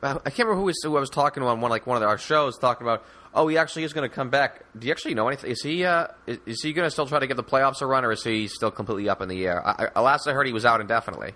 I 0.00 0.14
can't 0.14 0.38
remember 0.38 0.54
who, 0.54 0.62
was, 0.66 0.80
who 0.84 0.96
I 0.96 1.00
was 1.00 1.10
talking 1.10 1.42
to 1.42 1.48
on 1.48 1.60
one 1.60 1.72
like 1.72 1.84
one 1.84 1.96
of 1.96 2.08
our 2.08 2.18
shows 2.18 2.56
talking 2.56 2.86
about 2.86 3.04
oh, 3.34 3.48
he 3.48 3.58
actually 3.58 3.84
is 3.84 3.92
going 3.92 4.08
to 4.08 4.14
come 4.14 4.30
back. 4.30 4.64
Do 4.78 4.86
you 4.86 4.92
actually 4.92 5.14
know 5.14 5.28
anything? 5.28 5.50
Is 5.50 5.62
he 5.62 5.84
uh, 5.84 6.08
is, 6.26 6.38
is, 6.46 6.62
he 6.62 6.72
going 6.72 6.86
to 6.86 6.90
still 6.90 7.06
try 7.06 7.18
to 7.18 7.26
get 7.26 7.36
the 7.36 7.44
playoffs 7.44 7.80
a 7.80 7.86
run, 7.86 8.04
or 8.04 8.12
is 8.12 8.22
he 8.22 8.48
still 8.48 8.70
completely 8.70 9.08
up 9.08 9.22
in 9.22 9.28
the 9.28 9.46
air? 9.46 9.66
I, 9.66 9.88
I, 9.94 10.00
last 10.00 10.26
I 10.26 10.32
heard, 10.32 10.46
he 10.46 10.52
was 10.52 10.64
out 10.64 10.80
indefinitely. 10.80 11.34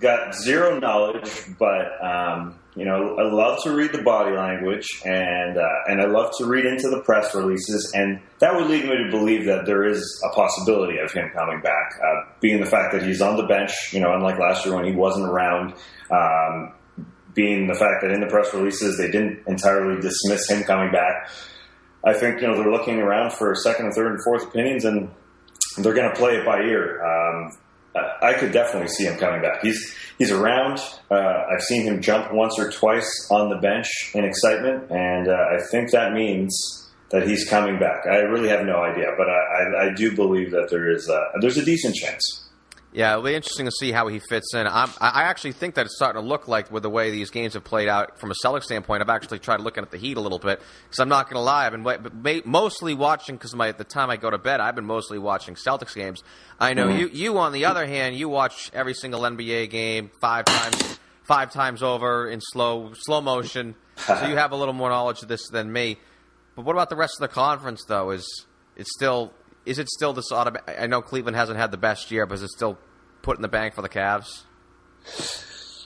Got 0.00 0.34
zero 0.34 0.78
knowledge, 0.78 1.30
but 1.58 2.04
um, 2.04 2.58
you 2.76 2.84
know, 2.84 3.16
I 3.16 3.22
love 3.32 3.62
to 3.64 3.72
read 3.72 3.92
the 3.92 4.02
body 4.02 4.36
language, 4.36 4.86
and 5.04 5.56
uh, 5.56 5.88
and 5.88 6.00
I 6.00 6.04
love 6.04 6.30
to 6.38 6.44
read 6.44 6.66
into 6.66 6.90
the 6.90 7.00
press 7.04 7.34
releases, 7.34 7.90
and 7.94 8.20
that 8.40 8.54
would 8.54 8.68
lead 8.68 8.84
me 8.84 8.90
to 9.02 9.10
believe 9.10 9.46
that 9.46 9.64
there 9.64 9.86
is 9.86 10.22
a 10.30 10.34
possibility 10.34 10.98
of 10.98 11.10
him 11.10 11.30
coming 11.34 11.62
back. 11.62 11.98
Uh, 12.04 12.30
being 12.40 12.60
the 12.60 12.66
fact 12.66 12.92
that 12.92 13.02
he's 13.02 13.22
on 13.22 13.38
the 13.38 13.46
bench, 13.46 13.72
you 13.92 14.00
know, 14.00 14.12
unlike 14.12 14.38
last 14.38 14.66
year 14.66 14.74
when 14.76 14.84
he 14.84 14.92
wasn't 14.92 15.26
around. 15.26 15.72
Um, 16.10 16.74
being 17.32 17.66
the 17.66 17.74
fact 17.74 18.00
that 18.02 18.10
in 18.10 18.20
the 18.20 18.26
press 18.26 18.52
releases 18.54 18.96
they 18.96 19.10
didn't 19.10 19.46
entirely 19.46 20.00
dismiss 20.00 20.50
him 20.50 20.64
coming 20.64 20.90
back. 20.90 21.30
I 22.04 22.14
think 22.14 22.40
you 22.40 22.46
know 22.46 22.56
they're 22.56 22.72
looking 22.72 22.98
around 22.98 23.32
for 23.32 23.54
second 23.54 23.86
and 23.86 23.94
third 23.94 24.12
and 24.12 24.24
fourth 24.24 24.44
opinions, 24.44 24.84
and 24.84 25.10
they're 25.78 25.94
going 25.94 26.08
to 26.10 26.16
play 26.16 26.36
it 26.36 26.46
by 26.46 26.60
ear. 26.60 27.02
Um, 27.04 27.58
I 28.22 28.34
could 28.34 28.52
definitely 28.52 28.88
see 28.88 29.04
him 29.04 29.18
coming 29.18 29.42
back. 29.42 29.62
He's 29.62 29.94
he's 30.18 30.30
around. 30.30 30.78
Uh, 31.10 31.44
I've 31.52 31.62
seen 31.62 31.82
him 31.82 32.00
jump 32.00 32.32
once 32.32 32.58
or 32.58 32.70
twice 32.70 33.28
on 33.30 33.50
the 33.50 33.56
bench 33.56 33.86
in 34.14 34.24
excitement, 34.24 34.90
and 34.90 35.28
uh, 35.28 35.32
I 35.32 35.58
think 35.70 35.90
that 35.92 36.12
means 36.12 36.86
that 37.10 37.26
he's 37.26 37.48
coming 37.48 37.78
back. 37.78 38.06
I 38.06 38.16
really 38.16 38.48
have 38.48 38.66
no 38.66 38.82
idea, 38.82 39.06
but 39.16 39.28
I, 39.28 39.32
I, 39.32 39.86
I 39.86 39.94
do 39.94 40.14
believe 40.16 40.50
that 40.50 40.68
there 40.70 40.90
is 40.90 41.08
a, 41.08 41.20
there's 41.40 41.56
a 41.56 41.64
decent 41.64 41.94
chance. 41.94 42.45
Yeah, 42.92 43.12
it'll 43.12 43.24
be 43.24 43.34
interesting 43.34 43.66
to 43.66 43.72
see 43.72 43.92
how 43.92 44.06
he 44.08 44.20
fits 44.20 44.54
in. 44.54 44.66
I'm, 44.66 44.88
i 45.00 45.24
actually 45.24 45.52
think 45.52 45.74
that 45.74 45.84
it's 45.84 45.96
starting 45.96 46.22
to 46.22 46.26
look 46.26 46.48
like 46.48 46.70
with 46.70 46.82
the 46.82 46.88
way 46.88 47.10
these 47.10 47.30
games 47.30 47.52
have 47.52 47.62
played 47.64 47.88
out 47.88 48.18
from 48.18 48.30
a 48.30 48.34
Celtics 48.42 48.64
standpoint. 48.64 49.02
I've 49.02 49.10
actually 49.10 49.38
tried 49.38 49.60
looking 49.60 49.82
at 49.82 49.90
the 49.90 49.98
Heat 49.98 50.16
a 50.16 50.20
little 50.20 50.38
bit 50.38 50.62
because 50.84 50.98
I'm 50.98 51.08
not 51.10 51.26
going 51.26 51.34
to 51.34 51.40
lie. 51.42 51.66
I've 51.66 52.22
been 52.22 52.42
mostly 52.46 52.94
watching 52.94 53.36
because 53.36 53.54
at 53.54 53.76
the 53.76 53.84
time 53.84 54.08
I 54.08 54.16
go 54.16 54.30
to 54.30 54.38
bed, 54.38 54.60
I've 54.60 54.74
been 54.74 54.86
mostly 54.86 55.18
watching 55.18 55.56
Celtics 55.56 55.94
games. 55.94 56.22
I 56.58 56.72
know 56.72 56.86
mm-hmm. 56.86 56.98
you. 56.98 57.08
You 57.08 57.38
on 57.38 57.52
the 57.52 57.66
other 57.66 57.86
hand, 57.86 58.16
you 58.16 58.30
watch 58.30 58.70
every 58.72 58.94
single 58.94 59.20
NBA 59.20 59.68
game 59.68 60.10
five 60.22 60.46
times, 60.46 60.98
five 61.24 61.52
times 61.52 61.82
over 61.82 62.30
in 62.30 62.40
slow 62.40 62.92
slow 62.94 63.20
motion. 63.20 63.74
so 63.96 64.26
you 64.26 64.36
have 64.36 64.52
a 64.52 64.56
little 64.56 64.74
more 64.74 64.88
knowledge 64.88 65.20
of 65.20 65.28
this 65.28 65.48
than 65.50 65.70
me. 65.70 65.98
But 66.54 66.64
what 66.64 66.72
about 66.72 66.88
the 66.88 66.96
rest 66.96 67.16
of 67.20 67.28
the 67.28 67.34
conference, 67.34 67.84
though? 67.86 68.10
Is 68.10 68.46
it 68.74 68.86
still 68.86 69.34
is 69.66 69.78
it 69.78 69.88
still 69.90 70.12
this 70.12 70.32
automatic? 70.32 70.78
I 70.80 70.86
know 70.86 71.02
Cleveland 71.02 71.36
hasn't 71.36 71.58
had 71.58 71.70
the 71.70 71.76
best 71.76 72.10
year, 72.10 72.24
but 72.24 72.34
is 72.34 72.42
it 72.42 72.50
still 72.50 72.78
put 73.22 73.36
in 73.36 73.42
the 73.42 73.48
bank 73.48 73.74
for 73.74 73.82
the 73.82 73.88
Cavs? 73.88 74.44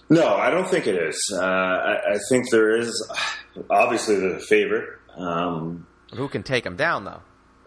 No, 0.08 0.36
I 0.36 0.50
don't 0.50 0.68
think 0.68 0.86
it 0.86 0.96
is. 0.96 1.32
Uh, 1.34 1.40
I, 1.40 2.14
I, 2.14 2.18
think 2.28 2.50
there 2.50 2.76
is 2.76 3.10
obviously 3.70 4.16
the 4.16 4.40
favorite. 4.40 4.88
Um, 5.16 5.86
Who 6.14 6.28
can 6.28 6.42
take 6.42 6.64
them 6.64 6.76
down, 6.76 7.04
though? 7.04 7.22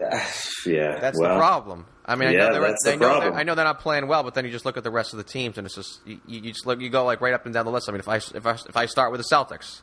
yeah, 0.66 0.98
that's 1.00 1.18
well, 1.18 1.34
the 1.34 1.40
problem. 1.40 1.86
I 2.04 2.16
mean, 2.16 2.32
yeah, 2.32 2.44
I 2.44 2.46
know, 2.48 2.52
they're, 2.52 2.62
that's 2.62 2.84
the 2.84 2.96
know 2.96 3.08
problem. 3.08 3.34
I 3.34 3.44
know 3.44 3.54
they're 3.54 3.64
not 3.64 3.80
playing 3.80 4.06
well, 4.08 4.22
but 4.22 4.34
then 4.34 4.44
you 4.44 4.50
just 4.50 4.66
look 4.66 4.76
at 4.76 4.84
the 4.84 4.90
rest 4.90 5.14
of 5.14 5.16
the 5.16 5.24
teams, 5.24 5.56
and 5.56 5.66
it's 5.66 5.74
just 5.74 6.00
you, 6.06 6.20
you 6.26 6.52
just 6.52 6.66
look, 6.66 6.80
you 6.80 6.90
go 6.90 7.04
like 7.04 7.20
right 7.20 7.32
up 7.32 7.46
and 7.46 7.54
down 7.54 7.64
the 7.64 7.72
list. 7.72 7.88
I 7.88 7.92
mean, 7.92 8.00
if 8.00 8.08
I 8.08 8.16
if 8.16 8.46
I 8.46 8.52
if 8.52 8.76
I 8.76 8.86
start 8.86 9.10
with 9.10 9.22
the 9.22 9.34
Celtics, 9.34 9.80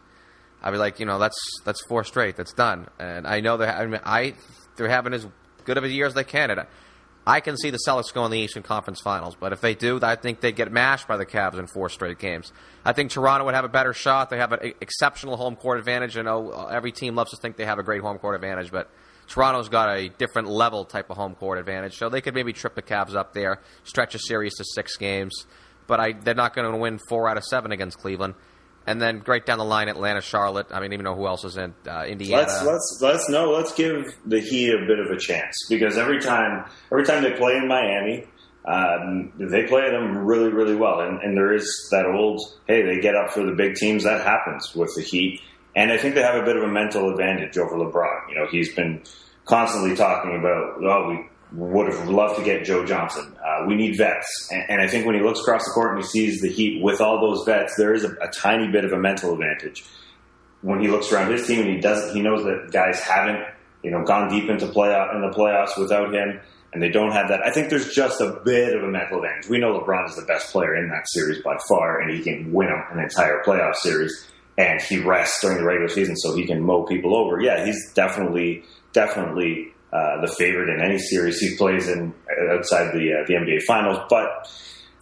I'd 0.62 0.72
be 0.72 0.78
like, 0.78 1.00
you 1.00 1.08
know, 1.08 1.18
that's 1.18 1.40
that's 1.66 1.84
four 1.86 2.04
straight, 2.04 2.36
that's 2.36 2.54
done, 2.54 2.88
and 3.00 3.26
I 3.26 3.40
know 3.40 3.58
they're 3.58 3.76
I 3.76 3.88
mean, 3.88 4.02
I 4.06 4.36
they're 4.76 4.90
having 4.90 5.14
as 5.14 5.26
good 5.66 5.78
of 5.78 5.84
a 5.84 5.90
year 5.90 6.06
as 6.06 6.14
they 6.14 6.24
can. 6.24 6.52
And 6.52 6.66
I 7.26 7.40
can 7.40 7.56
see 7.56 7.70
the 7.70 7.80
Celtics 7.88 8.14
going 8.14 8.26
in 8.26 8.32
the 8.32 8.40
Eastern 8.40 8.64
Conference 8.64 9.00
Finals, 9.00 9.36
but 9.40 9.54
if 9.54 9.62
they 9.62 9.76
do, 9.76 10.00
I 10.02 10.16
think 10.16 10.42
they 10.42 10.52
get 10.52 10.72
mashed 10.72 11.08
by 11.08 11.18
the 11.18 11.26
Cavs 11.26 11.60
in 11.60 11.68
four 11.68 11.88
straight 11.90 12.18
games. 12.18 12.52
I 12.84 12.94
think 12.94 13.12
Toronto 13.12 13.46
would 13.46 13.54
have 13.54 13.66
a 13.66 13.70
better 13.70 13.94
shot. 13.94 14.32
They 14.32 14.38
have 14.38 14.54
an 14.54 14.74
exceptional 14.82 15.38
home 15.38 15.56
court 15.56 15.78
advantage. 15.78 16.18
I 16.18 16.24
know 16.24 16.52
uh, 16.52 16.68
every 16.68 16.92
team 16.92 17.16
loves 17.16 17.30
to 17.32 17.38
think 17.38 17.58
they 17.58 17.66
have 17.66 17.78
a 17.78 17.84
great 17.84 18.02
home 18.02 18.18
court 18.18 18.34
advantage, 18.34 18.72
but 18.72 18.90
Toronto's 19.28 19.70
got 19.70 19.96
a 19.96 20.10
different 20.10 20.48
level 20.50 20.84
type 20.84 21.12
of 21.12 21.18
home 21.18 21.36
court 21.36 21.60
advantage, 21.60 21.98
so 21.98 22.10
they 22.10 22.22
could 22.22 22.34
maybe 22.34 22.54
trip 22.54 22.74
the 22.74 22.82
Cavs 22.82 23.16
up 23.16 23.34
there, 23.34 23.60
stretch 23.84 24.16
a 24.16 24.20
series 24.20 24.56
to 24.56 24.64
six 24.74 24.98
games. 24.98 25.46
But 25.86 26.00
I, 26.00 26.14
they're 26.14 26.34
not 26.34 26.56
going 26.56 26.72
to 26.72 26.78
win 26.78 27.00
four 27.08 27.30
out 27.30 27.38
of 27.38 27.44
seven 27.44 27.72
against 27.72 28.00
Cleveland. 28.00 28.34
And 28.88 29.02
then 29.02 29.22
right 29.28 29.46
down 29.46 29.60
the 29.60 29.66
line, 29.66 29.90
Atlanta, 29.90 30.22
Charlotte. 30.22 30.68
I 30.72 30.80
mean, 30.80 30.92
even 30.94 31.04
know 31.04 31.16
who 31.16 31.28
else 31.28 31.44
is 31.44 31.56
in 31.56 31.74
uh, 31.88 32.06
Indiana. 32.08 32.42
Let's 32.42 32.64
let's 32.64 33.00
let's 33.02 33.30
no. 33.30 33.52
Let's 33.52 33.74
give 33.74 34.16
the 34.26 34.40
Heat 34.40 34.74
a 34.74 34.86
bit 34.88 35.00
of 35.00 35.12
a 35.12 35.18
chance 35.18 35.56
because 35.70 35.98
every 35.98 36.20
time 36.20 36.66
every 36.92 37.06
time 37.06 37.22
they 37.22 37.32
play 37.34 37.58
in 37.58 37.68
Miami, 37.68 38.26
um, 38.66 39.32
they 39.38 39.68
play 39.68 39.92
them 39.92 40.18
really 40.18 40.50
really 40.50 40.76
well. 40.76 41.02
And, 41.02 41.22
and 41.22 41.38
there 41.38 41.54
is 41.54 41.90
that 41.92 42.08
old 42.08 42.42
hey, 42.68 42.82
they 42.82 43.00
get 43.00 43.16
up 43.16 43.32
for 43.32 43.46
the 43.46 43.54
big 43.54 43.76
teams. 43.76 44.04
That 44.04 44.26
happens 44.26 44.74
with 44.76 44.94
the 44.96 45.04
Heat, 45.04 45.42
and 45.76 45.92
I 45.92 45.98
think 45.98 46.16
they 46.16 46.24
have 46.24 46.42
a 46.42 46.46
bit 46.46 46.58
of 46.58 46.64
a 46.64 46.68
mental 46.68 47.12
advantage 47.12 47.58
over 47.60 47.76
LeBron. 47.76 48.30
You 48.30 48.36
know, 48.36 48.48
he's 48.50 48.74
been 48.74 49.04
constantly 49.46 49.96
talking 49.96 50.38
about 50.38 50.84
oh 50.84 51.10
we 51.10 51.30
would 51.54 51.88
have 51.88 52.08
loved 52.08 52.40
to 52.40 52.46
get 52.46 52.64
Joe 52.64 52.86
Johnson. 52.86 53.36
Uh, 53.44 53.66
we 53.68 53.76
need 53.76 53.98
vets. 53.98 54.50
And, 54.52 54.64
and, 54.70 54.82
I 54.82 54.88
think 54.88 55.06
when 55.06 55.16
he 55.16 55.22
looks 55.22 55.42
across 55.42 55.64
the 55.66 55.72
court 55.72 55.96
and 55.96 56.02
he 56.02 56.08
sees 56.08 56.42
the 56.42 56.50
Heat 56.50 56.82
with 56.82 57.02
all 57.02 57.20
those 57.20 57.46
vets, 57.46 57.76
there 57.78 57.94
is 57.94 58.04
a, 58.04 58.12
a, 58.22 58.30
tiny 58.30 58.72
bit 58.72 58.86
of 58.86 58.94
a 58.94 58.98
mental 58.98 59.34
advantage. 59.34 59.84
When 60.62 60.80
he 60.80 60.88
looks 60.88 61.12
around 61.12 61.32
his 61.32 61.46
team 61.46 61.60
and 61.60 61.70
he 61.70 61.82
does, 61.82 62.14
he 62.14 62.22
knows 62.22 62.44
that 62.44 62.72
guys 62.72 63.02
haven't, 63.02 63.44
you 63.84 63.92
know, 63.92 64.04
gone 64.06 64.30
deep 64.30 64.50
into 64.50 64.68
playoff 64.68 65.14
in 65.14 65.22
the 65.22 65.36
playoffs 65.36 65.78
without 65.78 66.14
him, 66.14 66.40
and 66.72 66.82
they 66.82 66.90
don't 66.90 67.12
have 67.12 67.28
that. 67.30 67.42
I 67.46 67.52
think 67.52 67.70
there's 67.70 67.94
just 67.94 68.22
a 68.22 68.40
bit 68.46 68.76
of 68.76 68.84
a 68.84 68.88
mental 68.88 69.18
advantage. 69.18 69.50
We 69.50 69.58
know 69.58 69.78
LeBron 69.80 70.10
is 70.10 70.16
the 70.16 70.26
best 70.26 70.52
player 70.52 70.76
in 70.76 70.90
that 70.90 71.10
series 71.10 71.44
by 71.44 71.58
far, 71.68 72.00
and 72.00 72.16
he 72.16 72.24
can 72.24 72.54
win 72.54 72.70
an 72.70 73.00
entire 73.00 73.42
playoff 73.44 73.76
series. 73.76 74.28
And 74.58 74.82
he 74.82 75.00
rests 75.00 75.42
during 75.42 75.58
the 75.58 75.64
regular 75.64 75.90
season 75.90 76.16
so 76.16 76.36
he 76.36 76.46
can 76.46 76.62
mow 76.62 76.84
people 76.84 77.16
over. 77.16 77.42
Yeah, 77.42 77.66
he's 77.66 77.92
definitely, 77.94 78.64
definitely 78.94 79.74
uh, 79.94 80.22
the 80.22 80.28
favorite 80.38 80.70
in 80.70 80.82
any 80.82 80.98
series 80.98 81.40
he 81.40 81.56
plays 81.58 81.88
in 81.90 82.14
outside 82.50 82.94
the 82.94 83.14
uh, 83.14 83.28
the 83.28 83.34
NBA 83.34 83.64
Finals. 83.64 84.00
But 84.10 84.50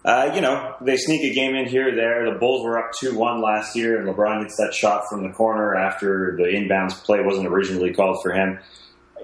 uh, 0.03 0.31
you 0.33 0.41
know 0.41 0.75
they 0.81 0.97
sneak 0.97 1.21
a 1.31 1.33
game 1.33 1.55
in 1.55 1.67
here 1.67 1.89
or 1.89 1.95
there. 1.95 2.31
The 2.31 2.39
Bulls 2.39 2.63
were 2.63 2.79
up 2.79 2.91
two 2.99 3.15
one 3.15 3.41
last 3.41 3.75
year, 3.75 3.99
and 3.99 4.07
LeBron 4.07 4.41
gets 4.41 4.57
that 4.57 4.73
shot 4.73 5.03
from 5.09 5.23
the 5.23 5.33
corner 5.33 5.75
after 5.75 6.35
the 6.37 6.43
inbounds 6.43 6.93
play 7.03 7.21
wasn't 7.21 7.47
originally 7.47 7.93
called 7.93 8.17
for 8.23 8.33
him. 8.33 8.59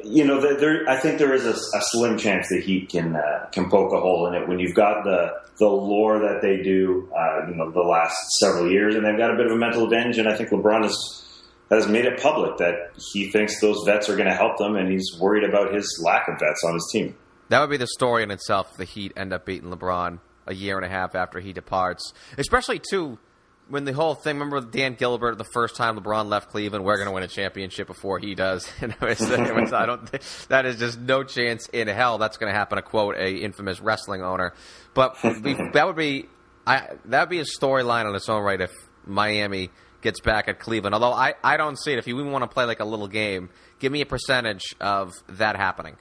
You 0.04 0.26
know, 0.26 0.40
there, 0.40 0.88
I 0.88 0.98
think 0.98 1.18
there 1.18 1.34
is 1.34 1.46
a, 1.46 1.54
a 1.54 1.82
slim 1.82 2.18
chance 2.18 2.50
that 2.50 2.62
he 2.64 2.86
can 2.86 3.16
uh, 3.16 3.48
can 3.52 3.70
poke 3.70 3.92
a 3.92 4.00
hole 4.00 4.28
in 4.28 4.36
it 4.36 4.48
when 4.48 4.60
you've 4.60 4.76
got 4.76 5.04
the 5.04 5.34
the 5.58 5.68
lore 5.68 6.20
that 6.20 6.42
they 6.44 6.62
do. 6.62 7.10
Uh, 7.18 7.48
you 7.50 7.56
know, 7.56 7.72
the 7.72 7.80
last 7.80 8.16
several 8.40 8.70
years, 8.70 8.94
and 8.94 9.04
they've 9.04 9.18
got 9.18 9.34
a 9.34 9.36
bit 9.36 9.48
of 9.48 9.54
a 9.54 9.58
mental 9.58 9.86
advantage. 9.86 10.20
And 10.20 10.28
I 10.28 10.36
think 10.36 10.52
LeBron 10.52 10.86
is 10.86 11.25
has 11.70 11.88
made 11.88 12.06
it 12.06 12.22
public 12.22 12.58
that 12.58 12.92
he 13.12 13.32
thinks 13.32 13.60
those 13.60 13.84
vets 13.86 14.10
are 14.10 14.16
going 14.16 14.30
to 14.30 14.36
help 14.36 14.58
them, 14.58 14.76
and 14.76 14.92
he's 14.92 15.18
worried 15.20 15.44
about 15.44 15.74
his 15.74 16.02
lack 16.04 16.28
of 16.28 16.40
vets 16.40 16.64
on 16.64 16.74
his 16.74 16.90
team. 16.92 17.16
That 17.50 17.62
would 17.62 17.70
be 17.70 17.78
the 17.78 17.88
story 17.88 18.24
in 18.24 18.32
itself. 18.32 18.72
If 18.72 18.78
the 18.78 18.86
Heat 18.86 19.14
end 19.16 19.34
up 19.34 19.46
beating 19.46 19.70
LeBron 19.70 20.20
a 20.48 20.54
year 20.54 20.78
and 20.78 20.86
a 20.86 20.90
half 20.90 21.16
after 21.16 21.40
he 21.40 21.54
departs, 21.54 22.14
especially 22.38 22.80
too 22.80 23.20
when 23.68 23.86
the 23.86 23.94
whole 23.94 24.16
thing. 24.16 24.38
Remember 24.38 24.62
Dan 24.62 24.96
Gilbert 24.96 25.38
the 25.38 25.46
first 25.54 25.76
time 25.76 25.98
LeBron 25.98 26.28
left 26.28 26.50
Cleveland, 26.50 26.86
we're 26.86 26.98
going 26.98 27.08
to 27.08 27.14
win 27.14 27.24
a 27.24 27.28
championship 27.28 27.88
before 27.88 28.20
he 28.20 28.36
does. 28.36 28.70
It's, 29.02 29.22
it's, 29.22 29.74
I 29.74 29.86
don't. 29.86 30.12
That 30.50 30.66
is 30.66 30.78
just 30.80 31.00
no 31.00 31.24
chance 31.24 31.68
in 31.68 31.88
hell 31.88 32.18
that's 32.18 32.38
going 32.38 32.52
to 32.52 32.58
happen. 32.58 32.78
To 32.78 32.82
quote 32.82 33.16
a 33.18 33.38
infamous 33.38 33.80
wrestling 33.80 34.22
owner, 34.22 34.54
but 34.94 35.18
that 35.22 35.84
would 35.86 35.96
be 35.96 36.28
I, 36.66 36.90
that 37.06 37.22
would 37.22 37.30
be 37.30 37.40
a 37.40 37.46
storyline 37.46 38.06
on 38.06 38.16
its 38.16 38.30
own 38.30 38.44
right 38.44 38.60
if 38.60 38.72
Miami 39.06 39.70
gets 40.06 40.22
back 40.22 40.48
at 40.48 40.60
Cleveland. 40.60 40.94
Although 40.94 41.12
I, 41.12 41.34
I 41.44 41.58
don't 41.58 41.78
see 41.78 41.92
it. 41.92 42.00
If 42.00 42.08
you 42.08 42.18
even 42.20 42.32
want 42.32 42.44
to 42.44 42.48
play 42.48 42.64
like 42.66 42.80
a 42.80 42.86
little 42.86 43.08
game, 43.08 43.50
give 43.80 43.92
me 43.92 44.02
a 44.02 44.06
percentage 44.06 44.64
of 44.80 45.12
that 45.28 45.58
happening 45.58 45.98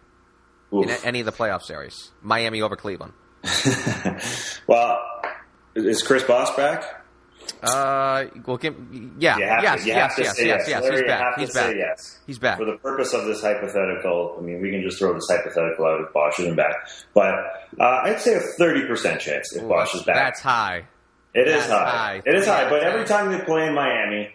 Oof. 0.72 0.84
in 0.84 0.90
any 1.04 1.20
of 1.20 1.26
the 1.26 1.32
playoff 1.32 1.62
series. 1.62 2.12
Miami 2.22 2.62
over 2.62 2.76
Cleveland. 2.76 3.14
well, 4.66 5.00
is 5.74 6.02
Chris 6.02 6.22
Bosh 6.22 6.54
back? 6.54 7.00
Uh, 7.62 8.26
well, 8.46 8.56
give, 8.56 8.74
yeah, 9.18 9.36
yes, 9.38 9.86
yes, 9.86 10.14
yes, 10.18 10.38
yes, 10.38 10.68
yes, 10.68 10.88
He's 10.88 11.02
back. 11.02 11.38
He's 11.38 11.54
back. 11.54 11.74
Yes. 11.76 12.18
He's 12.26 12.38
back. 12.38 12.58
For 12.58 12.64
the 12.64 12.78
purpose 12.78 13.12
of 13.12 13.24
this 13.26 13.40
hypothetical, 13.40 14.36
I 14.38 14.42
mean, 14.42 14.60
we 14.62 14.70
can 14.70 14.82
just 14.82 14.98
throw 14.98 15.12
this 15.14 15.26
hypothetical 15.30 15.84
out 15.86 16.00
if 16.00 16.12
Bosh 16.12 16.38
isn't 16.40 16.56
back. 16.56 16.74
But 17.14 17.34
uh, 17.78 18.02
I'd 18.04 18.20
say 18.20 18.34
a 18.34 18.40
thirty 18.40 18.86
percent 18.86 19.20
chance 19.20 19.54
if 19.54 19.62
Ooh, 19.62 19.68
Bosh 19.68 19.94
is 19.94 20.02
back. 20.02 20.16
That's 20.16 20.40
high. 20.40 20.84
It 21.34 21.48
is 21.48 21.66
high. 21.66 21.90
high. 21.90 22.22
It 22.24 22.34
is 22.34 22.46
high. 22.46 22.70
But 22.70 22.84
every 22.84 23.04
time 23.06 23.32
they 23.32 23.44
play 23.44 23.66
in 23.66 23.74
Miami, 23.74 24.30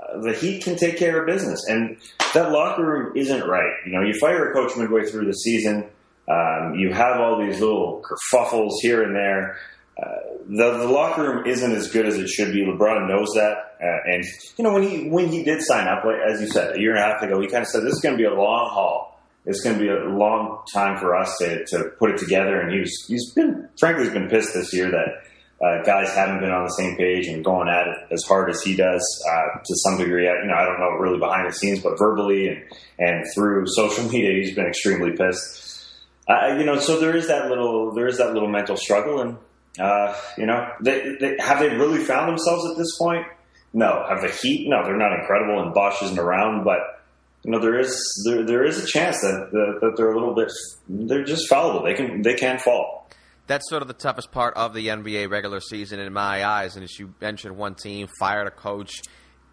uh, 0.00 0.20
the 0.20 0.32
Heat 0.32 0.62
can 0.62 0.76
take 0.76 0.96
care 0.96 1.20
of 1.20 1.26
business, 1.26 1.64
and 1.68 1.96
that 2.32 2.52
locker 2.52 2.84
room 2.84 3.16
isn't 3.16 3.46
right. 3.46 3.72
You 3.86 3.92
know, 3.92 4.02
you 4.02 4.14
fire 4.20 4.50
a 4.50 4.54
coach 4.54 4.76
midway 4.76 5.04
through 5.04 5.26
the 5.26 5.32
season. 5.32 5.88
Um, 6.28 6.74
you 6.76 6.92
have 6.92 7.20
all 7.20 7.44
these 7.44 7.60
little 7.60 8.02
kerfuffles 8.02 8.72
here 8.80 9.02
and 9.02 9.14
there. 9.14 9.58
Uh, 10.00 10.06
the, 10.48 10.78
the 10.78 10.88
locker 10.88 11.22
room 11.22 11.46
isn't 11.46 11.72
as 11.72 11.90
good 11.90 12.06
as 12.06 12.18
it 12.18 12.28
should 12.28 12.52
be. 12.52 12.64
LeBron 12.64 13.08
knows 13.08 13.32
that, 13.34 13.76
uh, 13.82 14.12
and 14.12 14.24
you 14.56 14.64
know 14.64 14.72
when 14.72 14.82
he 14.82 15.08
when 15.08 15.28
he 15.28 15.42
did 15.42 15.60
sign 15.62 15.86
up, 15.86 16.04
like, 16.04 16.16
as 16.26 16.40
you 16.40 16.48
said, 16.48 16.76
a 16.76 16.80
year 16.80 16.94
and 16.94 16.98
a 16.98 17.02
half 17.02 17.22
ago, 17.22 17.40
he 17.40 17.48
kind 17.48 17.62
of 17.62 17.68
said 17.68 17.82
this 17.82 17.94
is 17.94 18.00
going 18.00 18.16
to 18.16 18.18
be 18.18 18.24
a 18.24 18.34
long 18.34 18.70
haul. 18.70 19.20
It's 19.46 19.60
going 19.60 19.76
to 19.76 19.82
be 19.82 19.90
a 19.90 20.04
long 20.08 20.62
time 20.72 20.98
for 20.98 21.14
us 21.14 21.36
to, 21.38 21.64
to 21.66 21.90
put 21.98 22.10
it 22.10 22.18
together. 22.18 22.60
And 22.60 22.72
he 22.72 22.80
was 22.80 23.04
he's 23.06 23.32
been 23.32 23.68
frankly 23.78 24.04
he's 24.04 24.12
been 24.12 24.28
pissed 24.28 24.54
this 24.54 24.72
year 24.72 24.90
that 24.90 25.24
uh, 25.64 25.82
guys 25.82 26.14
haven't 26.14 26.40
been 26.40 26.50
on 26.50 26.64
the 26.64 26.70
same 26.70 26.94
page 26.96 27.26
and 27.26 27.42
going 27.42 27.68
at 27.68 27.86
it 27.86 27.96
as 28.10 28.22
hard 28.24 28.50
as 28.50 28.60
he 28.62 28.76
does 28.76 29.02
uh, 29.30 29.58
to 29.64 29.74
some 29.76 29.96
degree. 29.96 30.24
You 30.24 30.46
know, 30.46 30.54
I 30.54 30.64
don't 30.66 30.78
know 30.78 30.90
really 30.98 31.18
behind 31.18 31.48
the 31.48 31.54
scenes, 31.54 31.80
but 31.80 31.98
verbally 31.98 32.48
and, 32.48 32.62
and 32.98 33.24
through 33.34 33.66
social 33.68 34.04
media, 34.10 34.32
he's 34.32 34.54
been 34.54 34.66
extremely 34.66 35.12
pissed. 35.12 35.62
Uh, 36.28 36.56
you 36.58 36.64
know, 36.64 36.78
so 36.78 37.00
there 37.00 37.16
is 37.16 37.28
that 37.28 37.48
little 37.48 37.92
there 37.92 38.06
is 38.06 38.18
that 38.18 38.34
little 38.34 38.48
mental 38.48 38.76
struggle, 38.76 39.20
and 39.20 39.38
uh, 39.78 40.14
you 40.36 40.46
know, 40.46 40.68
they, 40.82 41.16
they, 41.18 41.36
have 41.38 41.60
they 41.60 41.70
really 41.70 42.02
found 42.02 42.28
themselves 42.28 42.70
at 42.70 42.76
this 42.76 42.96
point? 42.98 43.26
No. 43.72 44.04
Have 44.08 44.20
the 44.20 44.28
Heat? 44.28 44.68
No, 44.68 44.84
they're 44.84 44.96
not 44.96 45.18
incredible, 45.18 45.62
and 45.62 45.72
Bosh 45.72 46.02
isn't 46.02 46.18
around, 46.18 46.64
but. 46.64 46.78
You 47.46 47.50
know 47.50 47.60
there 47.60 47.78
is 47.78 48.22
there, 48.24 48.42
there 48.42 48.64
is 48.64 48.82
a 48.82 48.86
chance 48.86 49.20
that, 49.20 49.50
that 49.52 49.78
that 49.82 49.96
they're 49.98 50.12
a 50.12 50.18
little 50.18 50.34
bit 50.34 50.50
they're 50.88 51.24
just 51.24 51.46
fallible. 51.46 51.84
They 51.84 51.92
can 51.92 52.22
they 52.22 52.32
can 52.32 52.58
fall 52.58 53.04
that's 53.46 53.68
sort 53.68 53.82
of 53.82 53.88
the 53.88 53.94
toughest 53.94 54.32
part 54.32 54.54
of 54.54 54.74
the 54.74 54.88
NBA 54.88 55.30
regular 55.30 55.60
season 55.60 56.00
in 56.00 56.12
my 56.12 56.44
eyes. 56.44 56.76
And 56.76 56.84
as 56.84 56.98
you 56.98 57.14
mentioned, 57.20 57.56
one 57.56 57.74
team 57.74 58.08
fired 58.18 58.46
a 58.46 58.50
coach, 58.50 59.02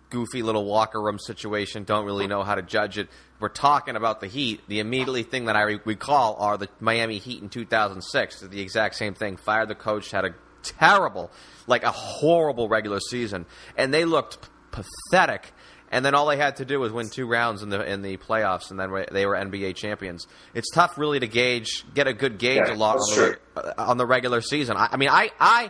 goofy 0.10 0.42
little 0.42 0.66
locker 0.66 1.02
room 1.02 1.20
situation, 1.20 1.84
don't 1.84 2.06
really 2.06 2.28
know 2.28 2.44
how 2.44 2.56
to 2.56 2.62
judge 2.62 2.98
it. 2.98 3.10
We're 3.40 3.50
talking 3.50 3.96
about 3.96 4.22
the 4.22 4.28
Heat. 4.28 4.62
The 4.68 4.80
immediately 4.80 5.24
thing 5.24 5.46
that 5.46 5.56
I 5.56 5.62
recall 5.84 6.36
are 6.40 6.58
the 6.58 6.70
Miami 6.80 7.18
Heat 7.18 7.42
in 7.42 7.50
2006. 7.50 8.42
The 8.42 8.62
exact 8.62 8.96
same 8.96 9.14
thing. 9.14 9.38
Fired 9.38 9.68
the 9.68 9.76
coach, 9.76 10.12
had 10.12 10.26
a 10.26 10.36
terrible, 10.64 11.32
like 11.68 11.84
a 11.84 11.92
horrible 11.92 12.70
regular 12.70 13.00
season, 13.00 13.46
and 13.76 13.94
they 13.94 14.06
looked 14.06 14.38
pathetic 14.72 15.52
and 15.92 16.06
then 16.06 16.16
all 16.16 16.26
they 16.26 16.38
had 16.38 16.56
to 16.56 16.66
do 16.66 16.80
was 16.80 16.94
win 16.94 17.10
two 17.10 17.28
rounds 17.28 17.62
in 17.62 17.70
the 17.70 17.84
in 17.84 18.02
the 18.02 18.16
playoffs, 18.16 18.72
and 18.72 18.80
then 18.80 18.90
they 19.12 19.26
were 19.26 19.36
NBA 19.36 19.76
champions. 19.76 20.26
It's 20.54 20.72
tough, 20.72 20.98
really, 20.98 21.20
to 21.20 21.28
gauge, 21.28 21.84
get 21.94 22.08
a 22.08 22.14
good 22.14 22.40
gauge 22.40 22.64
yeah, 22.66 22.74
a 22.74 22.76
lot 22.76 22.98
on 22.98 23.36
the, 23.56 23.82
on 23.82 23.98
the, 23.98 24.06
regular 24.06 24.40
season. 24.40 24.78
I, 24.78 24.90
I, 24.94 24.98
mean, 24.98 25.10
I, 25.10 25.32
I, 25.38 25.70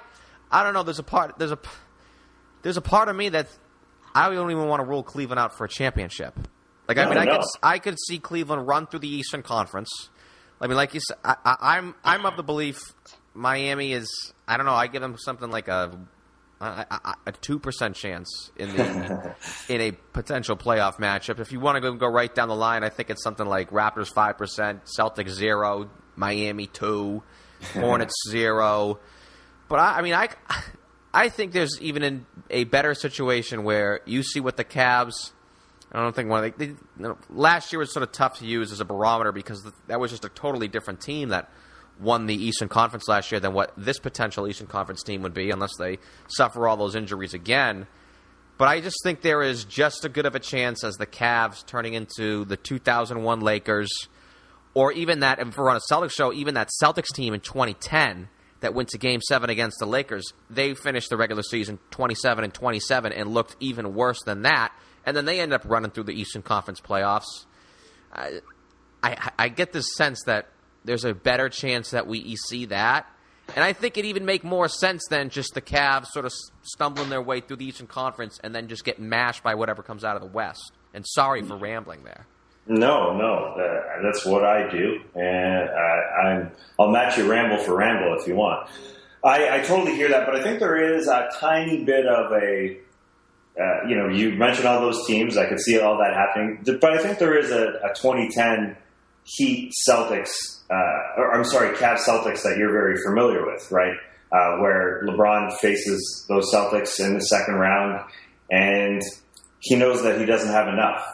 I 0.52 0.64
don't 0.64 0.76
know. 0.76 0.84
There's 0.84 1.00
a 1.00 1.04
part. 1.04 1.40
There's 1.40 1.52
a 1.52 1.60
there's 2.62 2.78
a 2.78 2.82
part 2.82 3.10
of 3.10 3.16
me 3.16 3.30
that 3.30 3.48
I 4.14 4.30
don't 4.30 4.52
even 4.52 4.68
want 4.68 4.82
to 4.82 4.88
rule 4.88 5.02
Cleveland 5.02 5.40
out 5.40 5.58
for 5.58 5.66
a 5.66 5.70
championship. 5.70 6.36
Like, 6.88 7.00
I 7.00 7.10
mean, 7.10 7.18
I 7.18 7.26
could 7.26 7.46
I 7.64 7.80
could 7.80 7.98
see 8.00 8.20
Cleveland 8.20 8.68
run 8.68 8.86
through 8.86 9.00
the 9.00 9.10
Eastern 9.10 9.42
Conference. 9.42 9.90
I 10.60 10.68
mean, 10.68 10.78
like 10.78 10.94
you 10.94 11.00
said, 11.00 11.18
I, 11.24 11.56
I'm 11.60 11.96
I'm 12.04 12.28
of 12.28 12.38
the 12.38 12.44
belief 12.44 12.80
Miami 13.34 13.94
is. 13.94 14.34
I 14.48 14.58
don't 14.58 14.68
know. 14.68 14.74
I 14.74 14.86
give 14.86 15.02
them 15.02 15.18
something 15.18 15.50
like 15.50 15.68
a 15.68 15.98
a 16.62 17.32
two 17.42 17.60
percent 17.60 17.96
chance 17.96 18.52
in 18.56 18.76
the 18.76 19.36
in 19.68 19.82
a 19.82 19.92
potential 20.14 20.56
playoff 20.56 20.98
matchup. 20.98 21.40
If 21.40 21.52
you 21.52 21.60
want 21.60 21.78
to 21.78 21.82
go, 21.82 21.94
go 21.94 22.08
right 22.08 22.34
down 22.34 22.50
the 22.50 22.56
line, 22.56 22.84
I 22.84 22.90
think 22.90 23.10
it's 23.10 23.24
something 23.24 23.48
like 23.48 23.72
Raptors 23.72 24.14
five 24.14 24.38
percent, 24.38 24.82
Celtics 24.86 25.30
zero, 25.30 25.90
Miami 26.16 26.68
two, 26.68 27.24
Hornets 27.74 28.14
zero. 28.30 29.00
But 29.68 29.80
I, 29.80 29.98
I 29.98 30.02
mean, 30.02 30.14
I 30.14 30.30
I 31.14 31.30
think 31.30 31.52
there's 31.52 31.82
even 31.82 32.04
in 32.04 32.26
a 32.50 32.66
better 32.66 32.94
situation 32.94 33.64
where 33.64 34.02
you 34.06 34.22
see 34.22 34.40
what 34.40 34.58
the 34.58 34.66
Cavs. 34.66 35.32
I 35.92 36.02
don't 36.02 36.16
think 36.16 36.30
one. 36.30 36.44
They, 36.44 36.52
they, 36.52 36.66
you 36.68 36.78
know, 36.98 37.18
last 37.30 37.74
year 37.74 37.80
was 37.80 37.92
sort 37.92 38.04
of 38.04 38.12
tough 38.14 38.40
to 38.40 38.46
use 38.46 38.72
as 38.72 38.80
a 38.80 38.86
barometer 38.86 39.32
because 39.32 39.70
that 39.88 40.00
was 40.00 40.12
just 40.12 40.24
a 40.24 40.30
totally 40.30 40.70
different 40.70 41.02
team 41.02 41.30
that 41.30 41.50
won 42.02 42.26
the 42.26 42.36
Eastern 42.36 42.70
Conference 42.70 43.08
last 43.08 43.32
year 43.32 43.40
than 43.40 43.54
what 43.54 43.74
this 43.78 44.00
potential 44.00 44.48
Eastern 44.48 44.68
Conference 44.68 45.04
team 45.04 45.22
would 45.22 45.34
be, 45.34 45.52
unless 45.52 45.76
they 45.78 46.00
suffer 46.28 46.68
all 46.68 46.78
those 46.78 46.96
injuries 46.96 47.34
again. 47.34 47.88
But 48.58 48.68
I 48.68 48.82
just 48.82 48.98
think 49.04 49.22
there 49.22 49.42
is 49.42 49.64
just 49.66 50.06
as 50.06 50.12
good 50.12 50.26
of 50.26 50.36
a 50.36 50.40
chance 50.40 50.84
as 50.84 50.96
the 50.96 51.08
Cavs 51.08 51.66
turning 51.66 51.94
into 51.94 52.46
the 52.46 52.58
2001 52.58 53.40
Lakers, 53.40 53.90
or 54.74 54.92
even 54.92 55.22
that, 55.22 55.40
if 55.40 55.58
we're 55.58 55.70
on 55.70 55.78
a 55.78 55.94
Celtics 55.94 56.14
show, 56.14 56.32
even 56.34 56.54
that 56.56 56.70
Celtics 56.82 57.14
team 57.14 57.34
in 57.34 57.40
2010 57.40 58.30
that 58.62 58.74
went 58.74 58.90
to 58.90 58.98
Game 58.98 59.20
Seven 59.28 59.50
against 59.50 59.80
the 59.80 59.86
Lakers. 59.86 60.32
They 60.50 60.74
finished 60.74 61.10
the 61.10 61.18
regular 61.18 61.44
season 61.44 61.80
27 61.90 62.44
and 62.44 62.54
27 62.54 63.12
and 63.12 63.34
looked 63.34 63.56
even 63.60 63.96
worse 63.96 64.22
than 64.24 64.44
that. 64.44 64.72
And 65.06 65.18
then 65.18 65.26
they 65.26 65.40
end 65.40 65.52
up 65.52 65.64
running 65.66 65.92
through 65.92 66.04
the 66.04 66.14
Eastern 66.14 66.44
Conference 66.44 66.80
playoffs. 66.80 67.46
I, 68.14 68.42
I, 69.02 69.32
I 69.40 69.50
get 69.50 69.74
this 69.74 69.96
sense 69.96 70.22
that 70.28 70.48
there's 70.86 71.06
a 71.06 71.14
better 71.14 71.50
chance 71.50 71.92
that 71.92 72.08
we 72.08 72.36
see 72.36 72.66
that. 72.66 73.08
And 73.56 73.64
I 73.64 73.74
think 73.74 73.98
it 73.98 74.06
even 74.06 74.26
make 74.26 74.44
more 74.44 74.70
sense 74.70 75.04
than 75.10 75.30
just 75.30 75.54
the 75.54 75.62
Cavs 75.62 76.08
sort 76.08 76.26
of 76.26 76.32
stumbling 76.62 77.10
their 77.10 77.22
way 77.22 77.42
through 77.42 77.58
the 77.58 77.66
Eastern 77.66 77.88
Conference 77.88 78.40
and 78.44 78.56
then 78.56 78.68
just 78.68 78.86
get 78.86 79.00
mashed 79.00 79.44
by 79.44 79.56
whatever 79.56 79.84
comes 79.84 80.04
out 80.04 80.16
of 80.16 80.22
the 80.22 80.28
West. 80.28 80.72
And 80.94 81.06
sorry 81.06 81.42
for 81.42 81.58
rambling 81.58 82.04
there. 82.04 82.28
No, 82.68 83.18
no, 83.18 83.56
uh, 83.60 84.04
that's 84.04 84.24
what 84.26 84.44
I 84.46 84.70
do, 84.70 85.00
and 85.16 85.70
I, 85.70 86.22
I'm 86.24 86.52
I'll 86.80 86.92
match 86.92 87.18
you 87.18 87.30
ramble 87.30 87.58
for 87.58 87.76
ramble 87.76 88.16
if 88.20 88.28
you 88.28 88.36
want. 88.36 88.70
I, 89.24 89.58
I 89.58 89.62
totally 89.62 89.96
hear 89.96 90.10
that, 90.10 90.28
but 90.28 90.36
I 90.36 90.44
think 90.44 90.60
there 90.60 90.96
is 90.96 91.08
a 91.08 91.30
tiny 91.40 91.84
bit 91.84 92.06
of 92.06 92.32
a 92.32 92.78
uh, 93.60 93.88
you 93.88 93.96
know, 93.96 94.08
you 94.08 94.32
mentioned 94.32 94.68
all 94.68 94.80
those 94.80 95.06
teams. 95.08 95.38
I 95.38 95.48
could 95.48 95.60
see 95.60 95.80
all 95.80 95.98
that 95.98 96.14
happening, 96.14 96.64
but 96.80 96.94
I 96.94 97.02
think 97.02 97.20
there 97.20 97.38
is 97.38 97.52
a, 97.52 97.80
a 97.84 97.94
2010 97.96 98.78
Heat 99.24 99.72
Celtics, 99.88 100.62
uh, 100.70 101.20
or 101.20 101.34
I'm 101.34 101.44
sorry, 101.46 101.76
Cavs 101.78 102.00
Celtics 102.08 102.44
that 102.44 102.56
you're 102.58 102.72
very 102.72 102.98
familiar 103.06 103.46
with, 103.46 103.72
right? 103.72 103.96
Uh, 104.32 104.58
where 104.60 105.04
LeBron 105.06 105.54
faces 105.60 106.26
those 106.28 106.52
Celtics 106.54 107.00
in 107.00 107.14
the 107.14 107.22
second 107.22 107.56
round, 107.56 108.04
and 108.50 109.02
he 109.60 109.76
knows 109.76 110.04
that 110.04 110.20
he 110.20 110.26
doesn't 110.26 110.52
have 110.52 110.68
enough. 110.68 111.06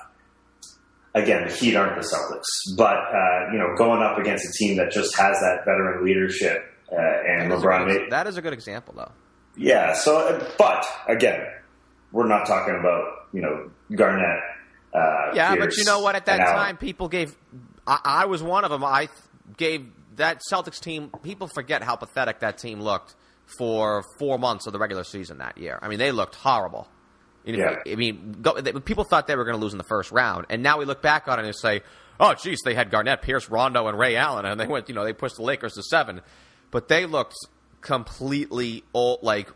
Again, 1.14 1.47
the 1.47 1.53
Heat 1.53 1.76
aren't 1.76 1.99
the 1.99 2.08
Celtics, 2.08 2.78
but 2.78 2.95
uh, 2.95 3.51
you 3.51 3.58
know, 3.58 3.76
going 3.76 4.01
up 4.03 4.18
against 4.20 4.45
a 4.45 4.53
team 4.53 4.78
that 4.78 4.91
just 4.91 5.18
has 5.18 5.39
that 5.39 5.66
veteran 5.66 6.05
leadership, 6.05 6.64
uh, 6.91 6.95
and 6.95 7.51
that 7.51 7.60
LeBron, 7.60 7.88
good, 7.88 8.12
that 8.12 8.28
is 8.28 8.38
a 8.38 8.41
good 8.41 8.53
example, 8.53 8.93
though. 8.95 9.12
Yeah. 9.55 9.93
So, 9.95 10.47
but 10.58 10.86
again, 11.08 11.41
we're 12.12 12.28
not 12.28 12.45
talking 12.45 12.76
about 12.80 13.28
you 13.34 13.41
know 13.41 13.72
Garnett. 13.95 14.39
Uh, 14.93 15.32
yeah, 15.34 15.53
Pierce, 15.55 15.66
but 15.66 15.78
you 15.78 15.86
know 15.86 15.99
what? 15.99 16.16
At 16.16 16.26
that 16.28 16.38
time, 16.38 16.78
people 16.78 17.08
gave 17.10 17.36
I, 17.88 17.99
I 18.03 18.25
was 18.25 18.43
one 18.43 18.65
of 18.65 18.69
them. 18.71 18.83
I 18.83 19.09
gave 19.55 19.88
that 20.17 20.41
Celtics 20.51 20.79
team. 20.79 21.09
People 21.23 21.47
forget 21.47 21.81
how 21.81 21.95
pathetic 21.95 22.41
that 22.41 22.57
team 22.57 22.81
looked 22.81 23.15
for 23.57 24.03
four 24.19 24.38
months 24.38 24.67
of 24.67 24.73
the 24.73 24.79
regular 24.79 25.03
season 25.03 25.38
that 25.38 25.57
year. 25.57 25.79
I 25.81 25.88
mean, 25.88 25.99
they 25.99 26.11
looked 26.11 26.35
horrible. 26.35 26.88
Yeah. 27.45 27.77
I 27.89 27.95
mean, 27.95 28.39
go, 28.41 28.59
they, 28.59 28.73
people 28.73 29.05
thought 29.05 29.25
they 29.27 29.38
were 29.38 29.45
going 29.45 29.55
to 29.55 29.61
lose 29.61 29.71
in 29.71 29.77
the 29.77 29.85
first 29.85 30.11
round, 30.11 30.47
and 30.49 30.61
now 30.61 30.79
we 30.79 30.85
look 30.85 31.01
back 31.01 31.29
on 31.29 31.39
it 31.39 31.45
and 31.45 31.55
say, 31.55 31.81
"Oh, 32.19 32.33
geez, 32.33 32.59
they 32.65 32.73
had 32.73 32.91
Garnett, 32.91 33.21
Pierce, 33.21 33.49
Rondo, 33.49 33.88
and 33.88 33.97
Ray 33.97 34.17
Allen, 34.17 34.43
and 34.45 34.59
they 34.59 34.67
went, 34.67 34.89
you 34.89 34.95
know, 34.95 35.05
they 35.05 35.13
pushed 35.13 35.38
the 35.38 35.43
Lakers 35.43 35.75
to 35.75 35.83
seven, 35.83 36.19
but 36.71 36.89
they 36.89 37.05
looked 37.05 37.35
completely 37.79 38.83
old, 38.93 39.23
like 39.23 39.49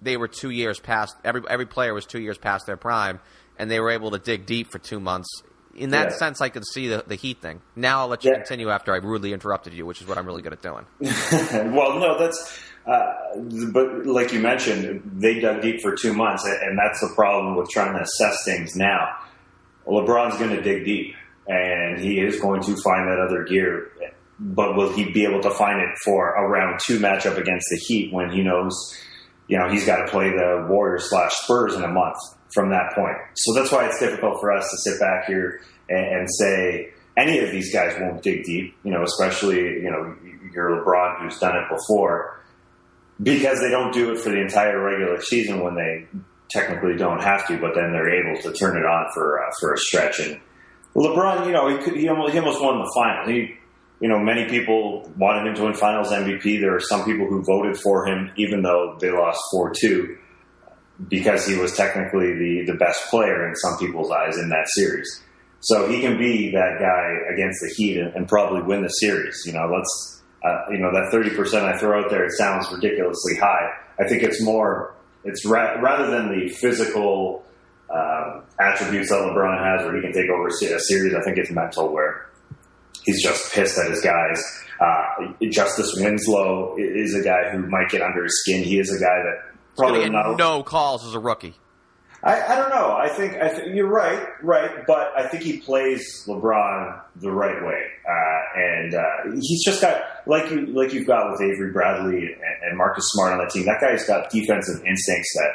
they 0.00 0.16
were 0.16 0.28
two 0.28 0.50
years 0.50 0.78
past. 0.78 1.16
Every 1.24 1.42
every 1.50 1.66
player 1.66 1.92
was 1.92 2.06
two 2.06 2.20
years 2.20 2.38
past 2.38 2.66
their 2.66 2.76
prime, 2.76 3.18
and 3.58 3.68
they 3.68 3.80
were 3.80 3.90
able 3.90 4.12
to 4.12 4.18
dig 4.20 4.46
deep 4.46 4.70
for 4.70 4.78
two 4.78 5.00
months 5.00 5.42
in 5.76 5.90
that 5.90 6.10
yeah. 6.10 6.16
sense, 6.16 6.40
I 6.40 6.48
could 6.48 6.64
see 6.66 6.88
the, 6.88 7.04
the 7.06 7.14
Heat 7.14 7.40
thing. 7.40 7.60
Now 7.76 8.00
I'll 8.00 8.08
let 8.08 8.24
you 8.24 8.30
yeah. 8.30 8.38
continue 8.38 8.70
after 8.70 8.92
I 8.92 8.98
rudely 8.98 9.32
interrupted 9.32 9.72
you, 9.72 9.86
which 9.86 10.00
is 10.00 10.06
what 10.06 10.18
I'm 10.18 10.26
really 10.26 10.42
good 10.42 10.52
at 10.52 10.62
doing. 10.62 10.86
well, 11.00 11.98
no, 11.98 12.18
that's. 12.18 12.60
Uh, 12.86 13.14
but 13.72 14.04
like 14.04 14.32
you 14.32 14.40
mentioned, 14.40 15.02
they 15.14 15.40
dug 15.40 15.62
deep 15.62 15.80
for 15.80 15.94
two 15.94 16.12
months, 16.12 16.44
and 16.44 16.78
that's 16.78 17.00
the 17.00 17.10
problem 17.14 17.56
with 17.56 17.68
trying 17.70 17.94
to 17.94 18.02
assess 18.02 18.44
things 18.44 18.76
now. 18.76 19.16
LeBron's 19.86 20.36
going 20.38 20.50
to 20.50 20.60
dig 20.60 20.84
deep, 20.84 21.14
and 21.48 21.98
he 21.98 22.20
is 22.20 22.40
going 22.40 22.62
to 22.62 22.76
find 22.82 23.08
that 23.08 23.18
other 23.26 23.44
gear. 23.44 23.90
But 24.38 24.76
will 24.76 24.92
he 24.92 25.10
be 25.10 25.24
able 25.24 25.40
to 25.42 25.50
find 25.50 25.80
it 25.80 25.96
for 26.04 26.34
a 26.34 26.46
round 26.46 26.80
two 26.84 26.98
matchup 26.98 27.38
against 27.38 27.66
the 27.70 27.76
Heat 27.76 28.12
when 28.12 28.30
he 28.30 28.42
knows, 28.42 28.74
you 29.48 29.58
know, 29.58 29.70
he's 29.70 29.86
got 29.86 30.04
to 30.04 30.10
play 30.10 30.30
the 30.30 30.66
Warriors 30.68 31.08
slash 31.08 31.32
Spurs 31.36 31.74
in 31.74 31.84
a 31.84 31.88
month? 31.88 32.16
From 32.54 32.70
that 32.70 32.94
point. 32.94 33.16
So 33.34 33.52
that's 33.52 33.72
why 33.72 33.86
it's 33.86 33.98
difficult 33.98 34.40
for 34.40 34.52
us 34.52 34.70
to 34.70 34.90
sit 34.90 35.00
back 35.00 35.26
here 35.26 35.60
and, 35.90 36.20
and 36.20 36.28
say 36.30 36.90
any 37.16 37.40
of 37.40 37.50
these 37.50 37.72
guys 37.72 37.94
won't 38.00 38.22
dig 38.22 38.44
deep, 38.44 38.74
you 38.84 38.92
know, 38.92 39.02
especially, 39.02 39.58
you 39.58 39.90
know, 39.90 40.16
your 40.54 40.70
LeBron 40.70 41.20
who's 41.20 41.38
done 41.38 41.56
it 41.56 41.68
before 41.68 42.40
because 43.22 43.60
they 43.60 43.70
don't 43.70 43.92
do 43.92 44.12
it 44.12 44.18
for 44.18 44.30
the 44.30 44.40
entire 44.40 44.82
regular 44.82 45.20
season 45.20 45.62
when 45.62 45.74
they 45.74 46.06
technically 46.50 46.96
don't 46.96 47.22
have 47.22 47.46
to, 47.48 47.58
but 47.58 47.74
then 47.74 47.92
they're 47.92 48.10
able 48.10 48.40
to 48.42 48.52
turn 48.52 48.76
it 48.76 48.84
on 48.84 49.06
for 49.12 49.42
uh, 49.42 49.50
for 49.60 49.72
a 49.72 49.78
stretch. 49.78 50.20
And 50.20 50.40
LeBron, 50.94 51.46
you 51.46 51.52
know, 51.52 51.68
he 51.68 51.82
could, 51.82 51.96
he 51.96 52.08
almost, 52.08 52.32
he 52.32 52.38
almost 52.38 52.62
won 52.62 52.78
the 52.78 52.92
final. 52.94 53.32
He, 53.32 53.54
you 54.00 54.08
know, 54.08 54.18
many 54.18 54.48
people 54.48 55.10
wanted 55.16 55.48
him 55.48 55.54
to 55.54 55.64
win 55.64 55.74
Finals 55.74 56.08
MVP. 56.08 56.60
There 56.60 56.74
are 56.74 56.80
some 56.80 57.04
people 57.04 57.26
who 57.26 57.42
voted 57.42 57.76
for 57.80 58.06
him, 58.06 58.32
even 58.36 58.62
though 58.62 58.96
they 59.00 59.10
lost 59.10 59.40
four 59.52 59.72
two 59.72 60.18
because 61.08 61.46
he 61.46 61.56
was 61.56 61.76
technically 61.76 62.32
the, 62.34 62.72
the 62.72 62.78
best 62.78 63.08
player 63.10 63.48
in 63.48 63.54
some 63.56 63.78
people's 63.78 64.10
eyes 64.10 64.38
in 64.38 64.48
that 64.48 64.66
series. 64.68 65.22
So 65.60 65.88
he 65.88 66.00
can 66.00 66.18
be 66.18 66.52
that 66.52 66.78
guy 66.78 67.32
against 67.32 67.60
the 67.62 67.72
Heat 67.74 67.98
and, 67.98 68.28
probably 68.28 68.62
win 68.62 68.82
the 68.82 68.88
series. 68.88 69.42
You 69.46 69.54
know, 69.54 69.66
let's 69.74 70.22
uh, 70.44 70.70
you 70.70 70.78
know 70.78 70.92
that 70.92 71.08
thirty 71.10 71.30
percent 71.30 71.64
I 71.64 71.78
throw 71.78 72.04
out 72.04 72.10
there. 72.10 72.24
It 72.24 72.32
sounds 72.32 72.70
ridiculously 72.70 73.36
high. 73.36 73.70
I 73.98 74.06
think 74.06 74.22
it's 74.22 74.42
more. 74.42 74.94
It's 75.24 75.44
ra- 75.46 75.80
rather 75.80 76.10
than 76.10 76.38
the 76.38 76.50
physical 76.50 77.44
um, 77.88 78.42
attributes 78.60 79.08
that 79.08 79.20
LeBron 79.20 79.58
has, 79.64 79.86
where 79.86 79.96
he 79.96 80.02
can 80.02 80.12
take 80.12 80.28
over 80.28 80.48
a 80.48 80.80
series. 80.80 81.14
I 81.14 81.22
think 81.22 81.38
it's 81.38 81.50
mental, 81.50 81.90
where 81.90 82.28
he's 83.04 83.22
just 83.22 83.52
pissed 83.54 83.78
at 83.78 83.90
his 83.90 84.02
guys. 84.02 84.42
Uh, 84.78 85.32
Justice 85.50 85.94
Winslow 85.96 86.76
is 86.76 87.14
a 87.14 87.22
guy 87.22 87.50
who 87.52 87.66
might 87.68 87.88
get 87.88 88.02
under 88.02 88.24
his 88.24 88.38
skin. 88.42 88.64
He 88.64 88.78
is 88.78 88.90
a 88.90 89.02
guy 89.02 89.22
that 89.22 89.53
Probably 89.76 90.08
not. 90.08 90.36
No 90.36 90.62
calls 90.62 91.06
as 91.06 91.14
a 91.14 91.18
rookie. 91.18 91.54
I, 92.22 92.40
I 92.40 92.56
don't 92.56 92.70
know. 92.70 92.96
I 92.96 93.10
think 93.10 93.34
I 93.34 93.48
th- 93.50 93.74
you're 93.74 93.86
right, 93.86 94.26
right. 94.42 94.86
But 94.86 95.12
I 95.14 95.28
think 95.28 95.42
he 95.42 95.58
plays 95.58 96.24
LeBron 96.26 97.02
the 97.16 97.30
right 97.30 97.62
way, 97.62 97.82
uh, 98.08 98.58
and 98.58 98.94
uh, 98.94 99.36
he's 99.40 99.62
just 99.62 99.82
got 99.82 100.00
like 100.26 100.50
you 100.50 100.66
like 100.66 100.94
you've 100.94 101.06
got 101.06 101.30
with 101.30 101.42
Avery 101.42 101.70
Bradley 101.70 102.32
and, 102.32 102.68
and 102.68 102.78
Marcus 102.78 103.04
Smart 103.08 103.32
on 103.32 103.38
that 103.40 103.50
team. 103.50 103.66
That 103.66 103.78
guy's 103.80 104.06
got 104.06 104.30
defensive 104.30 104.82
instincts 104.86 105.34
that 105.34 105.50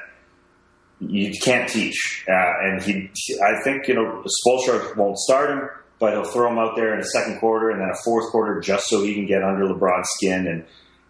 you 0.99 1.31
can't 1.41 1.67
teach. 1.67 2.25
Uh, 2.29 2.51
and 2.63 2.83
he, 2.83 3.09
I 3.43 3.63
think 3.63 3.87
you 3.87 3.95
know, 3.95 4.23
Spoelstra 4.45 4.95
won't 4.95 5.17
start 5.17 5.49
him, 5.49 5.69
but 5.97 6.13
he'll 6.13 6.23
throw 6.23 6.51
him 6.51 6.59
out 6.59 6.75
there 6.75 6.93
in 6.93 6.99
a 6.99 7.05
second 7.05 7.39
quarter 7.39 7.71
and 7.71 7.81
then 7.81 7.89
a 7.89 7.97
fourth 8.03 8.31
quarter 8.31 8.59
just 8.59 8.87
so 8.87 9.01
he 9.01 9.15
can 9.15 9.25
get 9.25 9.43
under 9.43 9.65
LeBron's 9.65 10.09
skin 10.17 10.45
and 10.45 10.65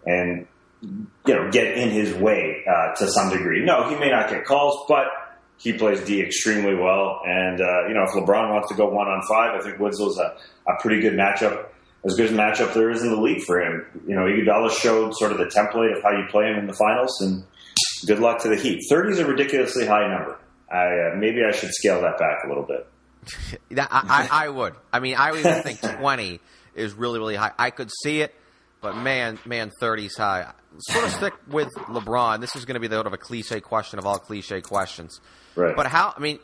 and 0.06 0.48
you 0.82 1.08
know, 1.28 1.50
get 1.52 1.78
in 1.78 1.90
his 1.90 2.14
way 2.14 2.64
uh, 2.70 2.96
to 2.96 3.08
some 3.08 3.30
degree. 3.30 3.64
No, 3.64 3.90
he 3.90 3.96
may 3.96 4.10
not 4.10 4.30
get 4.30 4.46
calls, 4.46 4.86
but 4.88 5.08
he 5.58 5.74
plays 5.74 6.02
D 6.02 6.22
extremely 6.22 6.76
well. 6.76 7.22
And 7.26 7.60
uh, 7.60 7.88
you 7.88 7.94
know, 7.94 8.04
if 8.04 8.12
LeBron 8.12 8.52
wants 8.54 8.70
to 8.70 8.76
go 8.76 8.90
one 8.90 9.08
on 9.08 9.22
five, 9.28 9.60
I 9.60 9.64
think 9.64 9.78
Winslow's 9.78 10.18
a, 10.18 10.38
a 10.68 10.82
pretty 10.82 11.02
good 11.02 11.14
matchup, 11.14 11.68
as 12.06 12.16
good 12.16 12.32
a 12.32 12.34
matchup 12.34 12.74
there 12.74 12.90
is 12.90 13.04
in 13.04 13.10
the 13.10 13.20
league 13.20 13.44
for 13.44 13.62
him. 13.62 13.86
You 14.08 14.16
know, 14.16 14.22
Iguodala 14.22 14.72
showed 14.72 15.14
sort 15.16 15.32
of 15.32 15.38
the 15.38 15.46
template 15.46 15.98
of 15.98 16.04
how 16.04 16.12
you 16.12 16.26
play 16.30 16.46
him 16.46 16.58
in 16.58 16.68
the 16.68 16.74
finals, 16.74 17.20
and 17.22 17.44
good 18.06 18.20
luck 18.20 18.42
to 18.44 18.50
the 18.50 18.56
Heat. 18.56 18.82
Thirty 18.90 19.12
is 19.12 19.20
a 19.20 19.26
ridiculously 19.26 19.86
high 19.86 20.08
number. 20.08 20.40
I 20.72 21.12
uh, 21.12 21.16
maybe 21.18 21.44
I 21.44 21.52
should 21.52 21.74
scale 21.74 22.02
that 22.02 22.18
back 22.18 22.46
a 22.46 22.48
little 22.48 22.64
bit. 22.64 22.88
I, 23.78 24.28
I, 24.32 24.46
I 24.46 24.50
would. 24.50 24.76
I 24.94 25.00
mean, 25.02 25.16
I 25.18 25.32
would 25.32 25.42
even 25.42 25.62
think 25.62 25.82
twenty 25.82 26.40
is 26.74 26.94
really 26.94 27.20
really 27.20 27.36
high. 27.36 27.52
I 27.58 27.70
could 27.70 27.92
see 28.04 28.22
it. 28.22 28.34
But 28.82 28.96
man, 28.96 29.40
man, 29.46 29.72
30's 29.82 30.16
high. 30.16 30.54
Sort 30.78 31.06
of 31.06 31.12
stick 31.12 31.34
with 31.48 31.70
LeBron. 31.88 32.40
This 32.42 32.56
is 32.56 32.64
going 32.66 32.76
to 32.76 32.80
be 32.80 32.88
the 32.88 32.96
sort 32.96 33.08
of 33.08 33.14
a 33.14 33.18
cliche 33.18 33.60
question 33.60 34.00
of 34.00 34.06
all 34.06 34.20
cliche 34.20 34.62
questions. 34.62 35.20
Right. 35.56 35.76
But 35.76 35.88
how? 35.88 36.14
I 36.16 36.20
mean, 36.20 36.40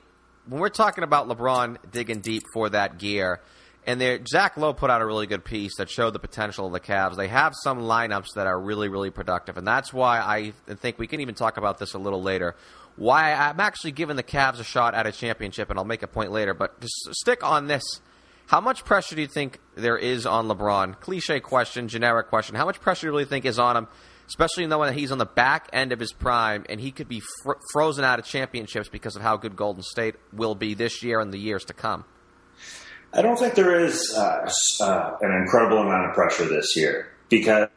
when 0.48 0.60
we're 0.60 0.70
talking 0.70 1.04
about 1.04 1.28
LeBron 1.28 1.78
digging 1.92 2.20
deep 2.20 2.44
for 2.54 2.70
that 2.70 2.98
gear, 2.98 3.40
And 3.88 4.02
there, 4.02 4.20
Zach 4.28 4.58
Lowe 4.58 4.74
put 4.74 4.90
out 4.90 5.02
a 5.02 5.06
really 5.06 5.28
good 5.28 5.46
piece 5.46 5.78
that 5.78 5.90
showed 5.90 6.14
the 6.14 6.20
potential 6.20 6.66
of 6.66 6.74
the 6.74 6.80
Cavs. 6.80 7.16
They 7.16 7.28
have 7.28 7.54
some 7.56 7.82
lineups 7.82 8.34
that 8.36 8.48
are 8.48 8.60
really, 8.60 8.90
really 8.90 9.12
productive, 9.12 9.58
and 9.58 9.68
that's 9.68 9.94
why 9.94 10.20
I 10.20 10.54
think 10.76 10.98
we 10.98 11.06
can 11.06 11.22
even 11.22 11.36
talk 11.36 11.58
about 11.58 11.78
this 11.78 11.94
a 11.94 12.00
little 12.00 12.22
later. 12.22 12.56
Why 12.96 13.34
I'm 13.34 13.60
actually 13.60 13.92
giving 13.92 14.16
the 14.16 14.24
Cavs 14.24 14.60
a 14.60 14.64
shot 14.64 14.96
at 14.96 15.06
a 15.06 15.12
championship, 15.12 15.70
and 15.70 15.78
I'll 15.78 15.86
make 15.86 16.02
a 16.02 16.08
point 16.08 16.32
later. 16.32 16.54
But 16.54 16.82
just 16.82 16.96
stick 17.12 17.44
on 17.44 17.68
this. 17.68 17.84
How 18.48 18.62
much 18.62 18.86
pressure 18.86 19.16
do 19.16 19.22
you 19.22 19.28
think 19.28 19.60
there 19.76 19.98
is 19.98 20.26
on 20.26 20.48
LeBron? 20.48 21.00
Cliche 21.00 21.40
question, 21.40 21.88
generic 21.88 22.30
question. 22.30 22.56
How 22.56 22.66
much 22.66 22.80
pressure 22.80 23.02
do 23.02 23.08
you 23.08 23.12
really 23.12 23.26
think 23.26 23.46
is 23.46 23.60
on 23.60 23.78
him, 23.78 23.88
especially 24.28 24.66
knowing 24.68 24.88
that 24.88 24.98
he's 24.98 25.12
on 25.12 25.18
the 25.18 25.26
back 25.26 25.70
end 25.74 25.92
of 25.92 26.00
his 26.00 26.12
prime 26.12 26.66
and 26.70 26.80
he 26.80 26.92
could 26.92 27.08
be 27.08 27.22
fr- 27.44 27.54
frozen 27.72 28.04
out 28.04 28.20
of 28.20 28.26
championships 28.26 28.90
because 28.90 29.16
of 29.16 29.22
how 29.22 29.38
good 29.38 29.56
Golden 29.56 29.84
State 29.84 30.16
will 30.34 30.56
be 30.56 30.74
this 30.74 31.04
year 31.04 31.20
and 31.20 31.34
the 31.34 31.38
years 31.38 31.64
to 31.66 31.74
come? 31.74 32.06
I 33.14 33.22
don't 33.22 33.38
think 33.38 33.56
there 33.56 33.80
is 33.80 34.14
uh, 34.18 34.50
uh, 34.82 35.18
an 35.22 35.32
incredible 35.32 35.78
amount 35.78 36.10
of 36.10 36.16
pressure 36.16 36.46
this 36.46 36.76
year 36.76 37.14
because, 37.30 37.70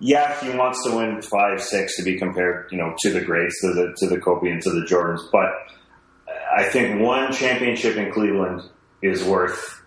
yeah, 0.00 0.38
he 0.40 0.50
wants 0.50 0.84
to 0.84 0.94
win 0.94 1.22
five, 1.22 1.62
six 1.62 1.96
to 1.96 2.02
be 2.02 2.18
compared, 2.18 2.70
you 2.70 2.78
know, 2.78 2.94
to 3.00 3.10
the 3.10 3.22
greats, 3.22 3.58
to 3.62 3.68
the 3.68 3.94
to 3.98 4.06
the 4.08 4.20
Kobe 4.20 4.50
and 4.50 4.60
to 4.62 4.70
the 4.70 4.86
Jordans. 4.86 5.22
But 5.32 5.50
I 6.54 6.64
think 6.64 7.00
one 7.00 7.32
championship 7.32 7.96
in 7.96 8.12
Cleveland 8.12 8.62
is 9.02 9.24
worth 9.24 9.82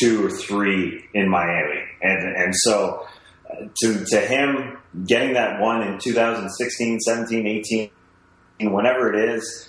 two 0.00 0.24
or 0.24 0.30
three 0.30 1.04
in 1.12 1.28
Miami, 1.28 1.82
and 2.00 2.34
and 2.34 2.54
so 2.56 3.06
to 3.82 4.04
to 4.06 4.20
him 4.20 4.78
getting 5.06 5.34
that 5.34 5.60
one 5.60 5.82
in 5.82 5.98
2016, 5.98 7.00
17, 7.00 7.46
18, 7.46 7.90
whenever 8.72 9.12
it 9.12 9.28
is 9.30 9.68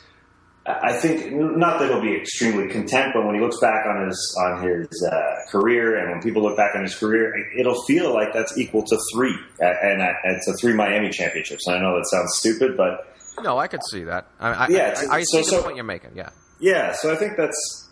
I 0.66 0.94
think 0.94 1.32
not 1.32 1.80
that 1.80 1.90
he'll 1.90 2.02
be 2.02 2.16
extremely 2.16 2.68
content, 2.68 3.12
but 3.14 3.26
when 3.26 3.34
he 3.34 3.42
looks 3.42 3.60
back 3.60 3.86
on 3.88 4.08
his 4.08 4.38
on 4.46 4.62
his 4.62 5.10
uh, 5.12 5.52
career, 5.52 5.98
and 5.98 6.12
when 6.12 6.22
people 6.22 6.44
look 6.44 6.58
back 6.58 6.76
on 6.76 6.84
his 6.84 6.96
career, 6.96 7.34
it'll 7.58 7.82
feel 7.84 8.14
like 8.14 8.34
that's 8.34 8.56
equal 8.58 8.84
to 8.84 8.98
three, 9.14 9.36
and 9.60 10.02
it's 10.26 10.48
a 10.48 10.54
three 10.58 10.74
Miami 10.74 11.10
championships. 11.10 11.66
And 11.66 11.78
I 11.78 11.80
know 11.80 11.96
that 11.96 12.06
sounds 12.12 12.36
stupid, 12.36 12.78
but 12.78 13.16
no, 13.42 13.58
I 13.58 13.68
could 13.68 13.82
see 13.90 14.04
that. 14.04 14.28
I, 14.40 14.68
yeah, 14.70 14.96
I, 14.98 15.16
I, 15.16 15.18
I 15.18 15.24
so, 15.24 15.42
see 15.42 15.56
the 15.56 15.64
point 15.64 15.76
you're 15.76 15.86
making. 15.86 16.12
Yeah, 16.16 16.30
yeah. 16.60 16.94
So 16.94 17.12
I 17.12 17.16
think 17.16 17.36
that's 17.36 17.90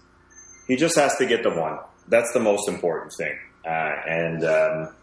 he 0.68 0.76
just 0.76 0.96
has 0.98 1.16
to 1.18 1.26
get 1.26 1.44
the 1.44 1.52
one. 1.52 1.80
That's 2.10 2.32
the 2.34 2.42
most 2.42 2.70
important 2.70 3.14
thing, 3.18 3.38
uh, 3.66 3.92
and 4.08 4.44
um, 4.44 4.96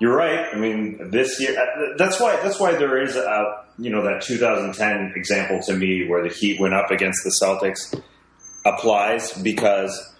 you're 0.00 0.16
right. 0.16 0.52
I 0.52 0.56
mean, 0.56 1.10
this 1.10 1.38
year 1.40 1.56
uh, 1.60 1.94
that's 1.96 2.18
why 2.18 2.36
that's 2.42 2.58
why 2.58 2.72
there 2.72 3.00
is 3.02 3.16
a 3.16 3.64
you 3.78 3.90
know 3.90 4.02
that 4.02 4.22
2010 4.22 5.12
example 5.14 5.60
to 5.66 5.76
me 5.76 6.08
where 6.08 6.22
the 6.22 6.34
Heat 6.34 6.58
went 6.58 6.74
up 6.74 6.90
against 6.90 7.22
the 7.22 7.32
Celtics 7.42 8.02
applies 8.64 9.32
because 9.42 10.14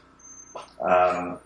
um, 0.87 1.39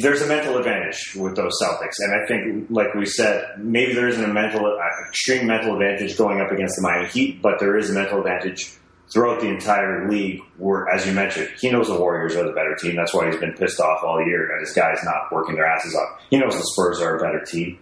there's 0.00 0.22
a 0.22 0.26
mental 0.26 0.58
advantage 0.58 1.14
with 1.14 1.36
those 1.36 1.52
Celtics, 1.62 1.94
and 2.00 2.12
I 2.14 2.26
think, 2.26 2.66
like 2.70 2.94
we 2.94 3.06
said, 3.06 3.44
maybe 3.58 3.94
there 3.94 4.08
isn't 4.08 4.24
a 4.24 4.32
mental 4.32 4.66
uh, 4.66 5.08
extreme 5.08 5.46
mental 5.46 5.74
advantage 5.74 6.16
going 6.18 6.40
up 6.40 6.50
against 6.50 6.76
the 6.76 6.82
Miami 6.82 7.08
Heat, 7.08 7.42
but 7.42 7.60
there 7.60 7.76
is 7.76 7.90
a 7.90 7.92
mental 7.92 8.18
advantage 8.18 8.72
throughout 9.12 9.40
the 9.40 9.48
entire 9.48 10.08
league. 10.08 10.40
Where, 10.58 10.88
as 10.88 11.06
you 11.06 11.12
mentioned, 11.12 11.50
he 11.60 11.70
knows 11.70 11.88
the 11.88 11.98
Warriors 11.98 12.36
are 12.36 12.44
the 12.44 12.52
better 12.52 12.76
team. 12.80 12.96
That's 12.96 13.14
why 13.14 13.26
he's 13.30 13.40
been 13.40 13.54
pissed 13.54 13.80
off 13.80 14.02
all 14.02 14.24
year 14.24 14.48
that 14.52 14.60
his 14.60 14.74
guys 14.74 14.98
not 15.04 15.32
working 15.32 15.54
their 15.54 15.66
asses 15.66 15.94
off. 15.94 16.20
He 16.30 16.38
knows 16.38 16.54
the 16.54 16.64
Spurs 16.64 17.00
are 17.00 17.16
a 17.16 17.20
better 17.20 17.44
team 17.44 17.78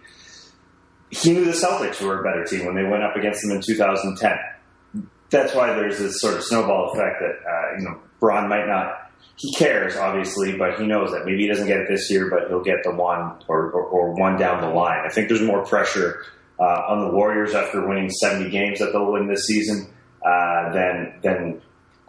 he 1.21 1.33
knew 1.33 1.45
the 1.45 1.51
Celtics 1.51 2.01
were 2.01 2.19
a 2.19 2.23
better 2.23 2.43
team 2.43 2.65
when 2.65 2.75
they 2.75 2.83
went 2.83 3.03
up 3.03 3.15
against 3.15 3.41
them 3.41 3.51
in 3.51 3.61
2010. 3.65 5.07
That's 5.29 5.53
why 5.53 5.73
there's 5.73 5.99
this 5.99 6.19
sort 6.19 6.35
of 6.35 6.43
snowball 6.43 6.91
effect 6.91 7.19
that 7.19 7.49
uh, 7.49 7.77
you 7.77 7.85
know 7.85 7.99
Bron 8.19 8.49
might 8.49 8.67
not. 8.67 9.11
He 9.37 9.53
cares 9.53 9.97
obviously, 9.97 10.57
but 10.57 10.79
he 10.79 10.87
knows 10.87 11.11
that 11.11 11.25
maybe 11.25 11.43
he 11.43 11.47
doesn't 11.47 11.67
get 11.67 11.77
it 11.77 11.87
this 11.89 12.09
year, 12.09 12.29
but 12.29 12.47
he'll 12.47 12.63
get 12.63 12.83
the 12.83 12.91
one 12.91 13.37
or, 13.47 13.69
or, 13.71 13.83
or 13.83 14.11
one 14.13 14.37
down 14.37 14.61
the 14.61 14.69
line. 14.69 15.01
I 15.05 15.09
think 15.09 15.27
there's 15.27 15.41
more 15.41 15.65
pressure 15.65 16.23
uh, 16.57 16.83
on 16.87 17.01
the 17.01 17.11
Warriors 17.11 17.53
after 17.53 17.85
winning 17.85 18.09
70 18.09 18.49
games 18.49 18.79
that 18.79 18.93
they'll 18.93 19.11
win 19.11 19.27
this 19.27 19.45
season 19.45 19.93
uh, 20.25 20.73
than 20.73 21.19
than 21.21 21.61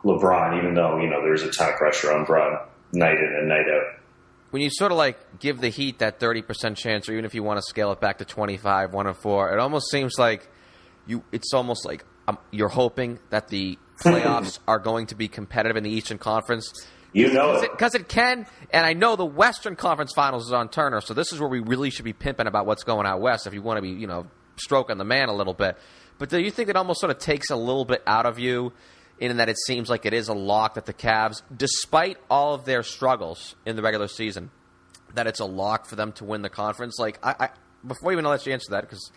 LeBron. 0.04 0.58
Even 0.58 0.74
though 0.74 0.98
you 0.98 1.08
know 1.08 1.22
there's 1.22 1.42
a 1.42 1.50
ton 1.50 1.70
of 1.70 1.76
pressure 1.76 2.12
on 2.12 2.24
Bron 2.24 2.58
night 2.92 3.18
in 3.18 3.36
and 3.38 3.48
night 3.48 3.66
out 3.68 3.96
when 4.50 4.62
you 4.62 4.70
sort 4.70 4.92
of 4.92 4.98
like 4.98 5.38
give 5.38 5.60
the 5.60 5.68
Heat 5.68 5.98
that 5.98 6.18
30% 6.18 6.76
chance, 6.76 7.08
or 7.08 7.12
even 7.12 7.24
if 7.24 7.34
you 7.34 7.42
want 7.42 7.58
to 7.58 7.62
scale 7.62 7.92
it 7.92 8.00
back 8.00 8.18
to 8.18 8.24
25, 8.24 8.94
1 8.94 9.06
and 9.06 9.16
4, 9.16 9.52
it 9.52 9.58
almost 9.58 9.90
seems 9.90 10.18
like 10.18 10.48
you. 11.06 11.22
it's 11.32 11.52
almost 11.52 11.84
like 11.84 12.04
um, 12.28 12.38
you're 12.50 12.68
hoping 12.68 13.18
that 13.30 13.48
the 13.48 13.78
playoffs 14.02 14.58
are 14.66 14.78
going 14.78 15.08
to 15.08 15.14
be 15.14 15.28
competitive 15.28 15.76
in 15.76 15.84
the 15.84 15.90
Eastern 15.90 16.18
Conference. 16.18 16.72
You 17.12 17.32
know 17.32 17.60
Because 17.60 17.94
it, 17.94 18.02
it, 18.02 18.08
can, 18.08 18.46
and 18.70 18.84
I 18.84 18.92
know 18.92 19.16
the 19.16 19.24
Western 19.24 19.74
Conference 19.74 20.12
Finals 20.14 20.46
is 20.46 20.52
on 20.52 20.68
Turner, 20.68 21.00
so 21.00 21.14
this 21.14 21.32
is 21.32 21.40
where 21.40 21.48
we 21.48 21.60
really 21.60 21.90
should 21.90 22.04
be 22.04 22.12
pimping 22.12 22.46
about 22.46 22.66
what's 22.66 22.84
going 22.84 23.06
out 23.06 23.20
West 23.20 23.46
if 23.46 23.54
you 23.54 23.62
want 23.62 23.78
to 23.78 23.82
be, 23.82 23.90
you 23.90 24.06
know, 24.06 24.26
stroking 24.56 24.98
the 24.98 25.04
man 25.04 25.28
a 25.28 25.34
little 25.34 25.54
bit. 25.54 25.76
But 26.18 26.30
do 26.30 26.38
you 26.38 26.50
think 26.50 26.68
it 26.68 26.76
almost 26.76 27.00
sort 27.00 27.10
of 27.10 27.18
takes 27.18 27.50
a 27.50 27.56
little 27.56 27.84
bit 27.84 28.02
out 28.06 28.26
of 28.26 28.38
you 28.38 28.72
in 29.18 29.36
that 29.38 29.48
it 29.48 29.56
seems 29.66 29.88
like 29.88 30.06
it 30.06 30.12
is 30.12 30.28
a 30.28 30.34
lock 30.34 30.74
that 30.74 30.86
the 30.86 30.92
Cavs, 30.92 31.42
despite 31.54 32.18
all 32.30 32.54
of 32.54 32.64
their 32.64 32.82
struggles 32.82 33.54
in 33.64 33.76
the 33.76 33.82
regular 33.82 34.08
season, 34.08 34.50
that 35.14 35.26
it's 35.26 35.40
a 35.40 35.44
lock 35.44 35.86
for 35.86 35.96
them 35.96 36.12
to 36.12 36.24
win 36.24 36.42
the 36.42 36.50
conference. 36.50 36.98
Like, 36.98 37.18
I, 37.22 37.34
I 37.38 37.48
before 37.86 38.12
even 38.12 38.24
let 38.24 38.46
you 38.46 38.52
answer 38.52 38.70
that, 38.72 38.82
because 38.82 39.10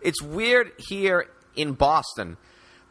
it's 0.00 0.22
weird 0.22 0.72
here 0.88 1.26
in 1.54 1.72
Boston. 1.72 2.36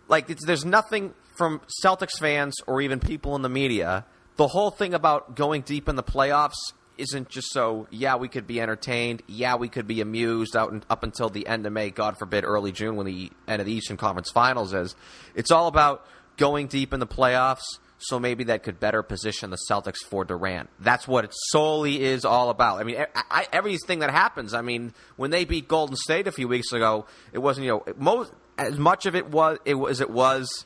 Like, 0.07 0.27
there's 0.27 0.65
nothing 0.65 1.13
from 1.35 1.61
Celtics 1.83 2.19
fans 2.19 2.55
or 2.67 2.81
even 2.81 2.99
people 2.99 3.35
in 3.35 3.41
the 3.41 3.49
media. 3.49 4.05
The 4.35 4.47
whole 4.47 4.71
thing 4.71 4.93
about 4.93 5.35
going 5.35 5.61
deep 5.61 5.89
in 5.89 5.95
the 5.95 6.03
playoffs 6.03 6.73
isn't 7.01 7.29
just 7.29 7.51
so, 7.51 7.87
yeah, 7.89 8.15
we 8.15 8.27
could 8.27 8.47
be 8.47 8.61
entertained. 8.61 9.23
Yeah, 9.27 9.55
we 9.55 9.67
could 9.67 9.87
be 9.87 10.01
amused 10.01 10.55
out 10.55 10.71
in, 10.71 10.83
up 10.89 11.03
until 11.03 11.29
the 11.29 11.47
end 11.47 11.65
of 11.65 11.73
May, 11.73 11.89
God 11.89 12.17
forbid, 12.17 12.43
early 12.45 12.71
June 12.71 12.95
when 12.95 13.05
the 13.05 13.31
end 13.47 13.59
of 13.59 13.65
the 13.65 13.73
Eastern 13.73 13.97
Conference 13.97 14.29
Finals 14.29 14.73
is. 14.73 14.95
It's 15.35 15.51
all 15.51 15.67
about 15.67 16.05
going 16.37 16.67
deep 16.67 16.93
in 16.93 16.99
the 16.99 17.07
playoffs, 17.07 17.79
so 17.97 18.19
maybe 18.19 18.45
that 18.45 18.63
could 18.63 18.79
better 18.79 19.03
position 19.03 19.49
the 19.49 19.57
Celtics 19.69 19.97
for 19.97 20.25
Durant. 20.25 20.69
That's 20.79 21.07
what 21.07 21.23
it 21.23 21.33
solely 21.49 22.01
is 22.01 22.25
all 22.25 22.49
about. 22.49 22.79
I 22.79 22.83
mean, 22.83 22.97
I, 22.99 23.23
I, 23.29 23.47
everything 23.53 23.99
that 23.99 24.09
happens. 24.09 24.53
I 24.53 24.61
mean, 24.61 24.93
when 25.17 25.31
they 25.31 25.45
beat 25.45 25.67
Golden 25.67 25.95
State 25.95 26.27
a 26.27 26.31
few 26.31 26.47
weeks 26.47 26.71
ago, 26.71 27.05
it 27.31 27.39
wasn't 27.39 27.65
you 27.65 27.71
know 27.71 27.93
most 27.97 28.33
as 28.57 28.77
much 28.77 29.05
of 29.05 29.15
it 29.15 29.29
was 29.29 29.59
it 29.65 29.75
was 29.75 30.01
it 30.01 30.09
was 30.09 30.65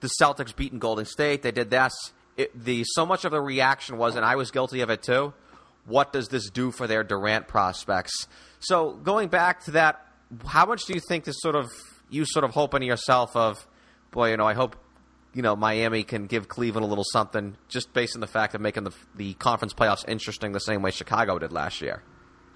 the 0.00 0.10
Celtics 0.20 0.54
beating 0.54 0.78
Golden 0.78 1.04
State. 1.04 1.42
They 1.42 1.52
did 1.52 1.70
this. 1.70 1.92
It, 2.36 2.64
the 2.64 2.84
so 2.84 3.06
much 3.06 3.24
of 3.24 3.30
the 3.30 3.40
reaction 3.40 3.98
was, 3.98 4.16
and 4.16 4.24
I 4.24 4.36
was 4.36 4.50
guilty 4.50 4.80
of 4.80 4.90
it 4.90 5.02
too. 5.02 5.32
What 5.84 6.12
does 6.12 6.28
this 6.28 6.48
do 6.50 6.70
for 6.70 6.86
their 6.86 7.02
Durant 7.02 7.48
prospects? 7.48 8.28
So 8.60 8.92
going 8.92 9.28
back 9.28 9.64
to 9.64 9.72
that, 9.72 10.06
how 10.46 10.66
much 10.66 10.84
do 10.84 10.94
you 10.94 11.00
think 11.08 11.24
this 11.24 11.40
sort 11.40 11.56
of 11.56 11.70
you 12.08 12.24
sort 12.26 12.44
of 12.44 12.52
hoping 12.52 12.80
to 12.80 12.86
yourself 12.86 13.34
of, 13.34 13.66
boy, 14.10 14.30
you 14.30 14.36
know, 14.36 14.46
I 14.46 14.54
hope 14.54 14.76
you 15.34 15.42
know 15.42 15.56
Miami 15.56 16.04
can 16.04 16.26
give 16.26 16.48
Cleveland 16.48 16.84
a 16.84 16.88
little 16.88 17.04
something 17.12 17.56
just 17.68 17.92
based 17.92 18.14
on 18.14 18.20
the 18.20 18.26
fact 18.26 18.54
of 18.54 18.60
making 18.60 18.84
the 18.84 18.92
the 19.16 19.34
conference 19.34 19.74
playoffs 19.74 20.06
interesting 20.08 20.52
the 20.52 20.60
same 20.60 20.82
way 20.82 20.90
Chicago 20.90 21.38
did 21.38 21.52
last 21.52 21.80
year. 21.80 22.02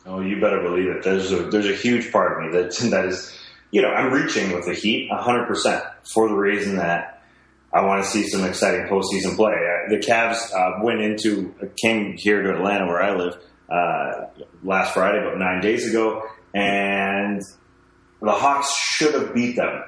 Oh, 0.04 0.20
you 0.20 0.40
better 0.40 0.62
believe 0.62 0.88
it. 0.88 1.02
There's 1.02 1.32
a 1.32 1.50
there's 1.50 1.66
a 1.66 1.74
huge 1.74 2.12
part 2.12 2.32
of 2.32 2.44
me 2.44 2.58
that 2.58 2.76
that 2.90 3.06
is, 3.06 3.36
you 3.70 3.82
know, 3.82 3.88
I'm 3.88 4.12
reaching 4.12 4.52
with 4.52 4.66
the 4.66 4.74
Heat 4.74 5.10
100 5.10 5.46
percent 5.46 5.82
for 6.12 6.28
the 6.28 6.36
reason 6.36 6.76
that 6.76 7.15
I 7.72 7.84
want 7.84 8.04
to 8.04 8.10
see 8.10 8.26
some 8.28 8.44
exciting 8.44 8.86
postseason 8.86 9.36
play. 9.36 9.52
Uh, 9.52 9.90
the 9.90 9.98
Cavs 9.98 10.52
uh, 10.54 10.82
went 10.82 11.00
into 11.00 11.54
came 11.76 12.14
here 12.16 12.42
to 12.42 12.54
Atlanta 12.54 12.86
where 12.86 13.02
I 13.02 13.14
live 13.16 13.38
uh, 13.68 14.26
last 14.62 14.94
Friday, 14.94 15.18
about 15.18 15.38
nine 15.38 15.60
days 15.60 15.88
ago, 15.88 16.22
and 16.54 17.42
the 18.22 18.32
Hawks 18.32 18.74
should 18.74 19.14
have 19.14 19.34
beat 19.34 19.56
them 19.56 19.82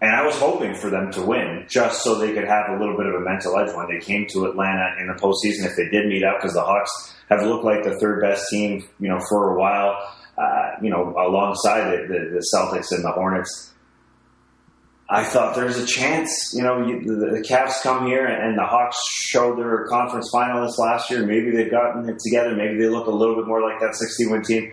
and 0.00 0.14
I 0.14 0.24
was 0.24 0.36
hoping 0.36 0.74
for 0.74 0.90
them 0.90 1.10
to 1.12 1.22
win 1.22 1.66
just 1.68 2.02
so 2.02 2.14
they 2.14 2.32
could 2.32 2.46
have 2.46 2.70
a 2.70 2.78
little 2.78 2.96
bit 2.96 3.06
of 3.06 3.14
a 3.14 3.20
mental 3.20 3.58
edge 3.58 3.74
when 3.74 3.88
they 3.88 3.98
came 3.98 4.26
to 4.28 4.44
Atlanta 4.46 4.94
in 5.00 5.08
the 5.08 5.14
postseason 5.14 5.66
if 5.66 5.76
they 5.76 5.88
did 5.88 6.06
meet 6.06 6.22
up 6.22 6.36
because 6.38 6.54
the 6.54 6.62
Hawks 6.62 7.16
have 7.28 7.42
looked 7.42 7.64
like 7.64 7.82
the 7.82 7.98
third 7.98 8.22
best 8.22 8.48
team, 8.48 8.86
you 9.00 9.08
know, 9.08 9.18
for 9.28 9.56
a 9.56 9.58
while, 9.58 9.96
uh, 10.38 10.70
you 10.80 10.90
know, 10.90 11.14
alongside 11.18 11.90
the, 11.90 12.06
the, 12.06 12.18
the, 12.34 12.46
Celtics 12.54 12.92
and 12.92 13.04
the 13.04 13.10
Hornets. 13.10 13.67
I 15.10 15.24
thought 15.24 15.54
there's 15.54 15.78
a 15.78 15.86
chance, 15.86 16.52
you 16.54 16.62
know, 16.62 16.86
you, 16.86 17.00
the, 17.00 17.36
the 17.36 17.40
Cavs 17.40 17.82
come 17.82 18.06
here 18.06 18.26
and 18.26 18.58
the 18.58 18.66
Hawks 18.66 18.98
showed 19.10 19.58
their 19.58 19.86
conference 19.86 20.30
finalists 20.32 20.78
last 20.78 21.10
year. 21.10 21.24
Maybe 21.24 21.50
they've 21.50 21.70
gotten 21.70 22.06
it 22.08 22.18
together. 22.18 22.54
Maybe 22.54 22.78
they 22.78 22.88
look 22.88 23.06
a 23.06 23.10
little 23.10 23.34
bit 23.34 23.46
more 23.46 23.62
like 23.62 23.80
that 23.80 23.94
60 23.94 24.26
win 24.26 24.42
team 24.42 24.72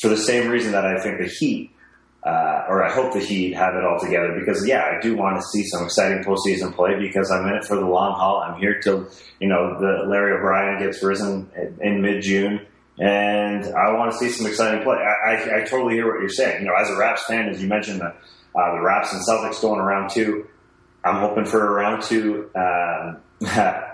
for 0.00 0.08
the 0.08 0.16
same 0.16 0.50
reason 0.50 0.72
that 0.72 0.84
I 0.84 1.00
think 1.00 1.18
the 1.18 1.26
Heat 1.26 1.72
uh, 2.24 2.66
or 2.68 2.84
I 2.84 2.90
hope 2.90 3.12
the 3.12 3.20
Heat 3.20 3.52
have 3.54 3.74
it 3.74 3.84
all 3.84 3.98
together 3.98 4.36
because 4.38 4.66
yeah, 4.66 4.84
I 4.84 5.00
do 5.00 5.16
want 5.16 5.36
to 5.40 5.42
see 5.48 5.64
some 5.64 5.84
exciting 5.84 6.22
postseason 6.22 6.72
play 6.72 6.96
because 6.98 7.30
I'm 7.32 7.46
in 7.48 7.54
it 7.54 7.64
for 7.64 7.76
the 7.76 7.84
long 7.84 8.14
haul. 8.14 8.38
I'm 8.38 8.60
here 8.60 8.80
till 8.80 9.08
you 9.40 9.48
know 9.48 9.78
the 9.80 10.06
Larry 10.08 10.38
O'Brien 10.38 10.78
gets 10.78 11.02
risen 11.02 11.50
in, 11.56 11.78
in 11.80 12.02
mid 12.02 12.22
June, 12.22 12.64
and 12.98 13.64
I 13.64 13.92
want 13.94 14.12
to 14.12 14.18
see 14.18 14.28
some 14.28 14.46
exciting 14.46 14.84
play. 14.84 14.98
I, 14.98 15.32
I, 15.32 15.62
I, 15.62 15.64
totally 15.64 15.94
hear 15.94 16.06
what 16.06 16.20
you're 16.20 16.28
saying. 16.28 16.62
You 16.62 16.68
know, 16.68 16.76
as 16.76 16.90
a 16.90 16.96
Raps 16.96 17.24
fan, 17.24 17.48
as 17.48 17.60
you 17.60 17.68
mentioned, 17.68 18.00
the 18.00 18.14
uh, 18.54 18.76
the 18.76 18.82
Raps 18.82 19.12
and 19.12 19.22
Celtics 19.26 19.60
going 19.60 19.80
around 19.80 20.10
two. 20.10 20.46
I'm 21.04 21.20
hoping 21.20 21.44
for 21.44 21.66
a 21.66 21.70
round 21.70 22.02
two. 22.02 22.50
Um, 22.54 23.20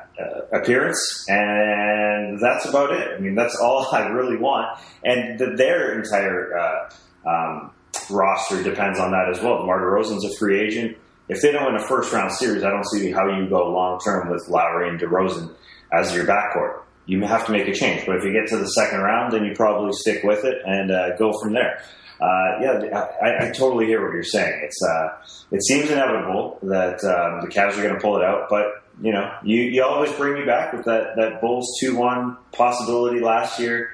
appearance, 0.53 1.27
and 1.29 2.41
that's 2.41 2.67
about 2.67 2.93
it. 2.93 3.17
I 3.17 3.21
mean, 3.21 3.35
that's 3.35 3.57
all 3.57 3.89
I 3.93 4.09
really 4.09 4.37
want, 4.37 4.79
and 5.05 5.39
the, 5.39 5.55
their 5.57 6.01
entire 6.01 6.59
uh, 6.59 6.91
um, 7.27 7.71
roster 8.11 8.63
depends 8.63 8.99
on 8.99 9.11
that 9.13 9.29
as 9.31 9.43
well. 9.43 9.61
DeMar 9.61 9.81
DeRozan's 9.81 10.25
a 10.25 10.37
free 10.39 10.61
agent. 10.61 10.97
If 11.29 11.43
they 11.43 11.53
don't 11.53 11.67
win 11.67 11.75
a 11.75 11.87
first 11.87 12.13
round 12.13 12.33
series, 12.33 12.65
I 12.65 12.71
don't 12.71 12.87
see 12.87 13.13
how 13.13 13.27
you 13.29 13.49
go 13.49 13.71
long 13.71 14.01
term 14.01 14.31
with 14.31 14.49
Lowry 14.49 14.89
and 14.89 14.99
DeRozan 14.99 15.55
as 15.93 16.15
your 16.15 16.25
backcourt. 16.25 16.83
You 17.07 17.23
have 17.23 17.47
to 17.47 17.53
make 17.53 17.67
a 17.69 17.75
change, 17.75 18.07
but 18.07 18.17
if 18.17 18.25
you 18.25 18.33
get 18.33 18.49
to 18.49 18.59
the 18.59 18.69
second 18.69 19.01
round, 19.01 19.33
then 19.33 19.45
you 19.45 19.55
probably 19.55 19.93
stick 19.93 20.23
with 20.25 20.45
it 20.45 20.57
and 20.67 20.91
uh, 20.91 21.17
go 21.17 21.33
from 21.41 21.53
there. 21.55 21.83
Uh, 22.21 22.59
yeah, 22.61 23.07
I, 23.23 23.47
I, 23.47 23.51
totally 23.53 23.87
hear 23.87 24.05
what 24.05 24.13
you're 24.13 24.25
saying. 24.25 24.61
It's 24.65 24.83
uh, 24.83 25.09
it 25.53 25.63
seems 25.63 25.89
inevitable 25.89 26.59
that 26.63 27.05
um, 27.05 27.43
the 27.43 27.49
Cavs 27.49 27.79
are 27.79 27.83
going 27.83 27.95
to 27.95 28.01
pull 28.01 28.17
it 28.17 28.25
out, 28.25 28.49
but 28.51 28.83
you 29.01 29.13
know, 29.13 29.33
you, 29.45 29.63
you 29.63 29.85
always 29.85 30.13
bring 30.15 30.35
me 30.35 30.45
back 30.45 30.73
with 30.73 30.85
that 30.87 31.15
that 31.17 31.41
Bulls 31.41 31.79
two 31.79 31.97
one 31.97 32.37
possibility 32.53 33.21
last 33.21 33.61
year. 33.61 33.91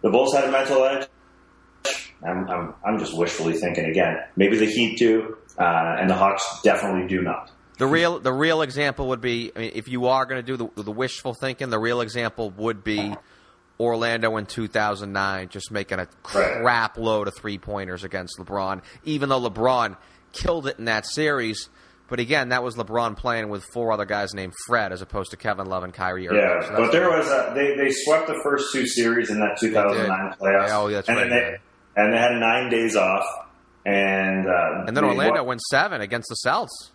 The 0.00 0.08
Bulls 0.08 0.34
had 0.34 0.44
a 0.44 0.50
mental 0.50 0.84
edge. 0.84 1.06
I'm, 2.26 2.48
I'm, 2.48 2.74
I'm 2.84 2.98
just 2.98 3.16
wishfully 3.16 3.54
thinking 3.54 3.86
again. 3.86 4.18
Maybe 4.36 4.58
the 4.58 4.66
Heat 4.66 4.98
do, 4.98 5.36
uh, 5.58 5.96
and 5.98 6.08
the 6.08 6.14
Hawks 6.14 6.62
definitely 6.62 7.08
do 7.08 7.22
not. 7.22 7.50
The 7.78 7.86
real 7.86 8.18
the 8.18 8.32
real 8.32 8.62
example 8.62 9.08
would 9.08 9.20
be 9.20 9.52
I 9.54 9.58
mean, 9.58 9.72
if 9.74 9.88
you 9.88 10.06
are 10.06 10.26
going 10.26 10.44
to 10.44 10.56
do 10.56 10.56
the, 10.56 10.82
the 10.82 10.92
wishful 10.92 11.34
thinking. 11.34 11.70
The 11.70 11.78
real 11.78 12.00
example 12.00 12.50
would 12.50 12.84
be 12.84 13.14
Orlando 13.80 14.36
in 14.36 14.44
2009, 14.44 15.48
just 15.48 15.70
making 15.70 15.98
a 15.98 16.06
crap 16.22 16.98
load 16.98 17.28
of 17.28 17.34
three 17.34 17.56
pointers 17.56 18.04
against 18.04 18.38
LeBron. 18.38 18.82
Even 19.04 19.30
though 19.30 19.40
LeBron 19.40 19.96
killed 20.32 20.66
it 20.66 20.78
in 20.78 20.84
that 20.84 21.06
series, 21.06 21.70
but 22.10 22.20
again, 22.20 22.50
that 22.50 22.62
was 22.62 22.74
LeBron 22.74 23.16
playing 23.16 23.48
with 23.48 23.64
four 23.72 23.90
other 23.92 24.04
guys 24.04 24.34
named 24.34 24.52
Fred, 24.66 24.92
as 24.92 25.00
opposed 25.00 25.30
to 25.30 25.38
Kevin 25.38 25.66
Love 25.66 25.84
and 25.84 25.94
Kyrie 25.94 26.28
Irving. 26.28 26.40
Yeah, 26.40 26.68
so 26.68 26.76
but 26.76 26.92
there 26.92 27.08
was 27.08 27.26
a, 27.28 27.52
they 27.54 27.76
they 27.76 27.90
swept 27.90 28.26
the 28.26 28.38
first 28.42 28.72
two 28.72 28.86
series 28.86 29.30
in 29.30 29.40
that 29.40 29.56
2009 29.58 30.34
playoffs. 30.38 30.68
Yeah, 30.68 30.78
oh, 30.78 30.90
that's 30.90 31.08
and 31.08 31.16
right. 31.16 31.30
They, 31.30 31.56
and 31.96 32.12
they 32.12 32.18
had 32.18 32.32
nine 32.32 32.68
days 32.68 32.96
off, 32.96 33.24
and 33.86 34.46
uh, 34.46 34.84
and 34.88 34.96
then 34.96 35.04
Orlando 35.04 35.42
won 35.42 35.58
seven 35.58 36.02
against 36.02 36.28
the 36.28 36.34
Celts. 36.34 36.90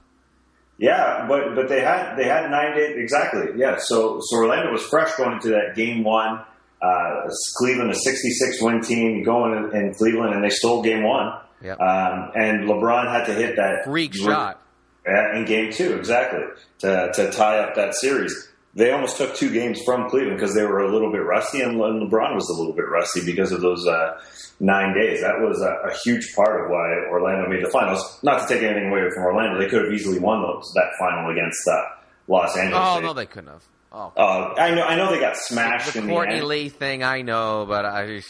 Yeah, 0.78 1.26
but 1.28 1.56
but 1.56 1.70
they 1.70 1.82
had 1.82 2.16
they 2.16 2.26
had 2.26 2.52
nine 2.52 2.76
days 2.76 2.96
exactly. 2.98 3.54
Yeah, 3.56 3.78
so 3.80 4.20
so 4.22 4.38
Orlando 4.38 4.72
was 4.72 4.84
fresh 4.84 5.16
going 5.16 5.34
into 5.34 5.50
that 5.50 5.76
game 5.76 6.04
one. 6.04 6.44
Uh, 6.82 7.30
Cleveland, 7.58 7.92
a 7.92 7.96
66 7.96 8.62
win 8.62 8.82
team, 8.82 9.24
going 9.24 9.54
in, 9.54 9.76
in, 9.76 9.94
Cleveland, 9.96 10.36
and 10.36 10.44
they 10.44 10.50
stole 10.50 10.84
game 10.84 11.04
one. 11.04 11.34
Yep. 11.62 11.80
Um, 11.80 12.32
and 12.36 12.70
LeBron 12.70 13.12
had 13.12 13.26
to 13.26 13.34
hit 13.34 13.56
that 13.56 13.86
freak 13.86 14.14
shot 14.14 14.62
in 15.06 15.46
game 15.46 15.72
two, 15.72 15.96
exactly, 15.96 16.42
to, 16.80 17.12
to 17.14 17.32
tie 17.32 17.60
up 17.60 17.76
that 17.76 17.96
series. 17.96 18.50
They 18.76 18.92
almost 18.92 19.18
took 19.18 19.36
two 19.36 19.54
games 19.54 19.82
from 19.84 20.10
Cleveland 20.10 20.38
because 20.38 20.54
they 20.54 20.66
were 20.66 20.80
a 20.80 20.92
little 20.92 21.12
bit 21.12 21.24
rusty, 21.24 21.62
and 21.62 21.78
LeBron 21.78 22.36
was 22.36 22.50
a 22.50 22.60
little 22.60 22.74
bit 22.74 22.90
rusty 22.90 23.26
because 23.26 23.54
of 23.54 23.62
those 23.62 23.88
uh, 23.88 24.20
nine 24.60 24.94
days. 24.94 25.22
That 25.22 25.40
was 25.40 25.62
a, 25.62 25.90
a, 25.90 25.94
huge 26.04 26.36
part 26.36 26.62
of 26.62 26.70
why 26.70 27.08
Orlando 27.10 27.50
made 27.50 27.64
the 27.64 27.70
finals. 27.70 28.20
Not 28.22 28.42
to 28.42 28.54
take 28.54 28.64
anything 28.64 28.90
away 28.90 29.10
from 29.14 29.24
Orlando, 29.24 29.60
they 29.60 29.70
could 29.70 29.86
have 29.86 29.94
easily 29.94 30.20
won 30.20 30.42
those 30.42 30.70
that 30.76 30.92
final 31.00 31.32
against 31.32 31.66
uh, 31.68 31.84
Los 32.28 32.58
Angeles. 32.58 32.84
Oh 32.86 32.96
they, 33.00 33.06
no, 33.06 33.14
they 33.14 33.26
couldn't 33.26 33.50
have. 33.50 33.64
Oh, 33.96 34.12
uh, 34.18 34.54
I 34.58 34.76
know. 34.76 34.84
I 34.84 34.98
know 34.98 35.10
they 35.10 35.22
got 35.22 35.38
smashed. 35.38 35.94
The, 35.94 36.02
the 36.02 36.08
Courtney 36.08 36.40
the 36.40 36.46
Lee 36.46 36.68
thing, 36.68 37.02
I 37.02 37.22
know, 37.22 37.66
but 37.66 37.86
I, 37.86 38.22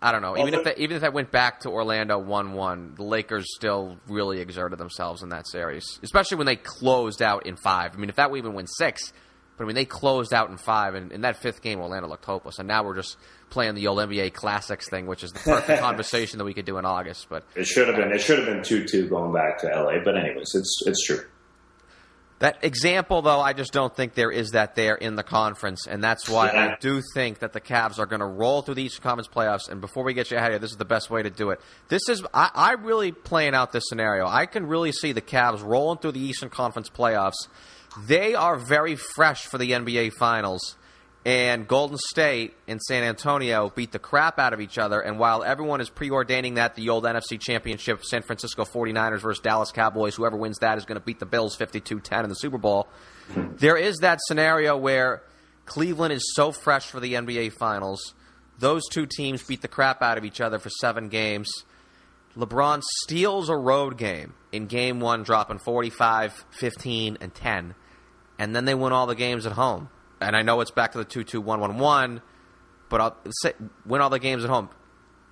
I 0.00 0.10
don't 0.10 0.20
know. 0.20 0.32
Well, 0.32 0.48
even 0.48 0.54
if 0.54 0.64
they, 0.64 0.74
even 0.82 0.96
if 0.96 1.02
that 1.02 1.12
went 1.12 1.30
back 1.30 1.60
to 1.60 1.68
Orlando 1.68 2.18
one 2.18 2.54
one, 2.54 2.94
the 2.96 3.04
Lakers 3.04 3.46
still 3.54 3.98
really 4.08 4.40
exerted 4.40 4.80
themselves 4.80 5.22
in 5.22 5.28
that 5.28 5.46
series, 5.46 6.00
especially 6.02 6.38
when 6.38 6.46
they 6.46 6.56
closed 6.56 7.22
out 7.22 7.46
in 7.46 7.54
five. 7.54 7.94
I 7.94 7.98
mean, 7.98 8.08
if 8.08 8.16
that 8.16 8.32
would 8.32 8.38
even 8.38 8.54
win 8.54 8.66
six, 8.66 9.12
but 9.56 9.62
I 9.62 9.66
mean 9.68 9.76
they 9.76 9.84
closed 9.84 10.34
out 10.34 10.50
in 10.50 10.56
five, 10.56 10.96
and 10.96 11.12
in 11.12 11.20
that 11.20 11.36
fifth 11.36 11.62
game, 11.62 11.78
Orlando 11.78 12.08
looked 12.08 12.24
hopeless, 12.24 12.58
and 12.58 12.66
now 12.66 12.82
we're 12.82 12.96
just 12.96 13.16
playing 13.48 13.76
the 13.76 13.86
old 13.86 13.98
NBA 13.98 14.32
Classics 14.32 14.88
thing, 14.90 15.06
which 15.06 15.22
is 15.22 15.30
the 15.30 15.38
perfect 15.38 15.80
conversation 15.80 16.38
that 16.38 16.44
we 16.44 16.52
could 16.52 16.64
do 16.64 16.78
in 16.78 16.84
August. 16.84 17.28
But 17.28 17.44
it 17.54 17.68
should 17.68 17.86
have 17.86 17.96
been 17.96 18.10
it 18.10 18.20
should 18.20 18.38
have 18.38 18.46
been 18.48 18.64
two 18.64 18.84
two 18.84 19.08
going 19.08 19.32
back 19.32 19.58
to 19.60 19.68
LA. 19.68 20.02
But 20.02 20.16
anyways, 20.16 20.52
it's 20.56 20.82
it's 20.84 21.06
true. 21.06 21.24
That 22.42 22.64
example, 22.64 23.22
though, 23.22 23.38
I 23.38 23.52
just 23.52 23.72
don't 23.72 23.94
think 23.94 24.14
there 24.14 24.32
is 24.32 24.50
that 24.50 24.74
there 24.74 24.96
in 24.96 25.14
the 25.14 25.22
conference, 25.22 25.86
and 25.86 26.02
that's 26.02 26.28
why 26.28 26.50
yeah. 26.50 26.72
I 26.72 26.76
do 26.80 27.00
think 27.14 27.38
that 27.38 27.52
the 27.52 27.60
Cavs 27.60 28.00
are 28.00 28.06
going 28.06 28.18
to 28.18 28.26
roll 28.26 28.62
through 28.62 28.74
the 28.74 28.82
Eastern 28.82 29.04
Conference 29.04 29.28
playoffs. 29.28 29.68
And 29.70 29.80
before 29.80 30.02
we 30.02 30.12
get 30.12 30.32
you 30.32 30.38
out 30.38 30.46
of 30.46 30.50
here, 30.50 30.58
this 30.58 30.72
is 30.72 30.76
the 30.76 30.84
best 30.84 31.08
way 31.08 31.22
to 31.22 31.30
do 31.30 31.50
it. 31.50 31.60
This 31.86 32.08
is 32.08 32.20
I, 32.34 32.50
I 32.52 32.72
really 32.72 33.12
playing 33.12 33.54
out 33.54 33.70
this 33.70 33.84
scenario. 33.86 34.26
I 34.26 34.46
can 34.46 34.66
really 34.66 34.90
see 34.90 35.12
the 35.12 35.20
Cavs 35.20 35.64
rolling 35.64 35.98
through 35.98 36.12
the 36.12 36.20
Eastern 36.20 36.50
Conference 36.50 36.90
playoffs. 36.90 37.46
They 38.08 38.34
are 38.34 38.56
very 38.56 38.96
fresh 38.96 39.46
for 39.46 39.56
the 39.56 39.70
NBA 39.70 40.14
Finals 40.14 40.74
and 41.24 41.68
Golden 41.68 41.98
State 41.98 42.54
and 42.66 42.80
San 42.82 43.04
Antonio 43.04 43.70
beat 43.74 43.92
the 43.92 44.00
crap 44.00 44.40
out 44.40 44.52
of 44.52 44.60
each 44.60 44.76
other. 44.76 45.00
And 45.00 45.18
while 45.18 45.44
everyone 45.44 45.80
is 45.80 45.88
preordaining 45.88 46.56
that 46.56 46.74
the 46.74 46.88
old 46.88 47.04
NFC 47.04 47.40
Championship, 47.40 48.04
San 48.04 48.22
Francisco 48.22 48.64
49ers 48.64 49.20
versus 49.20 49.40
Dallas 49.40 49.70
Cowboys, 49.70 50.16
whoever 50.16 50.36
wins 50.36 50.58
that 50.58 50.78
is 50.78 50.84
going 50.84 50.98
to 50.98 51.04
beat 51.04 51.20
the 51.20 51.26
Bills 51.26 51.54
52 51.54 52.00
10 52.00 52.24
in 52.24 52.28
the 52.28 52.34
Super 52.34 52.58
Bowl, 52.58 52.88
there 53.36 53.76
is 53.76 53.98
that 53.98 54.18
scenario 54.26 54.76
where 54.76 55.22
Cleveland 55.64 56.12
is 56.12 56.32
so 56.34 56.50
fresh 56.50 56.86
for 56.86 56.98
the 56.98 57.14
NBA 57.14 57.52
Finals. 57.52 58.14
Those 58.58 58.82
two 58.90 59.06
teams 59.06 59.44
beat 59.44 59.62
the 59.62 59.68
crap 59.68 60.02
out 60.02 60.18
of 60.18 60.24
each 60.24 60.40
other 60.40 60.58
for 60.58 60.70
seven 60.70 61.08
games. 61.08 61.48
LeBron 62.36 62.82
steals 63.02 63.48
a 63.48 63.56
road 63.56 63.96
game 63.96 64.34
in 64.50 64.66
game 64.66 64.98
one, 64.98 65.22
dropping 65.22 65.58
45, 65.58 66.46
15, 66.50 67.18
and 67.20 67.32
10. 67.32 67.74
And 68.38 68.56
then 68.56 68.64
they 68.64 68.74
win 68.74 68.92
all 68.92 69.06
the 69.06 69.14
games 69.14 69.46
at 69.46 69.52
home 69.52 69.88
and 70.22 70.36
I 70.36 70.42
know 70.42 70.60
it's 70.60 70.70
back 70.70 70.92
to 70.92 70.98
the 70.98 71.04
two 71.04 71.24
two 71.24 71.40
one 71.40 71.60
one 71.60 71.78
one, 71.78 72.22
but 72.88 73.00
I'll 73.00 73.16
say, 73.42 73.52
win 73.84 74.00
all 74.00 74.10
the 74.10 74.18
games 74.18 74.44
at 74.44 74.50
home. 74.50 74.70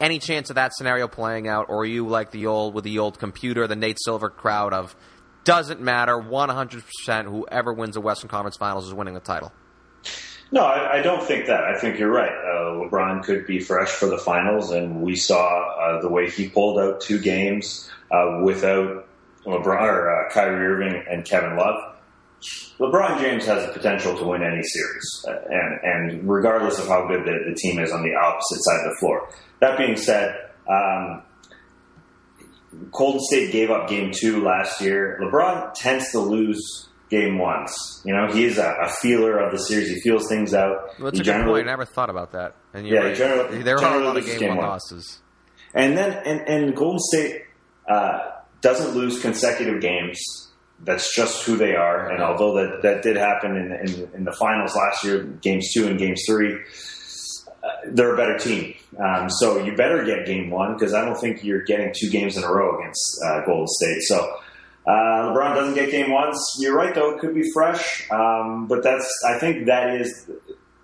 Any 0.01 0.19
chance 0.19 0.49
of 0.49 0.57
that 0.57 0.73
scenario 0.75 1.09
playing 1.09 1.47
out, 1.47 1.67
or 1.69 1.85
you 1.85 2.07
like 2.07 2.31
the 2.31 2.47
old 2.47 2.75
with 2.75 2.85
the 2.85 2.99
old 2.99 3.19
computer, 3.19 3.67
the 3.67 3.77
Nate 3.77 3.99
Silver 4.01 4.31
crowd 4.31 4.73
of 4.73 4.97
doesn't 5.45 5.81
matter, 5.81 6.19
one 6.19 6.49
hundred 6.49 6.85
percent, 6.85 7.29
whoever 7.29 7.73
wins 7.73 7.95
the 7.95 8.01
Western 8.01 8.29
Conference 8.29 8.57
Finals 8.57 8.87
is 8.87 8.95
winning 8.95 9.15
the 9.15 9.21
title? 9.21 9.53
No, 10.53 10.63
I, 10.63 10.99
I, 10.99 11.03
don't 11.03 11.23
think 11.23 11.47
that. 11.47 11.63
I 11.63 11.79
think 11.79 11.99
you're 11.99 12.11
right. 12.11 12.33
Uh, 12.33 12.89
LeBron 12.89 13.23
could 13.23 13.47
be 13.47 13.61
fresh 13.61 13.89
for 13.89 14.07
the 14.07 14.19
finals, 14.19 14.73
and 14.73 15.01
we 15.01 15.15
saw 15.15 15.77
uh, 15.79 16.01
the 16.01 16.09
way 16.09 16.29
he 16.29 16.49
pulled 16.49 16.81
out 16.81 17.01
two 17.01 17.21
games 17.21 17.89
uh, 18.11 18.41
without 18.43 19.07
LeBron 19.45 19.83
or 19.83 20.27
uh, 20.27 20.31
Kyrie 20.31 20.67
Irving 20.67 21.05
and 21.09 21.25
Kevin 21.25 21.57
Love. 21.57 21.97
LeBron 22.79 23.21
James 23.21 23.45
has 23.45 23.67
the 23.67 23.73
potential 23.73 24.17
to 24.17 24.25
win 24.25 24.43
any 24.43 24.63
series, 24.63 25.25
uh, 25.29 25.33
and, 25.51 25.81
and 25.83 26.29
regardless 26.29 26.79
of 26.79 26.87
how 26.87 27.07
good 27.07 27.25
the, 27.25 27.51
the, 27.51 27.55
team 27.55 27.79
is 27.79 27.93
on 27.93 28.03
the 28.03 28.15
opposite 28.15 28.63
side 28.63 28.79
of 28.87 28.93
the 28.93 28.97
floor. 28.99 29.29
That 29.61 29.77
being 29.77 29.97
said, 29.97 30.35
um, 30.67 31.23
Golden 32.91 33.21
State 33.21 33.53
gave 33.53 33.71
up 33.71 33.89
game 33.89 34.13
two 34.15 34.43
last 34.43 34.81
year. 34.81 35.21
LeBron 35.23 35.75
tends 35.75 36.11
to 36.13 36.21
lose 36.21 36.89
game 37.11 37.39
ones. 37.39 38.03
You 38.07 38.15
know, 38.15 38.29
he 38.33 38.45
is 38.45 38.57
a, 38.57 38.75
a 38.81 38.89
feeler 38.89 39.39
of 39.39 39.53
the 39.53 39.59
series. 39.59 39.91
He 39.91 40.01
feels 40.01 40.27
things 40.29 40.55
out. 40.55 40.99
Well, 40.99 41.11
that's 41.11 41.19
he 41.19 41.31
a 41.31 41.35
good 41.35 41.45
point. 41.45 41.67
I 41.67 41.71
never 41.73 41.85
thought 41.85 42.09
about 42.09 42.33
that. 42.33 42.55
And 42.73 42.87
yeah, 42.87 43.01
right. 43.01 43.17
generally, 43.17 43.63
there 43.63 43.79
are 43.79 44.01
a 44.01 44.05
lot 44.05 44.17
of 44.17 44.25
game, 44.25 44.39
game 44.39 44.57
one 44.57 44.67
losses. 44.67 45.21
And 45.75 45.97
then, 45.97 46.23
and, 46.25 46.41
and 46.49 46.77
Golden 46.77 47.01
State 47.01 47.43
uh, 47.89 48.31
doesn't 48.63 48.97
lose 48.97 49.21
consecutive 49.21 49.83
games 49.83 50.50
that's 50.85 51.15
just 51.15 51.45
who 51.45 51.57
they 51.57 51.75
are. 51.75 52.11
And 52.11 52.23
although 52.23 52.55
that, 52.55 52.83
that 52.83 53.03
did 53.03 53.17
happen 53.17 53.57
in, 53.57 53.73
in, 53.73 54.11
in 54.15 54.25
the 54.25 54.33
finals 54.33 54.75
last 54.75 55.05
year, 55.05 55.25
games 55.25 55.73
two 55.73 55.87
and 55.87 55.99
games 55.99 56.23
three, 56.27 56.59
uh, 57.63 57.69
they're 57.89 58.15
a 58.15 58.17
better 58.17 58.39
team. 58.39 58.75
Um, 58.99 59.29
so 59.29 59.63
you 59.63 59.77
better 59.77 60.05
get 60.05 60.27
game 60.27 60.51
one 60.51 60.75
because 60.75 60.95
I 60.95 61.05
don't 61.05 61.19
think 61.19 61.45
you're 61.45 61.63
getting 61.63 61.93
two 61.95 62.11
games 62.11 62.37
in 62.37 62.45
a 62.45 62.51
row 62.51 62.79
against 62.79 63.21
uh, 63.25 63.45
Golden 63.45 63.67
State. 63.69 64.03
So 64.03 64.37
uh, 64.87 64.91
LeBron 64.91 65.55
doesn't 65.55 65.75
get 65.75 65.91
game 65.91 66.11
once. 66.11 66.39
You're 66.59 66.75
right 66.75 66.95
though; 66.95 67.15
it 67.15 67.21
could 67.21 67.35
be 67.35 67.51
fresh, 67.53 68.11
um, 68.11 68.67
but 68.67 68.83
that's 68.83 69.09
I 69.29 69.39
think 69.39 69.67
that 69.67 70.01
is 70.01 70.31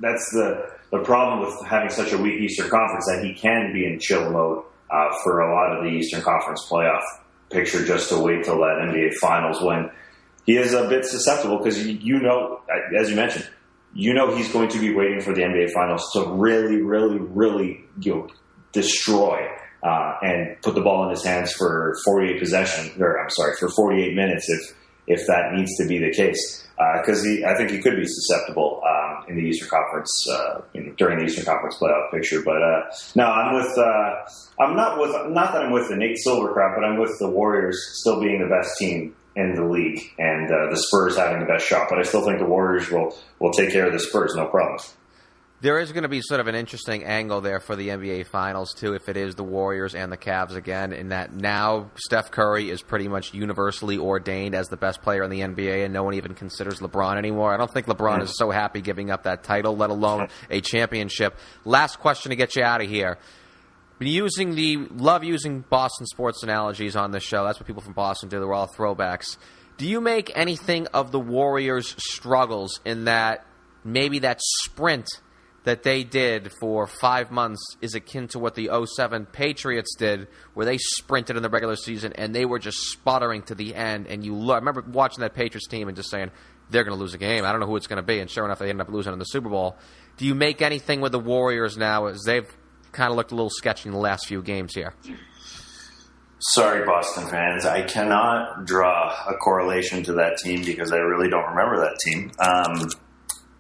that's 0.01 0.31
the 0.33 0.71
the 0.93 0.99
problem 0.99 1.41
with 1.41 1.67
having 1.67 1.91
such 1.91 2.13
a 2.13 2.19
weak 2.19 2.41
Eastern 2.41 2.69
Conference 2.69 3.07
that 3.07 3.25
he 3.25 3.35
can 3.35 3.73
be 3.73 3.87
in 3.87 3.99
chill 3.99 4.31
mode 4.31 4.65
uh, 4.91 5.09
for 5.25 5.41
a 5.41 5.55
lot 5.55 5.77
of 5.77 5.85
the 5.85 5.91
Eastern 5.91 6.23
Conference 6.23 6.65
playoff 6.71 7.03
picture 7.51 7.85
just 7.85 8.09
to 8.11 8.19
wait 8.19 8.45
till 8.45 8.59
that 8.59 8.79
NBA 8.83 9.15
Finals 9.15 9.63
when 9.63 9.91
he 10.45 10.57
is 10.57 10.73
a 10.73 10.89
bit 10.89 11.05
susceptible 11.05 11.59
because 11.59 11.87
you 11.87 12.21
know, 12.21 12.61
as 12.99 13.11
you 13.11 13.17
mentioned, 13.17 13.49
you 13.95 14.13
know 14.13 14.35
he's 14.35 14.53
going 14.53 14.69
to 14.69 14.79
be 14.79 14.95
waiting 14.95 15.21
for 15.21 15.33
the 15.33 15.43
NBA 15.43 15.73
Finals 15.73 16.11
to 16.13 16.27
really, 16.27 16.83
really, 16.83 17.19
really 17.19 17.85
you 18.01 18.15
know, 18.15 18.29
destroy 18.73 19.49
uh, 19.83 20.15
and 20.23 20.61
put 20.63 20.75
the 20.75 20.81
ball 20.81 21.05
in 21.05 21.11
his 21.11 21.25
hands 21.25 21.53
for 21.53 21.97
48 22.05 22.39
possession, 22.39 23.03
or 23.03 23.19
I'm 23.19 23.31
sorry, 23.31 23.55
for 23.59 23.69
48 23.69 24.15
minutes 24.15 24.49
if 24.49 24.77
if 25.07 25.27
that 25.27 25.53
needs 25.55 25.77
to 25.79 25.87
be 25.87 25.99
the 25.99 26.13
case. 26.13 26.65
Because 27.01 27.25
uh, 27.25 27.49
I 27.49 27.57
think 27.57 27.71
he 27.71 27.79
could 27.79 27.97
be 27.97 28.05
susceptible 28.07 28.83
um, 28.87 29.25
in 29.29 29.37
the 29.37 29.43
Eastern 29.43 29.69
Conference 29.69 30.27
uh, 30.31 30.61
during 30.99 31.19
the 31.19 31.25
Eastern 31.25 31.47
Conference 31.47 31.79
playoff 31.81 32.11
picture. 32.11 32.43
But 32.43 32.63
uh, 32.63 32.83
no, 33.15 33.25
I'm 33.25 33.55
with. 33.55 33.79
Uh, 33.79 34.63
I'm 34.63 34.77
not 34.77 35.01
with. 35.01 35.11
Not 35.33 35.53
that 35.55 35.63
I'm 35.63 35.73
with 35.73 35.89
the 35.89 35.97
Nate 35.97 36.19
Silver 36.19 36.53
crowd, 36.53 36.75
but 36.77 36.85
I'm 36.85 37.01
with 37.01 37.19
the 37.19 37.31
Warriors 37.31 37.83
still 38.01 38.21
being 38.21 38.41
the 38.41 38.55
best 38.55 38.77
team 38.79 39.17
in 39.37 39.55
the 39.55 39.65
league, 39.65 40.01
and 40.19 40.51
uh, 40.51 40.71
the 40.71 40.77
Spurs 40.77 41.17
having 41.17 41.41
the 41.41 41.47
best 41.47 41.67
shot. 41.67 41.89
But 41.89 41.99
I 41.99 42.03
still 42.03 42.25
think 42.25 42.39
the 42.39 42.47
Warriors 42.47 42.91
will 42.91 43.17
will 43.39 43.53
take 43.53 43.71
care 43.71 43.87
of 43.87 43.93
the 43.93 44.01
Spurs, 44.01 44.35
no 44.35 44.47
problem. 44.47 44.79
There 45.63 45.79
is 45.79 45.91
going 45.93 46.03
to 46.03 46.09
be 46.11 46.21
sort 46.21 46.41
of 46.41 46.49
an 46.49 46.55
interesting 46.55 47.05
angle 47.05 47.41
there 47.41 47.61
for 47.61 47.77
the 47.77 47.89
NBA 47.89 48.27
Finals 48.27 48.75
too, 48.75 48.93
if 48.93 49.09
it 49.09 49.17
is 49.17 49.37
the 49.37 49.43
Warriors 49.43 49.95
and 49.95 50.13
the 50.13 50.17
Cavs 50.19 50.55
again. 50.55 50.93
In 50.93 51.09
that 51.09 51.33
now 51.33 51.91
Steph 51.95 52.31
Curry 52.31 52.69
is 52.69 52.83
pretty 52.83 53.09
much 53.09 53.33
universally 53.33 53.97
ordained 53.97 54.55
as 54.55 54.69
the 54.69 54.77
best 54.77 55.01
player 55.01 55.23
in 55.23 55.31
the 55.31 55.41
NBA, 55.41 55.83
and 55.87 55.95
no 55.95 56.03
one 56.03 56.13
even 56.13 56.35
considers 56.35 56.81
LeBron 56.81 57.17
anymore. 57.17 57.55
I 57.55 57.57
don't 57.57 57.73
think 57.73 57.87
LeBron 57.87 58.23
is 58.23 58.37
so 58.37 58.51
happy 58.51 58.83
giving 58.83 59.11
up 59.11 59.23
that 59.23 59.45
title, 59.45 59.75
let 59.75 59.89
alone 59.89 60.29
a 60.51 60.61
championship. 60.61 61.39
Last 61.65 62.01
question 62.01 62.31
to 62.31 62.37
get 62.37 62.55
you 62.55 62.63
out 62.63 62.83
of 62.83 62.91
here. 62.91 63.17
Using 63.99 64.57
the 64.57 64.77
love 64.77 65.25
using 65.25 65.61
Boston 65.61 66.07
sports 66.07 66.43
analogies 66.43 66.97
on 66.97 67.13
this 67.13 67.23
show. 67.23 67.45
That's 67.45 67.59
what 67.59 67.67
people 67.67 67.81
from 67.81 67.95
Boston 67.95 68.29
do. 68.29 68.41
They're 68.41 68.53
all 68.53 68.69
throwbacks. 68.69 69.39
Do 69.79 69.89
you 69.89 70.03
make 70.03 70.31
anything 70.37 70.87
of 70.89 71.13
the 71.13 71.21
Warriors' 71.21 71.95
struggles 71.97 72.79
in 72.85 73.05
that 73.05 73.47
maybe 73.85 74.19
that 74.19 74.39
sprint 74.43 75.07
that 75.67 75.83
they 75.83 76.05
did 76.05 76.53
for 76.61 76.87
five 76.87 77.33
months 77.33 77.61
is 77.81 77.97
akin 77.97 78.29
to 78.29 78.39
what 78.39 78.55
the 78.55 78.71
07 78.97 79.27
Patriots 79.27 79.97
did, 79.99 80.29
where 80.55 80.65
they 80.65 80.79
sprinted 80.79 81.37
in 81.37 81.43
the 81.43 81.51
regular 81.51 81.75
season 81.75 82.13
and 82.13 82.33
they 82.33 82.45
were 82.45 82.61
just 82.61 82.79
sputtering 82.93 83.43
to 83.43 83.55
the 83.57 83.75
end. 83.75 84.07
And 84.07 84.25
you 84.25 84.33
lo- 84.37 84.55
I 84.55 84.59
remember 84.59 84.85
watching 84.89 85.23
that 85.23 85.35
Patriots 85.35 85.67
team 85.67 85.89
and 85.89 85.97
just 85.97 86.09
saying, 86.09 86.31
they're 86.71 86.85
going 86.85 86.97
to 86.97 87.01
lose 87.01 87.15
a 87.15 87.19
game. 87.19 87.45
I 87.45 87.51
don't 87.51 87.61
know 87.61 87.67
who 87.67 87.75
it's 87.75 87.89
going 87.89 87.97
to 87.97 88.07
be. 88.07 88.21
And 88.21 88.31
sure 88.31 88.45
enough, 88.45 88.61
they 88.61 88.71
ended 88.71 88.87
up 88.87 88.93
losing 88.93 89.13
in 89.13 89.19
the 89.19 89.25
Super 89.25 89.49
Bowl. 89.49 89.77
Do 90.19 90.25
you 90.25 90.37
make 90.37 90.63
anything 90.63 91.01
with 91.01 91.11
the 91.11 91.19
Warriors 91.19 91.77
now 91.77 92.07
as 92.07 92.23
they've 92.25 92.49
kind 92.93 93.11
of 93.11 93.17
looked 93.17 93.33
a 93.33 93.35
little 93.35 93.51
sketchy 93.51 93.89
in 93.89 93.93
the 93.93 94.01
last 94.01 94.29
few 94.29 94.43
games 94.43 94.73
here? 94.73 94.95
Sorry, 96.39 96.87
Boston 96.87 97.27
fans. 97.29 97.67
I 97.67 97.83
cannot 97.83 98.67
draw 98.67 99.13
a 99.27 99.35
correlation 99.35 100.05
to 100.05 100.13
that 100.13 100.37
team 100.39 100.65
because 100.65 100.93
I 100.93 100.99
really 100.99 101.29
don't 101.29 101.49
remember 101.49 101.81
that 101.81 101.99
team. 102.05 102.31
Um, 102.39 102.89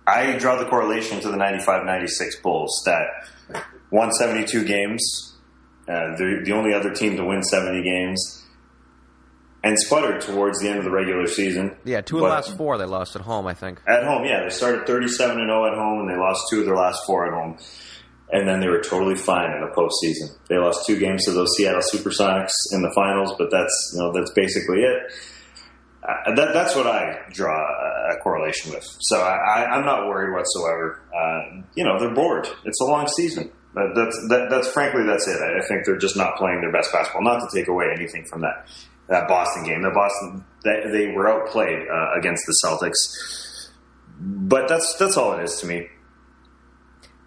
I 0.06 0.38
draw 0.38 0.56
the 0.56 0.66
correlation 0.66 1.20
to 1.20 1.30
the 1.30 1.36
95 1.36 1.84
96 1.84 2.40
Bulls 2.40 2.82
that 2.86 3.06
won 3.90 4.12
72 4.12 4.64
games. 4.64 5.36
Uh, 5.88 6.16
they're 6.16 6.44
the 6.44 6.52
only 6.52 6.74
other 6.74 6.92
team 6.92 7.16
to 7.16 7.24
win 7.24 7.42
70 7.42 7.82
games 7.82 8.44
and 9.62 9.76
sputtered 9.78 10.20
towards 10.20 10.60
the 10.60 10.68
end 10.68 10.78
of 10.78 10.84
the 10.84 10.90
regular 10.90 11.26
season. 11.26 11.76
Yeah, 11.84 12.00
two 12.00 12.18
of 12.18 12.22
the 12.22 12.28
last 12.28 12.56
four 12.56 12.78
they 12.78 12.84
lost 12.84 13.16
at 13.16 13.22
home, 13.22 13.46
I 13.46 13.54
think. 13.54 13.80
At 13.86 14.04
home, 14.04 14.24
yeah. 14.24 14.44
They 14.44 14.50
started 14.50 14.86
37 14.86 15.38
and 15.40 15.48
0 15.48 15.66
at 15.66 15.74
home 15.74 16.00
and 16.00 16.10
they 16.10 16.16
lost 16.16 16.44
two 16.50 16.60
of 16.60 16.66
their 16.66 16.76
last 16.76 17.04
four 17.04 17.26
at 17.26 17.32
home. 17.32 17.58
And 18.30 18.48
then 18.48 18.60
they 18.60 18.68
were 18.68 18.80
totally 18.80 19.14
fine 19.14 19.52
in 19.52 19.60
the 19.60 19.68
postseason. 19.68 20.36
They 20.48 20.58
lost 20.58 20.86
two 20.86 20.98
games 20.98 21.24
to 21.24 21.32
those 21.32 21.56
Seattle 21.56 21.80
Supersonics 21.80 22.54
in 22.72 22.82
the 22.82 22.92
finals, 22.94 23.34
but 23.38 23.50
that's 23.52 23.92
you 23.94 24.00
know 24.00 24.12
that's 24.12 24.32
basically 24.32 24.78
it. 24.78 25.12
Uh, 26.06 26.34
that, 26.34 26.52
that's 26.52 26.76
what 26.76 26.86
I 26.86 27.18
draw 27.32 27.52
a 27.52 28.16
correlation 28.22 28.72
with. 28.72 28.84
So 29.00 29.20
I, 29.20 29.76
am 29.76 29.84
not 29.84 30.06
worried 30.06 30.32
whatsoever. 30.32 31.02
Uh, 31.14 31.62
you 31.74 31.84
know, 31.84 31.98
they're 31.98 32.14
bored. 32.14 32.46
It's 32.64 32.80
a 32.80 32.84
long 32.84 33.08
season. 33.08 33.50
That, 33.74 33.92
that's 33.94 34.28
that, 34.28 34.48
that's 34.48 34.68
frankly 34.68 35.02
that's 35.04 35.26
it. 35.28 35.36
I, 35.42 35.58
I 35.58 35.66
think 35.66 35.84
they're 35.84 35.98
just 35.98 36.16
not 36.16 36.36
playing 36.36 36.60
their 36.60 36.72
best 36.72 36.92
basketball. 36.92 37.22
Not 37.22 37.40
to 37.40 37.58
take 37.58 37.68
away 37.68 37.86
anything 37.94 38.24
from 38.24 38.40
that 38.42 38.68
that 39.08 39.28
Boston 39.28 39.64
game. 39.64 39.82
The 39.82 39.90
Boston 39.90 40.44
they, 40.64 40.90
they 40.90 41.12
were 41.12 41.28
outplayed 41.28 41.86
uh, 41.88 42.18
against 42.18 42.44
the 42.46 42.56
Celtics, 42.64 43.68
but 44.18 44.68
that's 44.68 44.96
that's 44.98 45.16
all 45.16 45.38
it 45.38 45.42
is 45.42 45.60
to 45.60 45.66
me. 45.66 45.88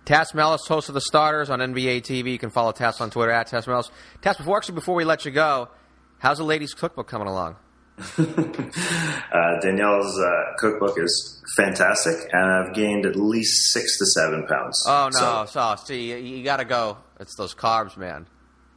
Tas 0.05 0.33
Melas, 0.33 0.65
host 0.67 0.89
of 0.89 0.95
the 0.95 1.01
Starters 1.01 1.51
on 1.51 1.59
NBA 1.59 2.01
TV. 2.01 2.31
You 2.31 2.39
can 2.39 2.49
follow 2.49 2.71
Tas 2.71 2.99
on 2.99 3.11
Twitter 3.11 3.31
at 3.31 3.45
Tas 3.45 3.67
Melas. 3.67 3.91
Tas, 4.23 4.37
before 4.37 4.57
actually 4.57 4.75
before 4.75 4.95
we 4.95 5.05
let 5.05 5.25
you 5.25 5.31
go, 5.31 5.69
how's 6.17 6.39
the 6.39 6.43
ladies' 6.43 6.73
cookbook 6.73 7.07
coming 7.07 7.27
along? 7.27 7.57
uh, 8.17 9.59
Danielle's 9.61 10.19
uh, 10.19 10.53
cookbook 10.57 10.97
is 10.97 11.43
fantastic, 11.57 12.15
and 12.31 12.51
I've 12.51 12.73
gained 12.73 13.05
at 13.05 13.15
least 13.15 13.73
six 13.73 13.97
to 13.97 14.05
seven 14.05 14.45
pounds. 14.47 14.83
Oh 14.87 15.09
no! 15.13 15.45
So, 15.45 15.45
so 15.47 15.75
see, 15.83 16.11
you, 16.11 16.17
you 16.17 16.43
got 16.43 16.57
to 16.57 16.65
go. 16.65 16.97
It's 17.19 17.35
those 17.35 17.53
carbs, 17.53 17.97
man. 17.97 18.27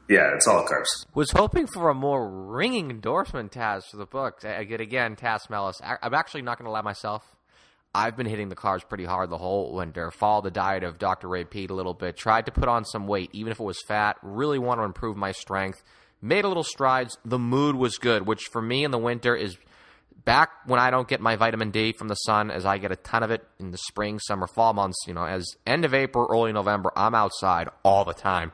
Yeah, 0.09 0.35
it's 0.35 0.47
all 0.47 0.67
carbs. 0.67 1.07
Was 1.15 1.31
hoping 1.31 1.67
for 1.67 1.89
a 1.89 1.95
more 1.95 2.29
ringing 2.29 2.91
endorsement, 2.91 3.53
Tas, 3.53 3.87
for 3.87 3.97
the 3.97 4.07
book. 4.07 4.43
Again, 4.45 5.17
Tas 5.17 5.49
Melas. 5.49 5.81
I'm 5.83 6.15
actually 6.15 6.43
not 6.43 6.59
going 6.59 6.67
to 6.67 6.73
lie 6.73 6.83
myself. 6.83 7.25
I've 7.95 8.17
been 8.17 8.27
hitting 8.27 8.49
the 8.49 8.57
carbs 8.57 8.89
pretty 8.89 9.05
hard 9.05 9.29
the 9.31 9.39
whole 9.39 9.75
winter. 9.75 10.11
Followed 10.11 10.45
the 10.45 10.51
diet 10.51 10.83
of 10.83 10.99
Dr. 10.99 11.29
Ray 11.29 11.45
Peat 11.45 11.71
a 11.71 11.75
little 11.75 11.95
bit. 11.95 12.17
Tried 12.17 12.47
to 12.47 12.53
put 12.53 12.69
on 12.69 12.85
some 12.85 13.07
weight, 13.07 13.31
even 13.33 13.53
if 13.53 13.61
it 13.61 13.65
was 13.65 13.81
fat. 13.87 14.17
Really 14.23 14.59
want 14.59 14.81
to 14.81 14.85
improve 14.85 15.17
my 15.17 15.33
strength. 15.33 15.83
Made 16.23 16.45
a 16.45 16.49
little 16.49 16.65
strides. 16.65 17.19
The 17.25 17.39
mood 17.39 17.75
was 17.75 17.99
good, 17.99 18.27
which 18.27 18.45
for 18.53 18.63
me 18.63 18.85
in 18.85 18.93
the 18.93 18.99
winter 18.99 19.35
is 19.35 19.59
back 20.25 20.51
when 20.67 20.79
I 20.79 20.91
don't 20.91 21.09
get 21.09 21.21
my 21.21 21.35
vitamin 21.35 21.73
D 21.73 21.93
from 21.93 22.07
the 22.07 22.15
sun, 22.15 22.51
as 22.51 22.65
I 22.65 22.79
get 22.79 22.93
a 22.93 22.97
ton 22.97 23.25
of 23.25 23.33
it 23.33 23.45
in 23.59 23.73
the 23.73 23.79
spring, 23.79 24.21
summer, 24.21 24.47
fall 24.47 24.73
months. 24.73 24.99
You 25.07 25.15
know, 25.15 25.25
as 25.25 25.45
end 25.67 25.85
of 25.85 25.95
April, 25.95 26.29
early 26.31 26.53
November, 26.53 26.93
I'm 26.97 27.15
outside 27.15 27.69
all 27.85 28.05
the 28.05 28.15
time 28.15 28.53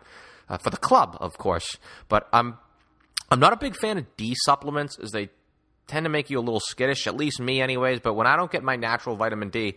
uh, 0.49 0.57
for 0.59 0.71
the 0.71 0.79
club, 0.79 1.17
of 1.21 1.37
course. 1.37 1.77
But 2.09 2.27
I'm 2.33 2.57
I'm 3.31 3.41
not 3.41 3.53
a 3.53 3.57
big 3.57 3.77
fan 3.77 3.99
of 3.99 4.17
D 4.17 4.35
supplements, 4.45 4.99
as 4.99 5.11
they 5.11 5.29
tend 5.87 6.05
to 6.05 6.11
make 6.11 6.31
you 6.31 6.39
a 6.39 6.41
little 6.41 6.61
skittish, 6.61 7.07
at 7.07 7.17
least 7.17 7.41
me, 7.41 7.61
anyways. 7.61 8.01
But 8.01 8.15
when 8.15 8.27
I 8.27 8.37
don't 8.37 8.51
get 8.51 8.63
my 8.63 8.77
natural 8.77 9.17
vitamin 9.17 9.51
D, 9.51 9.77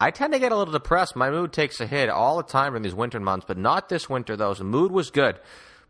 I 0.00 0.10
tend 0.10 0.32
to 0.32 0.40
get 0.40 0.50
a 0.50 0.56
little 0.56 0.72
depressed. 0.72 1.14
My 1.14 1.30
mood 1.30 1.52
takes 1.52 1.80
a 1.80 1.86
hit 1.86 2.08
all 2.08 2.36
the 2.36 2.42
time 2.42 2.74
in 2.74 2.82
these 2.82 2.94
winter 2.94 3.20
months, 3.20 3.44
but 3.46 3.58
not 3.58 3.88
this 3.88 4.08
winter, 4.08 4.36
though. 4.36 4.54
The 4.54 4.64
mood 4.64 4.90
was 4.90 5.10
good. 5.10 5.38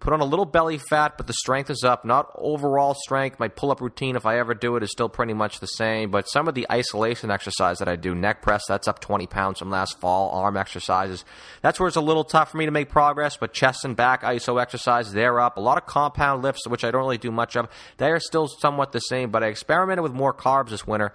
Put 0.03 0.13
on 0.13 0.21
a 0.21 0.25
little 0.25 0.47
belly 0.47 0.79
fat, 0.79 1.17
but 1.17 1.29
the 1.29 1.33
strength 1.33 1.71
is 1.71 1.85
up. 1.85 2.05
Not 2.05 2.29
overall 2.35 2.97
strength. 3.05 3.39
My 3.39 3.47
pull 3.47 3.71
up 3.71 3.81
routine, 3.81 4.17
if 4.17 4.27
I 4.27 4.41
ever 4.41 4.53
do 4.53 4.75
it, 4.75 4.83
is 4.83 4.91
still 4.91 5.09
pretty 5.09 5.33
much 5.33 5.61
the 5.61 5.69
same. 5.69 6.11
But 6.11 6.29
some 6.29 6.49
of 6.49 6.57
the 6.57 6.67
isolation 6.73 7.31
exercise 7.31 7.79
that 7.79 7.87
I 7.87 7.95
do, 7.95 8.13
neck 8.13 8.43
press, 8.43 8.65
that's 8.67 8.89
up 8.89 8.99
20 8.99 9.29
pounds 9.29 9.61
from 9.61 9.71
last 9.71 10.01
fall. 10.01 10.31
Arm 10.31 10.57
exercises, 10.57 11.25
that's 11.61 11.79
where 11.79 11.87
it's 11.87 11.97
a 11.97 12.01
little 12.01 12.25
tough 12.25 12.51
for 12.51 12.57
me 12.57 12.65
to 12.65 12.73
make 12.73 12.89
progress. 12.89 13.37
But 13.37 13.53
chest 13.53 13.85
and 13.85 13.95
back 13.95 14.25
ISO 14.25 14.61
exercise, 14.61 15.13
they're 15.13 15.39
up. 15.39 15.57
A 15.57 15.61
lot 15.61 15.79
of 15.79 15.87
compound 15.87 16.43
lifts, 16.43 16.67
which 16.67 16.83
I 16.83 16.91
don't 16.91 17.03
really 17.03 17.17
do 17.17 17.31
much 17.31 17.55
of, 17.55 17.69
they 17.99 18.11
are 18.11 18.19
still 18.19 18.49
somewhat 18.49 18.91
the 18.91 18.99
same. 18.99 19.31
But 19.31 19.45
I 19.45 19.47
experimented 19.47 20.03
with 20.03 20.13
more 20.13 20.35
carbs 20.35 20.71
this 20.71 20.85
winter. 20.85 21.15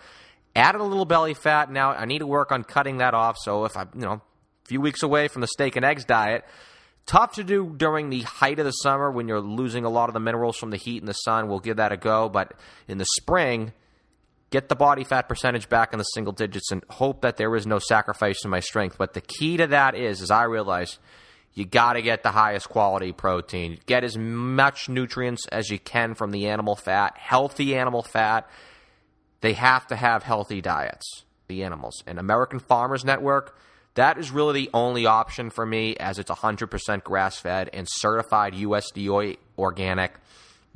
Added 0.56 0.80
a 0.80 0.86
little 0.86 1.04
belly 1.04 1.34
fat. 1.34 1.70
Now 1.70 1.92
I 1.92 2.06
need 2.06 2.20
to 2.20 2.28
work 2.28 2.54
on 2.54 2.64
cutting 2.64 3.00
that 3.00 3.14
off. 3.14 3.36
So 3.38 3.66
if 3.66 3.76
I, 3.76 3.82
you 3.94 4.06
know, 4.06 4.14
a 4.14 4.22
few 4.64 4.80
weeks 4.80 5.04
away 5.04 5.28
from 5.28 5.42
the 5.42 5.48
steak 5.48 5.76
and 5.76 5.84
eggs 5.84 6.06
diet. 6.06 6.46
Tough 7.08 7.36
to 7.36 7.44
do 7.44 7.74
during 7.78 8.10
the 8.10 8.22
height 8.24 8.60
of 8.60 8.66
the 8.66 8.72
summer 8.72 9.10
when 9.10 9.30
you're 9.30 9.40
losing 9.40 9.86
a 9.86 9.90
lot 9.90 10.10
of 10.10 10.14
the 10.14 10.20
minerals 10.20 10.58
from 10.58 10.72
the 10.72 10.78
heat 10.78 11.02
and 11.02 11.08
the 11.08 11.14
sun. 11.14 11.48
We'll 11.48 11.62
give 11.62 11.78
that 11.78 11.94
a 11.94 11.98
go. 11.98 12.28
But 12.28 12.54
in 12.86 12.98
the 12.98 13.08
spring, 13.16 13.72
get 14.50 14.68
the 14.68 14.76
body 14.76 15.06
fat 15.06 15.30
percentage 15.30 15.70
back 15.70 15.94
in 15.94 16.00
the 16.00 16.04
single 16.04 16.34
digits 16.34 16.70
and 16.70 16.84
hope 16.90 17.22
that 17.22 17.38
there 17.38 17.56
is 17.56 17.66
no 17.66 17.80
sacrifice 17.80 18.42
to 18.42 18.50
my 18.50 18.60
strength. 18.60 18.98
But 18.98 19.14
the 19.14 19.22
key 19.22 19.56
to 19.56 19.68
that 19.68 19.96
is, 19.96 20.22
as 20.22 20.32
I 20.32 20.44
realize, 20.44 21.00
you 21.54 21.64
got 21.64 21.94
to 21.94 22.02
get 22.02 22.24
the 22.24 22.32
highest 22.32 22.68
quality 22.68 23.14
protein. 23.14 23.80
Get 23.86 24.04
as 24.04 24.18
much 24.18 24.90
nutrients 24.90 25.48
as 25.48 25.70
you 25.70 25.80
can 25.80 26.14
from 26.14 26.32
the 26.32 26.50
animal 26.50 26.76
fat, 26.76 27.18
healthy 27.18 27.74
animal 27.78 28.04
fat. 28.04 28.50
They 29.40 29.54
have 29.54 29.88
to 29.88 29.96
have 29.96 30.24
healthy 30.24 30.60
diets, 30.60 31.24
the 31.48 31.64
animals. 31.64 32.04
And 32.06 32.20
American 32.20 32.60
Farmers 32.60 33.06
Network 33.06 33.58
that 33.98 34.20
is 34.20 34.30
really 34.30 34.62
the 34.62 34.70
only 34.76 35.08
option 35.08 35.50
for 35.50 35.66
me 35.66 35.96
as 35.98 36.20
it's 36.20 36.30
100% 36.30 37.04
grass 37.04 37.40
fed 37.40 37.72
and 37.74 37.88
certified 37.90 38.54
USDA 38.54 39.38
organic. 39.58 40.14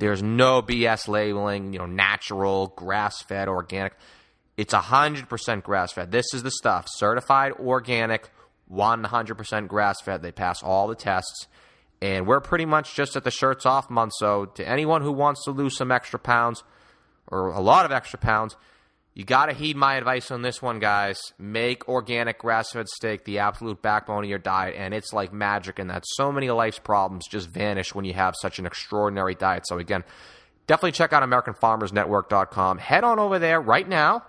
There's 0.00 0.24
no 0.24 0.60
BS 0.60 1.06
labeling, 1.06 1.72
you 1.72 1.78
know, 1.78 1.86
natural, 1.86 2.72
grass 2.74 3.22
fed, 3.22 3.46
organic. 3.46 3.94
It's 4.56 4.74
100% 4.74 5.62
grass 5.62 5.92
fed. 5.92 6.10
This 6.10 6.34
is 6.34 6.42
the 6.42 6.50
stuff. 6.50 6.86
Certified 6.88 7.52
organic, 7.60 8.28
100% 8.68 9.68
grass 9.68 10.00
fed. 10.00 10.22
They 10.22 10.32
pass 10.32 10.60
all 10.60 10.88
the 10.88 10.96
tests. 10.96 11.46
And 12.00 12.26
we're 12.26 12.40
pretty 12.40 12.64
much 12.64 12.96
just 12.96 13.14
at 13.14 13.22
the 13.22 13.30
shirts 13.30 13.64
off 13.64 13.88
month. 13.88 14.14
So, 14.16 14.46
to 14.46 14.68
anyone 14.68 15.02
who 15.02 15.12
wants 15.12 15.44
to 15.44 15.52
lose 15.52 15.76
some 15.76 15.92
extra 15.92 16.18
pounds 16.18 16.64
or 17.28 17.50
a 17.50 17.60
lot 17.60 17.86
of 17.86 17.92
extra 17.92 18.18
pounds, 18.18 18.56
you 19.14 19.24
got 19.24 19.46
to 19.46 19.52
heed 19.52 19.76
my 19.76 19.96
advice 19.96 20.30
on 20.30 20.42
this 20.42 20.62
one, 20.62 20.78
guys. 20.78 21.20
Make 21.38 21.88
organic 21.88 22.38
grass 22.38 22.72
fed 22.72 22.88
steak 22.88 23.24
the 23.24 23.40
absolute 23.40 23.82
backbone 23.82 24.24
of 24.24 24.30
your 24.30 24.38
diet, 24.38 24.74
and 24.76 24.94
it's 24.94 25.12
like 25.12 25.32
magic 25.32 25.78
in 25.78 25.88
that 25.88 26.04
so 26.06 26.32
many 26.32 26.50
life's 26.50 26.78
problems 26.78 27.26
just 27.28 27.48
vanish 27.50 27.94
when 27.94 28.04
you 28.04 28.14
have 28.14 28.34
such 28.40 28.58
an 28.58 28.64
extraordinary 28.66 29.34
diet. 29.34 29.66
So, 29.66 29.78
again, 29.78 30.04
definitely 30.66 30.92
check 30.92 31.12
out 31.12 31.22
AmericanFarmersNetwork.com. 31.22 32.78
Head 32.78 33.04
on 33.04 33.18
over 33.18 33.38
there 33.38 33.60
right 33.60 33.88
now. 33.88 34.24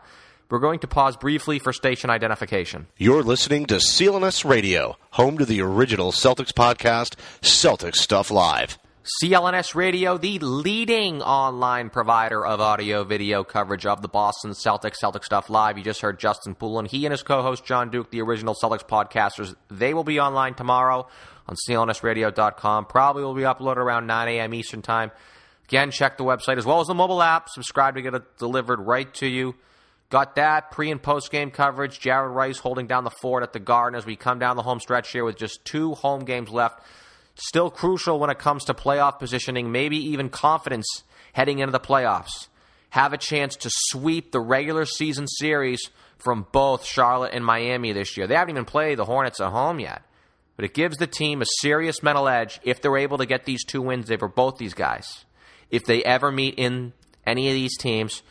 We're 0.50 0.60
going 0.60 0.80
to 0.80 0.88
pause 0.88 1.16
briefly 1.16 1.58
for 1.60 1.72
station 1.74 2.10
identification. 2.10 2.88
You're 2.98 3.24
listening 3.24 3.66
to 3.68 3.76
CLNS 3.76 4.48
Radio, 4.48 4.98
home 5.12 5.38
to 5.38 5.46
the 5.46 5.62
original 5.62 6.12
Celtics 6.12 6.52
podcast, 6.52 7.16
Celtics 7.42 7.96
Stuff 7.96 8.30
Live. 8.30 8.78
CLNS 9.04 9.76
Radio, 9.76 10.18
the 10.18 10.40
leading 10.40 11.22
online 11.22 11.90
provider 11.90 12.46
of 12.46 12.62
audio 12.62 13.04
video 13.04 13.44
coverage 13.44 13.86
of 13.86 14.02
the 14.02 14.08
Boston 14.08 14.52
Celtics, 14.52 14.96
Celtic 14.96 15.26
Stuff 15.26 15.50
Live. 15.50 15.78
You 15.78 15.84
just 15.84 16.00
heard 16.00 16.18
Justin 16.18 16.56
Poulin. 16.56 16.86
He 16.86 17.06
and 17.06 17.12
his 17.12 17.22
co 17.22 17.42
host, 17.42 17.66
John 17.66 17.90
Duke, 17.90 18.12
the 18.12 18.22
original 18.22 18.56
Celtics 18.56 18.88
podcasters, 18.88 19.56
they 19.70 19.94
will 19.94 20.06
be 20.06 20.22
online 20.22 20.54
tomorrow 20.54 21.06
on 21.50 21.58
clnsradio.com. 21.68 22.86
Probably 22.86 23.24
will 23.24 23.34
be 23.34 23.42
uploaded 23.42 23.76
around 23.76 24.08
9 24.08 24.30
a.m. 24.30 24.54
Eastern 24.54 24.82
Time. 24.82 25.12
Again, 25.66 25.92
check 25.92 26.18
the 26.18 26.24
website 26.24 26.58
as 26.58 26.66
well 26.66 26.80
as 26.80 26.88
the 26.88 26.94
mobile 26.94 27.22
app. 27.22 27.50
Subscribe 27.50 27.96
to 27.96 28.02
get 28.02 28.14
it 28.14 28.38
delivered 28.38 28.80
right 28.80 29.14
to 29.16 29.28
you. 29.28 29.54
Got 30.12 30.36
that 30.36 30.72
pre 30.72 30.90
and 30.90 31.04
post 31.04 31.30
game 31.30 31.52
coverage. 31.52 32.00
Jared 32.00 32.32
Rice 32.32 32.60
holding 32.60 32.88
down 32.88 33.04
the 33.04 33.12
fort 33.22 33.44
at 33.44 33.52
the 33.52 33.60
Garden 33.60 33.98
as 33.98 34.06
we 34.06 34.16
come 34.16 34.40
down 34.40 34.56
the 34.56 34.64
home 34.64 34.80
stretch 34.80 35.12
here 35.12 35.26
with 35.26 35.36
just 35.36 35.66
two 35.66 35.94
home 35.94 36.24
games 36.24 36.50
left. 36.50 36.80
Still 37.36 37.72
crucial 37.72 38.20
when 38.20 38.30
it 38.30 38.40
comes 38.40 38.66
to 38.66 38.74
playoff 38.74 39.20
positioning, 39.20 39.72
maybe 39.72 39.98
even 39.98 40.30
confidence 40.30 41.04
heading 41.34 41.60
into 41.60 41.72
the 41.72 41.80
playoffs. 41.80 42.48
Have 42.92 43.14
a 43.14 43.18
chance 43.18 43.56
to 43.58 43.70
sweep 43.72 44.32
the 44.32 44.40
regular 44.40 44.86
season 44.86 45.28
series 45.28 45.90
from 46.18 46.46
both 46.52 46.86
Charlotte 46.86 47.34
and 47.34 47.44
Miami 47.44 47.92
this 47.92 48.16
year. 48.16 48.28
They 48.28 48.36
haven't 48.36 48.54
even 48.54 48.66
played 48.66 49.00
the 49.00 49.06
Hornets 49.06 49.42
at 49.42 49.52
home 49.52 49.80
yet. 49.80 50.04
But 50.56 50.66
it 50.66 50.76
gives 50.76 50.98
the 50.98 51.08
team 51.08 51.42
a 51.42 51.46
serious 51.62 52.04
mental 52.04 52.28
edge 52.28 52.60
if 52.64 52.82
they're 52.82 52.98
able 52.98 53.18
to 53.18 53.26
get 53.26 53.46
these 53.46 53.66
two 53.66 53.82
wins 53.82 54.12
over 54.12 54.28
both 54.28 54.58
these 54.58 54.76
guys. 54.76 55.26
If 55.72 55.86
they 55.86 56.04
ever 56.04 56.32
meet 56.32 56.56
in 56.58 56.94
any 57.26 57.48
of 57.48 57.56
these 57.56 57.76
teams, 57.78 58.22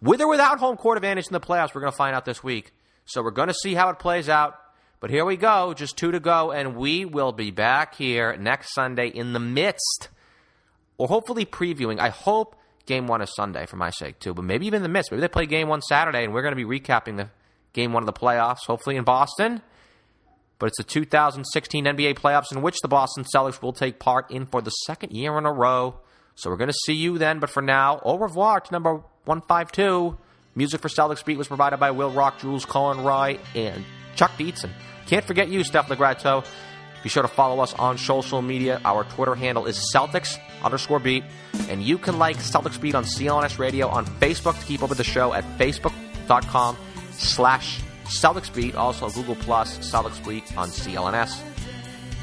with 0.00 0.20
or 0.20 0.28
without 0.28 0.60
home 0.60 0.76
court 0.76 0.98
advantage 0.98 1.26
in 1.26 1.32
the 1.32 1.40
playoffs, 1.40 1.74
we're 1.74 1.80
going 1.80 1.92
to 1.92 1.96
find 1.96 2.14
out 2.14 2.24
this 2.24 2.44
week. 2.44 2.72
So 3.04 3.22
we're 3.22 3.32
going 3.32 3.48
to 3.48 3.54
see 3.54 3.74
how 3.74 3.88
it 3.88 3.98
plays 3.98 4.28
out. 4.28 4.61
But 5.02 5.10
here 5.10 5.24
we 5.24 5.36
go, 5.36 5.74
just 5.74 5.96
two 5.96 6.12
to 6.12 6.20
go, 6.20 6.52
and 6.52 6.76
we 6.76 7.04
will 7.04 7.32
be 7.32 7.50
back 7.50 7.96
here 7.96 8.36
next 8.36 8.72
Sunday 8.72 9.08
in 9.08 9.32
the 9.32 9.40
midst, 9.40 10.08
or 10.96 11.08
hopefully 11.08 11.44
previewing. 11.44 11.98
I 11.98 12.10
hope 12.10 12.54
game 12.86 13.08
one 13.08 13.20
is 13.20 13.34
Sunday 13.34 13.66
for 13.66 13.74
my 13.74 13.90
sake, 13.90 14.20
too, 14.20 14.32
but 14.32 14.44
maybe 14.44 14.64
even 14.68 14.84
the 14.84 14.88
midst. 14.88 15.10
Maybe 15.10 15.20
they 15.20 15.26
play 15.26 15.46
game 15.46 15.66
one 15.66 15.82
Saturday, 15.82 16.22
and 16.22 16.32
we're 16.32 16.42
going 16.42 16.56
to 16.56 16.64
be 16.64 16.80
recapping 16.80 17.16
the 17.16 17.30
game 17.72 17.92
one 17.92 18.04
of 18.04 18.06
the 18.06 18.12
playoffs, 18.12 18.64
hopefully 18.64 18.94
in 18.94 19.02
Boston. 19.02 19.60
But 20.60 20.66
it's 20.66 20.78
the 20.78 20.84
2016 20.84 21.84
NBA 21.84 22.14
playoffs 22.14 22.52
in 22.52 22.62
which 22.62 22.76
the 22.80 22.86
Boston 22.86 23.24
Celtics 23.34 23.60
will 23.60 23.72
take 23.72 23.98
part 23.98 24.30
in 24.30 24.46
for 24.46 24.62
the 24.62 24.70
second 24.86 25.10
year 25.10 25.36
in 25.36 25.46
a 25.46 25.52
row. 25.52 25.98
So 26.36 26.48
we're 26.48 26.56
going 26.56 26.70
to 26.70 26.78
see 26.86 26.94
you 26.94 27.18
then. 27.18 27.40
But 27.40 27.50
for 27.50 27.60
now, 27.60 27.98
au 28.04 28.18
revoir 28.18 28.60
to 28.60 28.72
number 28.72 29.02
152. 29.24 30.16
Music 30.54 30.80
for 30.80 30.88
Celtics 30.88 31.24
Beat 31.24 31.38
was 31.38 31.48
provided 31.48 31.78
by 31.78 31.90
Will 31.90 32.12
Rock, 32.12 32.38
Jules 32.38 32.64
Cohen, 32.64 33.02
Roy, 33.02 33.40
and 33.56 33.84
Chuck 34.14 34.30
Dietzen. 34.38 34.70
Can't 35.06 35.24
forget 35.24 35.48
you, 35.48 35.64
Steph 35.64 35.88
Legrato. 35.88 36.44
Be 37.02 37.08
sure 37.08 37.22
to 37.22 37.28
follow 37.28 37.62
us 37.62 37.74
on 37.74 37.98
social 37.98 38.42
media. 38.42 38.80
Our 38.84 39.04
Twitter 39.04 39.34
handle 39.34 39.66
is 39.66 39.90
Celtics 39.94 40.38
underscore 40.62 41.00
beat. 41.00 41.24
And 41.68 41.82
you 41.82 41.98
can 41.98 42.18
like 42.18 42.36
Celtics 42.36 42.80
Beat 42.80 42.94
on 42.94 43.04
CLNS 43.04 43.58
Radio 43.58 43.88
on 43.88 44.06
Facebook 44.06 44.58
to 44.60 44.66
keep 44.66 44.82
up 44.82 44.88
with 44.88 44.98
the 44.98 45.04
show 45.04 45.32
at 45.32 45.44
facebook.com 45.58 46.76
slash 47.12 47.80
Celtics 48.04 48.54
Beat. 48.54 48.76
Also 48.76 49.10
Google 49.10 49.34
Plus 49.36 49.78
Celtics 49.78 50.24
Beat 50.26 50.56
on 50.56 50.68
CLNS. 50.68 51.40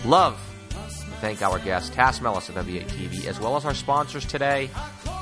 Love 0.05 0.39
thank 1.19 1.41
our 1.41 1.59
guest, 1.59 1.93
Tas 1.93 2.21
Melas 2.21 2.49
of 2.49 2.55
NBA 2.55 2.85
TV, 2.87 3.25
as 3.25 3.39
well 3.39 3.57
as 3.57 3.65
our 3.65 3.73
sponsors 3.73 4.25
today, 4.25 4.69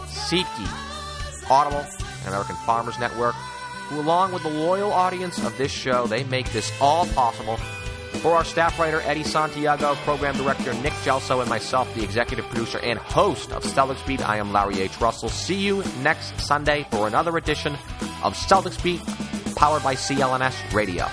SeatGeek, 0.05 1.49
Audible, 1.49 1.85
and 2.19 2.27
American 2.27 2.55
Farmers 2.57 2.99
Network, 2.99 3.35
who, 3.89 3.99
along 3.99 4.31
with 4.33 4.43
the 4.43 4.49
loyal 4.49 4.91
audience 4.91 5.43
of 5.43 5.57
this 5.57 5.71
show, 5.71 6.07
they 6.07 6.23
make 6.25 6.51
this 6.51 6.71
all 6.79 7.05
possible. 7.07 7.57
For 8.21 8.35
our 8.35 8.43
staff 8.43 8.79
writer, 8.79 9.01
Eddie 9.01 9.23
Santiago, 9.23 9.95
program 9.95 10.35
director, 10.35 10.73
Nick 10.75 10.93
Gelso, 11.03 11.39
and 11.39 11.49
myself, 11.49 11.93
the 11.93 12.03
executive 12.03 12.45
producer 12.47 12.79
and 12.79 12.97
host 12.97 13.51
of 13.51 13.63
Celtics 13.63 14.05
Beat, 14.07 14.27
I 14.27 14.37
am 14.37 14.51
Larry 14.51 14.81
H. 14.81 14.99
Russell. 14.99 15.29
See 15.29 15.55
you 15.55 15.83
next 16.01 16.39
Sunday 16.41 16.87
for 16.89 17.07
another 17.07 17.37
edition 17.37 17.73
of 18.23 18.35
Celtics 18.35 18.81
Beat, 18.83 19.01
powered 19.55 19.83
by 19.83 19.95
CLNS 19.95 20.73
Radio. 20.73 21.07